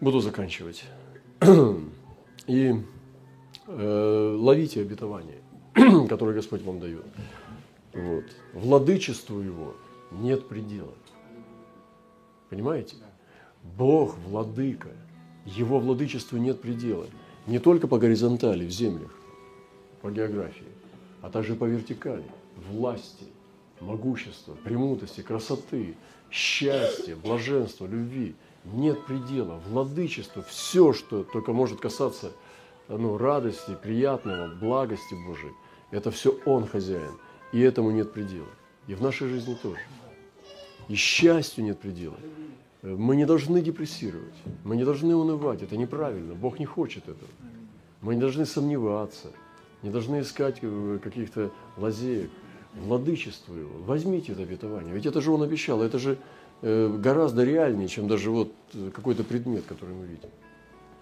Буду 0.00 0.20
заканчивать. 0.20 0.84
И 2.46 2.74
э, 3.66 4.36
ловите 4.36 4.82
обетование, 4.82 5.40
которое 6.08 6.34
Господь 6.34 6.62
вам 6.62 6.80
дает. 6.80 7.04
Вот. 7.92 8.24
Владычеству 8.52 9.40
Его 9.40 9.74
нет 10.10 10.48
предела. 10.48 10.94
Понимаете? 12.50 12.96
Бог 13.76 14.16
владыка. 14.18 14.90
Его 15.44 15.78
владычеству 15.78 16.38
нет 16.38 16.60
предела. 16.60 17.06
Не 17.46 17.58
только 17.58 17.88
по 17.88 17.98
горизонтали 17.98 18.66
в 18.66 18.70
землях, 18.70 19.10
по 20.02 20.10
географии, 20.10 20.66
а 21.22 21.30
также 21.30 21.54
по 21.54 21.64
вертикали, 21.64 22.24
власти, 22.70 23.24
могущества, 23.80 24.54
премутости, 24.64 25.22
красоты, 25.22 25.94
счастья, 26.30 27.16
блаженства, 27.16 27.86
любви. 27.86 28.34
Нет 28.64 29.06
предела, 29.06 29.60
владычества, 29.68 30.42
все, 30.42 30.92
что 30.92 31.24
только 31.24 31.52
может 31.52 31.80
касаться 31.80 32.32
ну, 32.88 33.16
радости, 33.16 33.76
приятного, 33.82 34.54
благости 34.54 35.14
Божией, 35.26 35.52
это 35.90 36.10
все 36.10 36.38
Он 36.44 36.66
хозяин, 36.66 37.12
и 37.52 37.60
этому 37.60 37.90
нет 37.90 38.12
предела. 38.12 38.48
И 38.86 38.94
в 38.94 39.02
нашей 39.02 39.28
жизни 39.28 39.56
тоже. 39.62 39.80
И 40.88 40.94
счастью 40.94 41.64
нет 41.64 41.78
предела. 41.78 42.16
Мы 42.82 43.16
не 43.16 43.26
должны 43.26 43.60
депрессировать, 43.60 44.34
мы 44.62 44.76
не 44.76 44.84
должны 44.84 45.14
унывать, 45.16 45.62
это 45.62 45.76
неправильно, 45.76 46.34
Бог 46.34 46.60
не 46.60 46.64
хочет 46.64 47.02
этого. 47.08 47.30
Мы 48.00 48.14
не 48.14 48.20
должны 48.20 48.46
сомневаться, 48.46 49.32
не 49.82 49.90
должны 49.90 50.20
искать 50.20 50.58
э, 50.62 50.98
каких-то 51.02 51.50
лазеек. 51.76 52.30
Владычество 52.74 53.54
его, 53.54 53.70
возьмите 53.84 54.32
это 54.32 54.42
обетование, 54.42 54.94
ведь 54.94 55.06
это 55.06 55.20
же 55.20 55.32
он 55.32 55.42
обещал, 55.42 55.82
это 55.82 55.98
же 55.98 56.18
э, 56.62 56.96
гораздо 56.96 57.42
реальнее, 57.42 57.88
чем 57.88 58.06
даже 58.06 58.30
вот 58.30 58.52
э, 58.74 58.90
какой-то 58.94 59.24
предмет, 59.24 59.64
который 59.66 59.94
мы 59.94 60.06
видим. 60.06 60.28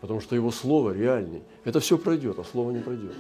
Потому 0.00 0.20
что 0.20 0.34
его 0.34 0.50
слово 0.50 0.92
реальнее. 0.92 1.42
Это 1.64 1.80
все 1.80 1.98
пройдет, 1.98 2.38
а 2.38 2.44
слово 2.44 2.70
не 2.70 2.80
пройдет. 2.80 3.14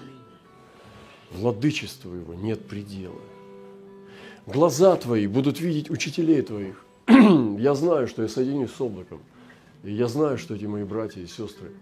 Владычество 1.30 2.14
его 2.14 2.34
нет 2.34 2.66
предела. 2.66 3.20
Глаза 4.46 4.94
твои 4.96 5.26
будут 5.26 5.60
видеть 5.60 5.90
учителей 5.90 6.40
твоих. 6.42 6.84
я 7.08 7.74
знаю, 7.74 8.06
что 8.06 8.22
я 8.22 8.28
соединюсь 8.28 8.70
с 8.70 8.80
облаком. 8.80 9.20
И 9.82 9.92
я 9.92 10.08
знаю, 10.08 10.38
что 10.38 10.54
эти 10.54 10.64
мои 10.64 10.84
братья 10.84 11.20
и 11.20 11.26
сестры, 11.26 11.72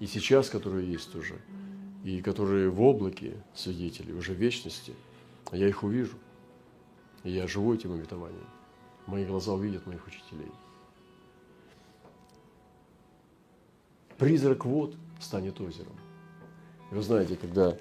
и 0.00 0.06
сейчас, 0.06 0.48
которые 0.48 0.90
есть 0.90 1.14
уже, 1.14 1.36
и 2.02 2.20
которые 2.20 2.70
в 2.70 2.82
облаке 2.82 3.34
свидетели, 3.54 4.12
уже 4.12 4.34
вечности, 4.34 4.94
я 5.52 5.68
их 5.68 5.82
увижу. 5.82 6.16
И 7.22 7.30
я 7.30 7.46
живу 7.46 7.74
этим 7.74 7.92
обетованием. 7.92 8.46
Мои 9.06 9.24
глаза 9.24 9.52
увидят 9.52 9.86
моих 9.86 10.06
учителей. 10.06 10.50
Призрак 14.18 14.64
вод 14.64 14.94
станет 15.20 15.60
озером. 15.60 15.96
И 16.90 16.94
вы 16.94 17.02
знаете, 17.02 17.36
когда 17.36 17.76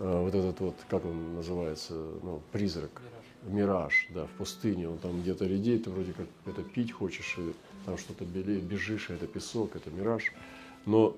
вот 0.00 0.34
этот 0.34 0.58
вот, 0.60 0.74
как 0.88 1.04
он 1.04 1.36
называется, 1.36 1.92
ну, 1.94 2.42
призрак, 2.52 3.02
мираж, 3.42 4.08
да, 4.10 4.26
в 4.26 4.30
пустыне, 4.30 4.88
он 4.88 4.98
там 4.98 5.20
где-то 5.20 5.46
редеет, 5.46 5.84
ты 5.84 5.90
вроде 5.90 6.12
как 6.12 6.26
это 6.46 6.62
пить 6.62 6.90
хочешь, 6.90 7.36
и 7.38 7.54
там 7.84 7.98
что-то 7.98 8.24
белеет, 8.24 8.64
бежишь, 8.64 9.10
и 9.10 9.12
это 9.12 9.26
песок, 9.26 9.76
это 9.76 9.90
мираж. 9.90 10.32
Но, 10.86 11.16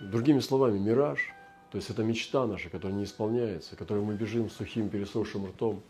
другими 0.00 0.40
словами, 0.40 0.78
мираж, 0.78 1.30
то 1.70 1.76
есть 1.76 1.90
это 1.90 2.02
мечта 2.02 2.46
наша, 2.46 2.70
которая 2.70 2.96
не 2.96 3.04
исполняется, 3.04 3.76
которой 3.76 4.02
мы 4.02 4.14
бежим 4.14 4.48
сухим 4.48 4.88
пересохшим 4.88 5.46
ртом, 5.46 5.82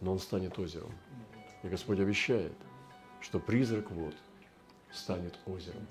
но 0.00 0.12
он 0.12 0.18
станет 0.18 0.58
озером. 0.58 0.92
И 1.62 1.68
Господь 1.68 2.00
обещает, 2.00 2.52
что 3.20 3.38
призрак 3.40 3.90
вот 3.90 4.14
станет 4.90 5.34
озером. 5.44 5.86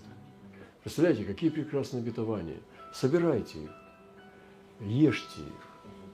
Представляете, 0.82 1.24
какие 1.24 1.52
прекрасные 1.52 2.02
обетования. 2.02 2.58
Собирайте 2.94 3.64
их, 3.64 3.72
ешьте 4.80 5.42
их, 5.42 5.67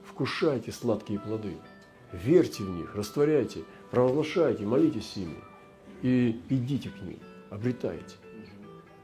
вкушайте 0.06 0.72
сладкие 0.72 1.18
плоды– 1.18 1.56
верьте 2.14 2.62
в 2.62 2.70
них, 2.70 2.94
растворяйте, 2.94 3.64
провозглашайте, 3.90 4.64
молитесь 4.64 5.16
ими 5.16 5.36
и 6.02 6.40
идите 6.48 6.90
к 6.90 7.00
ним, 7.02 7.18
обретайте. 7.50 8.16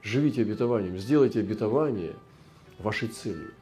Живите 0.03 0.43
обетованием, 0.43 0.97
сделайте 0.97 1.41
обетование 1.41 2.15
вашей 2.79 3.09
целью. 3.09 3.53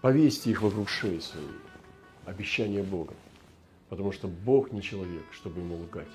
Повесьте 0.00 0.50
их 0.50 0.62
вокруг 0.62 0.88
шеи 0.88 1.18
своей, 1.18 1.46
обещание 2.24 2.82
Бога. 2.82 3.14
Потому 3.88 4.12
что 4.12 4.28
Бог 4.28 4.72
не 4.72 4.80
человек, 4.80 5.24
чтобы 5.32 5.60
ему 5.60 5.76
лгать. 5.76 6.08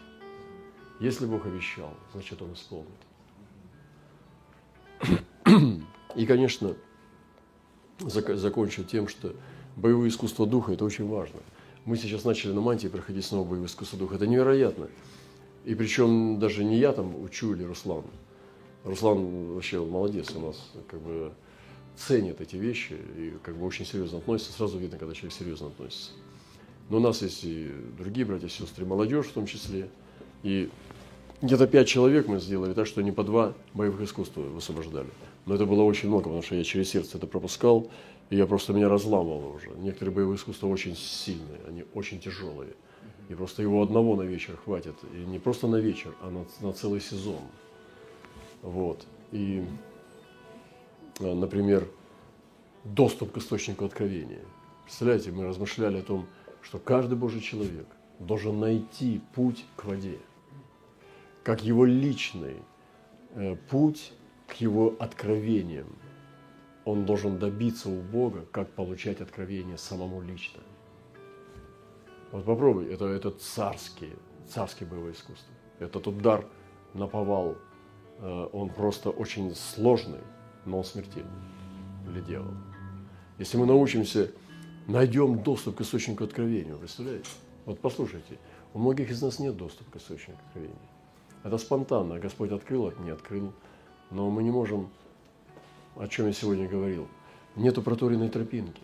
Если 0.99 1.25
Бог 1.25 1.45
обещал, 1.45 1.93
значит 2.13 2.41
Он 2.41 2.53
исполнит. 2.53 2.87
И, 6.15 6.25
конечно, 6.25 6.75
закончу 7.99 8.83
тем, 8.83 9.07
что 9.07 9.35
боевое 9.77 10.09
искусство 10.09 10.45
духа– 10.45 10.71
это 10.73 10.83
очень 10.83 11.07
важно– 11.07 11.39
мы 11.87 11.95
сейчас 11.95 12.25
начали 12.25 12.51
на 12.51 12.59
мантии 12.59 12.89
проходить 12.89 13.23
снова 13.23 13.47
боевой 13.47 13.67
искусство 13.67 13.97
духа. 13.97 14.15
Это 14.15 14.27
невероятно. 14.27 14.89
И 15.63 15.73
причем 15.73 16.37
даже 16.37 16.65
не 16.65 16.77
я 16.79 16.91
там 16.91 17.15
учу 17.23 17.53
или 17.53 17.63
Руслан. 17.63 18.03
Руслан 18.83 19.53
вообще 19.53 19.79
молодец 19.79 20.31
у 20.35 20.41
нас, 20.41 20.69
как 20.89 20.99
бы 20.99 21.31
ценит 21.95 22.41
эти 22.41 22.57
вещи 22.57 22.97
и 23.17 23.33
как 23.41 23.55
бы 23.55 23.65
очень 23.65 23.85
серьезно 23.85 24.17
относится. 24.17 24.51
Сразу 24.51 24.77
видно, 24.77 24.97
когда 24.97 25.13
человек 25.13 25.33
серьезно 25.33 25.67
относится. 25.67 26.11
Но 26.89 26.97
у 26.97 26.99
нас 26.99 27.21
есть 27.21 27.45
и 27.45 27.71
другие 27.97 28.25
братья 28.25 28.49
сестры, 28.49 28.85
молодежь 28.85 29.27
в 29.27 29.31
том 29.31 29.45
числе. 29.45 29.89
И 30.43 30.69
где-то 31.41 31.67
пять 31.67 31.87
человек 31.87 32.27
мы 32.27 32.41
сделали 32.41 32.73
так, 32.73 32.85
что 32.85 33.01
не 33.01 33.13
по 33.13 33.23
два 33.23 33.53
боевых 33.73 34.01
искусства 34.01 34.41
высвобождали. 34.41 35.07
Но 35.45 35.55
это 35.55 35.65
было 35.65 35.83
очень 35.83 36.09
много, 36.09 36.23
потому 36.23 36.41
что 36.41 36.55
я 36.55 36.65
через 36.65 36.89
сердце 36.89 37.17
это 37.17 37.27
пропускал. 37.27 37.89
И 38.29 38.35
я 38.35 38.45
просто 38.45 38.73
меня 38.73 38.89
разламывало 38.89 39.53
уже. 39.53 39.69
Некоторые 39.77 40.13
боевые 40.13 40.37
искусства 40.37 40.67
очень 40.67 40.95
сильные, 40.95 41.61
они 41.67 41.85
очень 41.93 42.19
тяжелые. 42.19 42.73
И 43.29 43.35
просто 43.35 43.61
его 43.61 43.81
одного 43.81 44.15
на 44.15 44.23
вечер 44.23 44.57
хватит. 44.57 44.95
И 45.13 45.17
не 45.17 45.39
просто 45.39 45.67
на 45.67 45.77
вечер, 45.77 46.13
а 46.21 46.29
на, 46.29 46.45
на 46.65 46.73
целый 46.73 47.01
сезон. 47.01 47.41
Вот. 48.61 49.05
И, 49.31 49.65
а, 51.19 51.35
например, 51.35 51.87
доступ 52.83 53.33
к 53.33 53.37
источнику 53.37 53.85
откровения. 53.85 54.43
Представляете, 54.83 55.31
мы 55.31 55.45
размышляли 55.45 55.99
о 55.99 56.03
том, 56.03 56.27
что 56.61 56.79
каждый 56.79 57.17
Божий 57.17 57.41
человек 57.41 57.87
должен 58.19 58.59
найти 58.59 59.21
путь 59.35 59.65
к 59.75 59.85
воде, 59.85 60.17
как 61.43 61.63
его 61.63 61.85
личный 61.85 62.57
э, 63.35 63.55
путь 63.69 64.13
к 64.47 64.53
его 64.55 64.95
откровениям. 64.99 65.87
Он 66.87 67.05
должен 67.05 67.37
добиться 67.37 67.89
у 67.89 68.01
Бога, 68.01 68.45
как 68.49 68.69
получать 68.71 69.19
откровение 69.19 69.77
самому 69.77 70.21
лично. 70.21 70.61
Вот 72.31 72.45
попробуй, 72.45 72.85
это, 72.85 73.07
это 73.07 73.31
царские, 73.31 74.13
царские 74.47 74.87
боевое 74.87 75.11
искусство. 75.11 75.53
Этот 75.79 76.07
удар 76.07 76.45
на 76.93 77.07
повал, 77.07 77.57
э, 78.19 78.49
он 78.53 78.69
просто 78.69 79.09
очень 79.09 79.53
сложный, 79.53 80.21
но 80.63 80.77
он 80.77 80.85
смертельный 80.85 81.29
для 82.05 82.21
дьявола. 82.21 82.55
Если 83.37 83.57
мы 83.57 83.65
научимся, 83.65 84.31
найдем 84.87 85.43
доступ 85.43 85.75
к 85.75 85.81
источнику 85.81 86.23
откровения, 86.23 86.73
представляете? 86.73 87.27
Вот 87.65 87.81
послушайте, 87.81 88.39
у 88.73 88.79
многих 88.79 89.11
из 89.11 89.21
нас 89.21 89.39
нет 89.39 89.57
доступа 89.57 89.91
к 89.91 89.95
источнику 89.97 90.39
откровения. 90.47 90.89
Это 91.43 91.57
спонтанно, 91.57 92.17
Господь 92.17 92.53
открыл, 92.53 92.93
не 92.99 93.09
открыл. 93.09 93.51
Но 94.09 94.29
мы 94.29 94.41
не 94.41 94.51
можем, 94.51 94.89
о 95.99 96.07
чем 96.07 96.27
я 96.27 96.33
сегодня 96.33 96.67
говорил, 96.67 97.07
нету 97.55 97.81
проторенной 97.81 98.29
тропинки, 98.29 98.83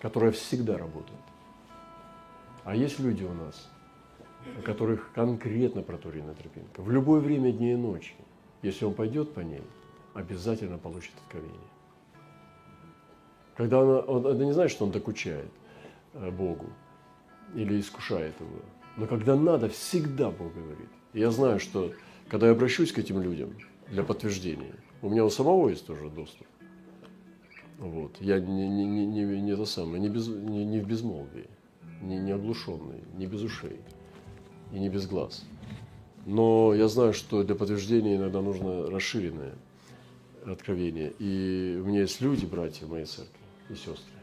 которая 0.00 0.32
всегда 0.32 0.76
работает. 0.76 1.18
А 2.64 2.74
есть 2.74 2.98
люди 2.98 3.24
у 3.24 3.32
нас, 3.32 3.70
у 4.58 4.62
которых 4.62 5.12
конкретно 5.14 5.82
проторенная 5.82 6.34
тропинка. 6.34 6.82
В 6.82 6.90
любое 6.90 7.20
время 7.20 7.52
дня 7.52 7.72
и 7.72 7.76
ночи, 7.76 8.14
если 8.62 8.84
он 8.84 8.94
пойдет 8.94 9.32
по 9.32 9.40
ней, 9.40 9.62
обязательно 10.14 10.78
получит 10.78 11.12
откровение. 11.24 11.58
Когда 13.56 13.80
он, 13.80 14.04
он, 14.06 14.26
он 14.26 14.38
не 14.38 14.52
знает, 14.52 14.70
что 14.70 14.84
он 14.84 14.90
докучает 14.90 15.48
э, 16.12 16.30
Богу 16.30 16.66
или 17.54 17.80
искушает 17.80 18.34
его. 18.40 18.60
Но 18.96 19.06
когда 19.06 19.36
надо, 19.36 19.68
всегда 19.68 20.30
Бог 20.30 20.52
говорит. 20.54 20.88
И 21.12 21.20
я 21.20 21.30
знаю, 21.30 21.58
что 21.58 21.92
когда 22.28 22.46
я 22.46 22.52
обращусь 22.52 22.92
к 22.92 22.98
этим 22.98 23.22
людям 23.22 23.54
для 23.88 24.02
подтверждения, 24.02 24.74
у 25.02 25.08
меня 25.08 25.24
у 25.24 25.30
самого 25.30 25.68
есть 25.68 25.86
тоже 25.86 26.08
доступ. 26.08 26.46
Вот. 27.78 28.16
Я 28.20 28.40
не, 28.40 28.68
не, 28.68 28.86
не, 28.86 29.06
не, 29.06 29.40
не 29.40 29.50
это 29.52 29.66
самое, 29.66 30.00
не, 30.00 30.08
без, 30.08 30.28
не, 30.28 30.64
не 30.64 30.80
в 30.80 30.86
безмолвии 30.86 31.46
не, 32.00 32.18
не 32.18 32.32
оглушенный, 32.32 33.02
не 33.14 33.26
без 33.26 33.42
ушей 33.42 33.80
и 34.72 34.78
не 34.78 34.88
без 34.88 35.06
глаз. 35.06 35.44
Но 36.24 36.74
я 36.74 36.88
знаю, 36.88 37.12
что 37.12 37.44
для 37.44 37.54
подтверждения 37.54 38.16
иногда 38.16 38.40
нужно 38.40 38.90
расширенное 38.90 39.54
откровение. 40.44 41.12
И 41.18 41.78
у 41.80 41.86
меня 41.86 42.00
есть 42.00 42.20
люди, 42.20 42.44
братья 42.46 42.86
в 42.86 42.90
моей 42.90 43.06
церкви 43.06 43.32
и 43.70 43.74
сестры, 43.74 44.16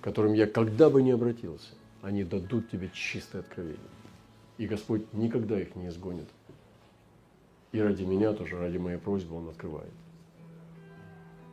к 0.00 0.04
которым 0.04 0.34
я 0.34 0.46
когда 0.46 0.90
бы 0.90 1.02
не 1.02 1.12
обратился, 1.12 1.70
они 2.02 2.24
дадут 2.24 2.70
тебе 2.70 2.90
чистое 2.92 3.42
откровение. 3.42 3.78
И 4.58 4.66
Господь 4.66 5.10
никогда 5.12 5.60
их 5.60 5.74
не 5.74 5.88
изгонит. 5.88 6.28
И 7.72 7.80
ради 7.80 8.04
меня 8.04 8.32
тоже, 8.32 8.58
ради 8.58 8.78
моей 8.78 8.98
просьбы 8.98 9.36
Он 9.36 9.48
открывает. 9.48 9.92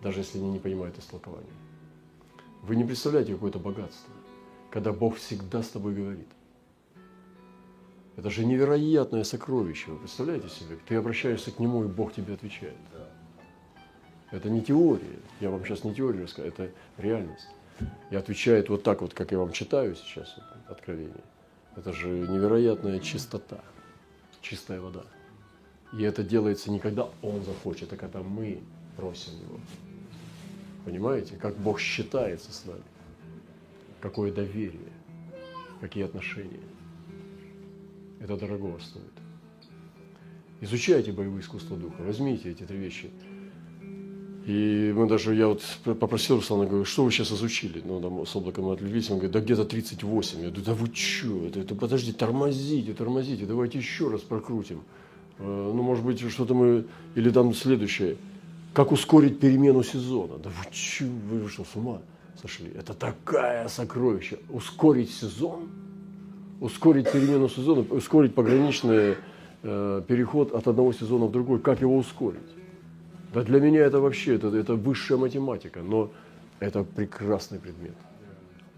Даже 0.03 0.19
если 0.19 0.37
они 0.37 0.51
не 0.51 0.59
понимают 0.59 0.97
истолкования. 0.97 1.47
Вы 2.63 2.75
не 2.75 2.83
представляете 2.83 3.33
какое-то 3.33 3.59
богатство 3.59 4.13
когда 4.69 4.91
Бог 4.91 5.17
всегда 5.17 5.63
с 5.63 5.69
тобой 5.69 5.93
говорит. 5.93 6.27
Это 8.15 8.29
же 8.29 8.45
невероятное 8.45 9.23
сокровище, 9.23 9.91
вы 9.91 9.99
представляете 9.99 10.49
себе? 10.49 10.77
Ты 10.87 10.95
обращаешься 10.95 11.51
к 11.51 11.59
Нему, 11.59 11.85
и 11.85 11.87
Бог 11.87 12.13
тебе 12.13 12.33
отвечает. 12.33 12.75
Это 14.31 14.49
не 14.49 14.61
теория, 14.61 15.19
я 15.39 15.49
вам 15.49 15.65
сейчас 15.65 15.83
не 15.83 15.95
теорию 15.95 16.23
рассказываю, 16.23 16.53
это 16.53 16.71
реальность. 16.97 17.47
И 18.11 18.15
отвечает 18.15 18.69
вот 18.69 18.83
так 18.83 19.01
вот, 19.01 19.13
как 19.13 19.31
я 19.31 19.39
вам 19.39 19.53
читаю 19.53 19.95
сейчас, 19.95 20.35
откровение. 20.67 21.23
Это 21.75 21.93
же 21.93 22.09
невероятная 22.09 22.99
чистота, 22.99 23.61
чистая 24.41 24.81
вода. 24.81 25.03
И 25.97 26.03
это 26.03 26.23
делается 26.23 26.71
не 26.71 26.79
когда 26.79 27.09
Он 27.21 27.43
захочет, 27.43 27.91
а 27.93 27.97
когда 27.97 28.21
мы 28.21 28.61
просим 28.95 29.33
Его. 29.41 29.59
Понимаете, 30.85 31.35
как 31.35 31.57
Бог 31.57 31.79
считается 31.79 32.51
с 32.53 32.65
нами 32.65 32.83
какое 33.99 34.31
доверие, 34.31 34.91
какие 35.81 36.05
отношения. 36.05 36.59
Это 38.19 38.37
дорого 38.37 38.77
стоит. 38.81 39.05
Изучайте 40.61 41.11
боевые 41.11 41.41
искусства 41.41 41.77
духа, 41.77 42.01
возьмите 42.01 42.51
эти 42.51 42.63
три 42.63 42.77
вещи. 42.77 43.09
И 44.45 44.93
мы 44.95 45.07
даже, 45.07 45.35
я 45.35 45.47
вот 45.47 45.63
попросил 45.83 46.37
Руслана, 46.37 46.65
говорю, 46.65 46.83
что 46.83 47.05
вы 47.05 47.11
сейчас 47.11 47.31
изучили? 47.31 47.81
Ну, 47.85 48.01
там, 48.01 48.25
с 48.25 48.35
облаком 48.35 48.67
от 48.69 48.81
любви, 48.81 49.01
он 49.09 49.17
говорит, 49.17 49.31
да 49.31 49.41
где-то 49.41 49.63
38. 49.63 50.39
Я 50.39 50.47
говорю, 50.47 50.63
да 50.65 50.73
вы 50.73 50.93
что? 50.93 51.45
Это, 51.45 51.59
это, 51.59 51.75
подожди, 51.75 52.11
тормозите, 52.11 52.93
тормозите, 52.93 53.45
давайте 53.45 53.77
еще 53.77 54.09
раз 54.09 54.21
прокрутим. 54.21 54.81
Э, 55.39 55.43
ну, 55.43 55.81
может 55.81 56.05
быть, 56.05 56.19
что-то 56.29 56.53
мы, 56.53 56.85
или 57.15 57.29
там 57.29 57.53
следующее, 57.53 58.17
как 58.73 58.91
ускорить 58.91 59.39
перемену 59.39 59.83
сезона. 59.83 60.37
Да 60.37 60.49
вы 60.49 60.73
что, 60.73 61.05
вы 61.05 61.49
что, 61.49 61.65
с 61.65 61.75
ума? 61.75 61.99
сошли. 62.41 62.71
Это 62.75 62.93
такая 62.93 63.67
сокровище. 63.67 64.39
Ускорить 64.49 65.11
сезон, 65.11 65.69
ускорить 66.59 67.11
перемену 67.11 67.49
сезона, 67.49 67.85
ускорить 67.89 68.33
пограничный 68.33 69.15
э, 69.63 70.01
переход 70.07 70.53
от 70.53 70.67
одного 70.67 70.93
сезона 70.93 71.25
в 71.25 71.31
другой. 71.31 71.59
Как 71.59 71.81
его 71.81 71.97
ускорить? 71.97 72.39
Да 73.33 73.43
для 73.43 73.59
меня 73.59 73.81
это 73.81 73.99
вообще, 73.99 74.35
это, 74.35 74.47
это 74.47 74.75
высшая 74.75 75.17
математика, 75.17 75.81
но 75.81 76.11
это 76.59 76.83
прекрасный 76.83 77.59
предмет. 77.59 77.95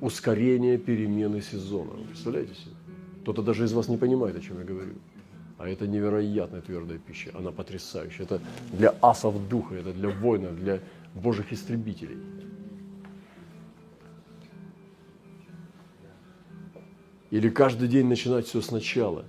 Ускорение 0.01 0.77
перемены 0.77 1.41
сезона. 1.41 1.91
Представляете 2.07 2.53
себе? 2.55 2.75
Кто-то 3.21 3.43
даже 3.43 3.65
из 3.65 3.73
вас 3.73 3.87
не 3.87 3.97
понимает, 3.97 4.35
о 4.35 4.41
чем 4.41 4.57
я 4.59 4.65
говорю. 4.65 4.93
А 5.61 5.67
это 5.67 5.85
невероятная 5.85 6.61
твердая 6.61 6.97
пища. 6.97 7.31
Она 7.35 7.51
потрясающая. 7.51 8.25
Это 8.25 8.41
для 8.73 8.95
асов 8.99 9.47
духа, 9.47 9.75
это 9.75 9.93
для 9.93 10.09
воинов, 10.09 10.59
для 10.59 10.79
божьих 11.13 11.53
истребителей. 11.53 12.17
Или 17.29 17.49
каждый 17.49 17.87
день 17.89 18.07
начинать 18.07 18.47
все 18.47 18.59
сначала. 18.61 19.23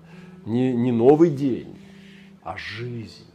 Не, 0.47 0.72
не 0.72 0.91
новый 0.91 1.28
день, 1.28 1.76
а 2.43 2.57
жизнь. 2.57 3.26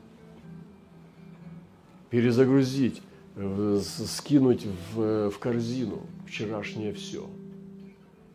Перезагрузить, 2.10 3.04
э, 3.36 3.80
скинуть 4.08 4.66
в, 4.66 5.30
в 5.30 5.38
корзину 5.38 6.02
вчерашнее 6.26 6.94
все. 6.94 7.30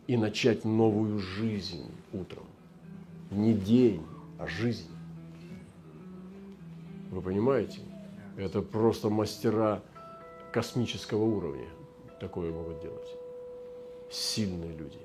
И 0.07 0.15
начать 0.15 0.63
новую 0.63 1.19
жизнь 1.19 1.91
утром. 2.13 2.45
Не 3.29 3.53
день, 3.53 4.03
а 4.43 4.47
жизнь. 4.47 4.89
Вы 7.11 7.21
понимаете? 7.21 7.79
Это 8.35 8.61
просто 8.61 9.09
мастера 9.09 9.81
космического 10.51 11.23
уровня 11.23 11.69
такое 12.19 12.51
могут 12.51 12.81
делать. 12.81 13.07
Сильные 14.11 14.75
люди 14.75 14.99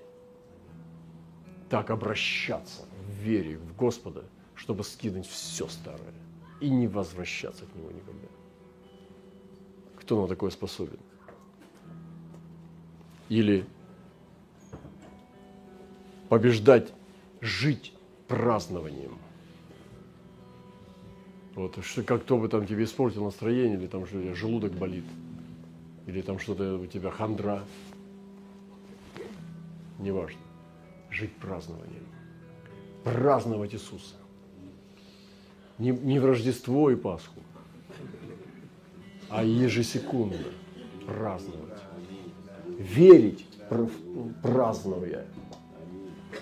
так 1.70 1.90
обращаться 1.90 2.82
в 3.06 3.22
вере 3.22 3.58
в 3.58 3.76
Господа, 3.76 4.24
чтобы 4.54 4.82
скинуть 4.82 5.26
все 5.26 5.68
старое 5.68 6.14
и 6.60 6.68
не 6.68 6.88
возвращаться 6.88 7.64
к 7.66 7.74
Нему 7.76 7.90
никогда. 7.90 8.28
Кто 10.00 10.22
на 10.22 10.28
такое 10.28 10.50
способен? 10.50 10.98
Или 13.28 13.66
побеждать, 16.28 16.92
жить 17.40 17.92
празднованием. 18.28 19.18
Вот, 21.58 21.76
что, 21.84 22.04
как 22.04 22.22
кто 22.22 22.38
бы 22.38 22.48
там 22.48 22.68
тебе 22.68 22.84
испортил 22.84 23.24
настроение, 23.24 23.76
или 23.76 23.88
там 23.88 24.06
что 24.06 24.32
желудок 24.32 24.74
болит, 24.74 25.02
или 26.06 26.22
там 26.22 26.38
что-то 26.38 26.78
у 26.78 26.86
тебя 26.86 27.10
хандра, 27.10 27.64
неважно 29.98 30.38
жить 31.10 31.32
празднованием. 31.32 32.06
Праздновать 33.02 33.74
Иисуса. 33.74 34.14
Не, 35.78 35.90
не 35.90 36.20
в 36.20 36.26
Рождество 36.26 36.92
и 36.92 36.94
Пасху, 36.94 37.40
а 39.28 39.42
ежесекундно 39.42 40.38
праздновать. 41.06 41.82
Верить, 42.78 43.44
празднуя. 44.44 45.26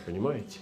Понимаете? 0.05 0.59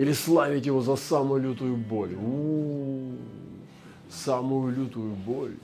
Или 0.00 0.14
славить 0.14 0.66
его 0.66 0.80
за 0.80 0.96
самую 0.96 1.42
лютую 1.42 1.76
боль. 1.76 2.14
У-у-у, 2.14 3.16
самую 4.08 4.74
лютую 4.74 5.14
боль. 5.14 5.56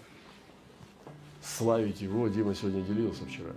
Славить 1.43 2.03
его, 2.03 2.29
Дима 2.29 2.55
сегодня 2.55 2.83
делился 2.83 3.25
вчера. 3.25 3.53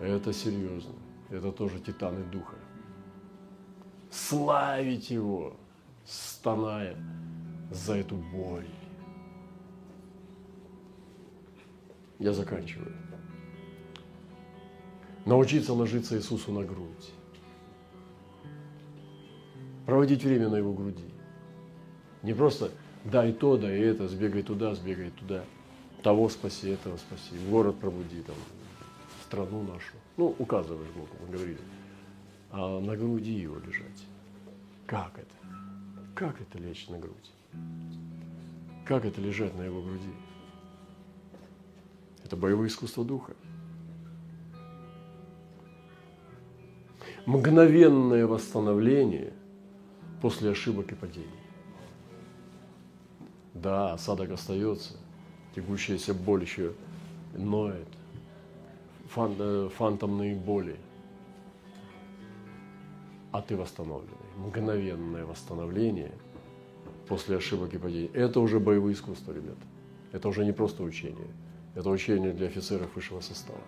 Это 0.00 0.32
серьезно 0.32 0.92
это 1.30 1.52
тоже 1.52 1.78
титаны 1.78 2.24
духа. 2.24 2.56
Славить 4.10 5.10
его, 5.10 5.56
стоная 6.04 6.96
за 7.70 7.96
эту 7.96 8.16
боль. 8.16 8.68
Я 12.18 12.32
заканчиваю. 12.32 12.92
Научиться 15.24 15.72
ложиться 15.72 16.16
Иисусу 16.16 16.52
на 16.52 16.64
грудь. 16.64 17.12
Проводить 19.90 20.22
время 20.22 20.48
на 20.48 20.54
Его 20.54 20.72
груди. 20.72 21.02
Не 22.22 22.32
просто 22.32 22.70
дай 23.04 23.32
то, 23.32 23.56
дай 23.56 23.76
это, 23.80 24.06
сбегай 24.06 24.44
туда, 24.44 24.72
сбегай 24.76 25.10
туда. 25.10 25.42
Того 26.04 26.28
спаси, 26.28 26.68
этого 26.68 26.96
спаси, 26.96 27.34
город 27.50 27.74
пробуди, 27.80 28.22
там, 28.22 28.36
страну 29.24 29.64
нашу. 29.64 29.94
Ну, 30.16 30.32
указываешь 30.38 30.90
Богу, 30.90 31.08
он 31.26 31.32
говорит. 31.32 31.58
А 32.52 32.78
на 32.78 32.96
груди 32.96 33.32
его 33.32 33.56
лежать. 33.58 34.04
Как 34.86 35.10
это? 35.18 35.56
Как 36.14 36.40
это 36.40 36.58
лечь 36.58 36.86
на 36.88 36.96
грудь? 36.96 37.32
Как 38.86 39.04
это 39.04 39.20
лежать 39.20 39.56
на 39.56 39.62
его 39.62 39.82
груди? 39.82 40.12
Это 42.24 42.36
боевое 42.36 42.68
искусство 42.68 43.04
духа. 43.04 43.32
Мгновенное 47.26 48.28
восстановление 48.28 49.32
после 50.20 50.50
ошибок 50.50 50.92
и 50.92 50.94
падений. 50.94 51.28
Да, 53.54 53.92
осадок 53.92 54.30
остается, 54.30 54.96
тягущаяся 55.54 56.14
боль 56.14 56.42
еще 56.42 56.72
ноет, 57.34 57.88
фан, 59.08 59.34
э, 59.38 59.68
фантомные 59.76 60.34
боли. 60.36 60.76
А 63.32 63.42
ты 63.42 63.56
восстановленный. 63.56 64.16
Мгновенное 64.36 65.24
восстановление 65.24 66.12
после 67.06 67.36
ошибок 67.36 67.74
и 67.74 67.78
падений. 67.78 68.10
Это 68.14 68.40
уже 68.40 68.58
боевые 68.60 68.94
искусства, 68.94 69.32
ребят. 69.32 69.58
Это 70.12 70.28
уже 70.28 70.44
не 70.44 70.52
просто 70.52 70.82
учение. 70.82 71.28
Это 71.74 71.90
учение 71.90 72.32
для 72.32 72.46
офицеров 72.46 72.94
высшего 72.94 73.20
состава. 73.20 73.60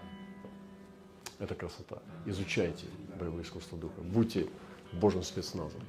Это 1.38 1.54
красота. 1.54 2.02
Изучайте 2.26 2.86
боевое 3.18 3.42
искусство 3.42 3.78
духа. 3.78 4.00
Будьте 4.00 4.46
Божьим 4.92 5.22
спецназом. 5.22 5.80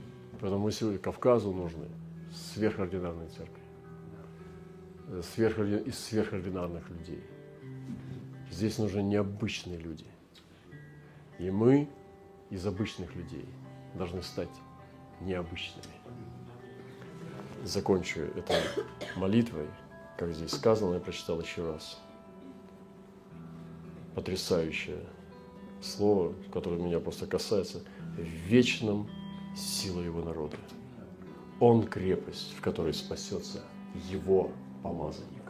Поэтому 0.43 0.65
мы 0.65 0.73
сегодня 0.73 0.99
Кавказу 0.99 1.53
нужны 1.53 1.87
сверхординарной 2.53 3.29
церкви. 3.29 3.63
Сверхорди... 5.21 5.81
Из 5.87 5.97
сверхординарных 5.97 6.89
людей. 6.89 7.23
Здесь 8.51 8.77
нужны 8.77 8.99
необычные 9.03 9.77
люди. 9.77 10.05
И 11.39 11.49
мы 11.49 11.87
из 12.49 12.67
обычных 12.67 13.15
людей 13.15 13.45
должны 13.95 14.21
стать 14.21 14.49
необычными. 15.21 15.95
Закончу 17.63 18.23
этой 18.23 18.57
молитвой, 19.15 19.69
как 20.17 20.33
здесь 20.33 20.51
сказано, 20.51 20.95
я 20.95 20.99
прочитал 20.99 21.39
еще 21.39 21.71
раз. 21.71 22.01
Потрясающее 24.13 25.05
слово, 25.81 26.33
которое 26.51 26.81
меня 26.81 26.99
просто 26.99 27.27
касается, 27.27 27.79
в 28.17 28.19
вечном 28.19 29.07
сила 29.55 30.01
его 30.01 30.21
народа. 30.21 30.57
Он 31.59 31.83
крепость, 31.83 32.53
в 32.57 32.61
которой 32.61 32.93
спасется 32.93 33.63
его 34.09 34.51
помазанник. 34.81 35.42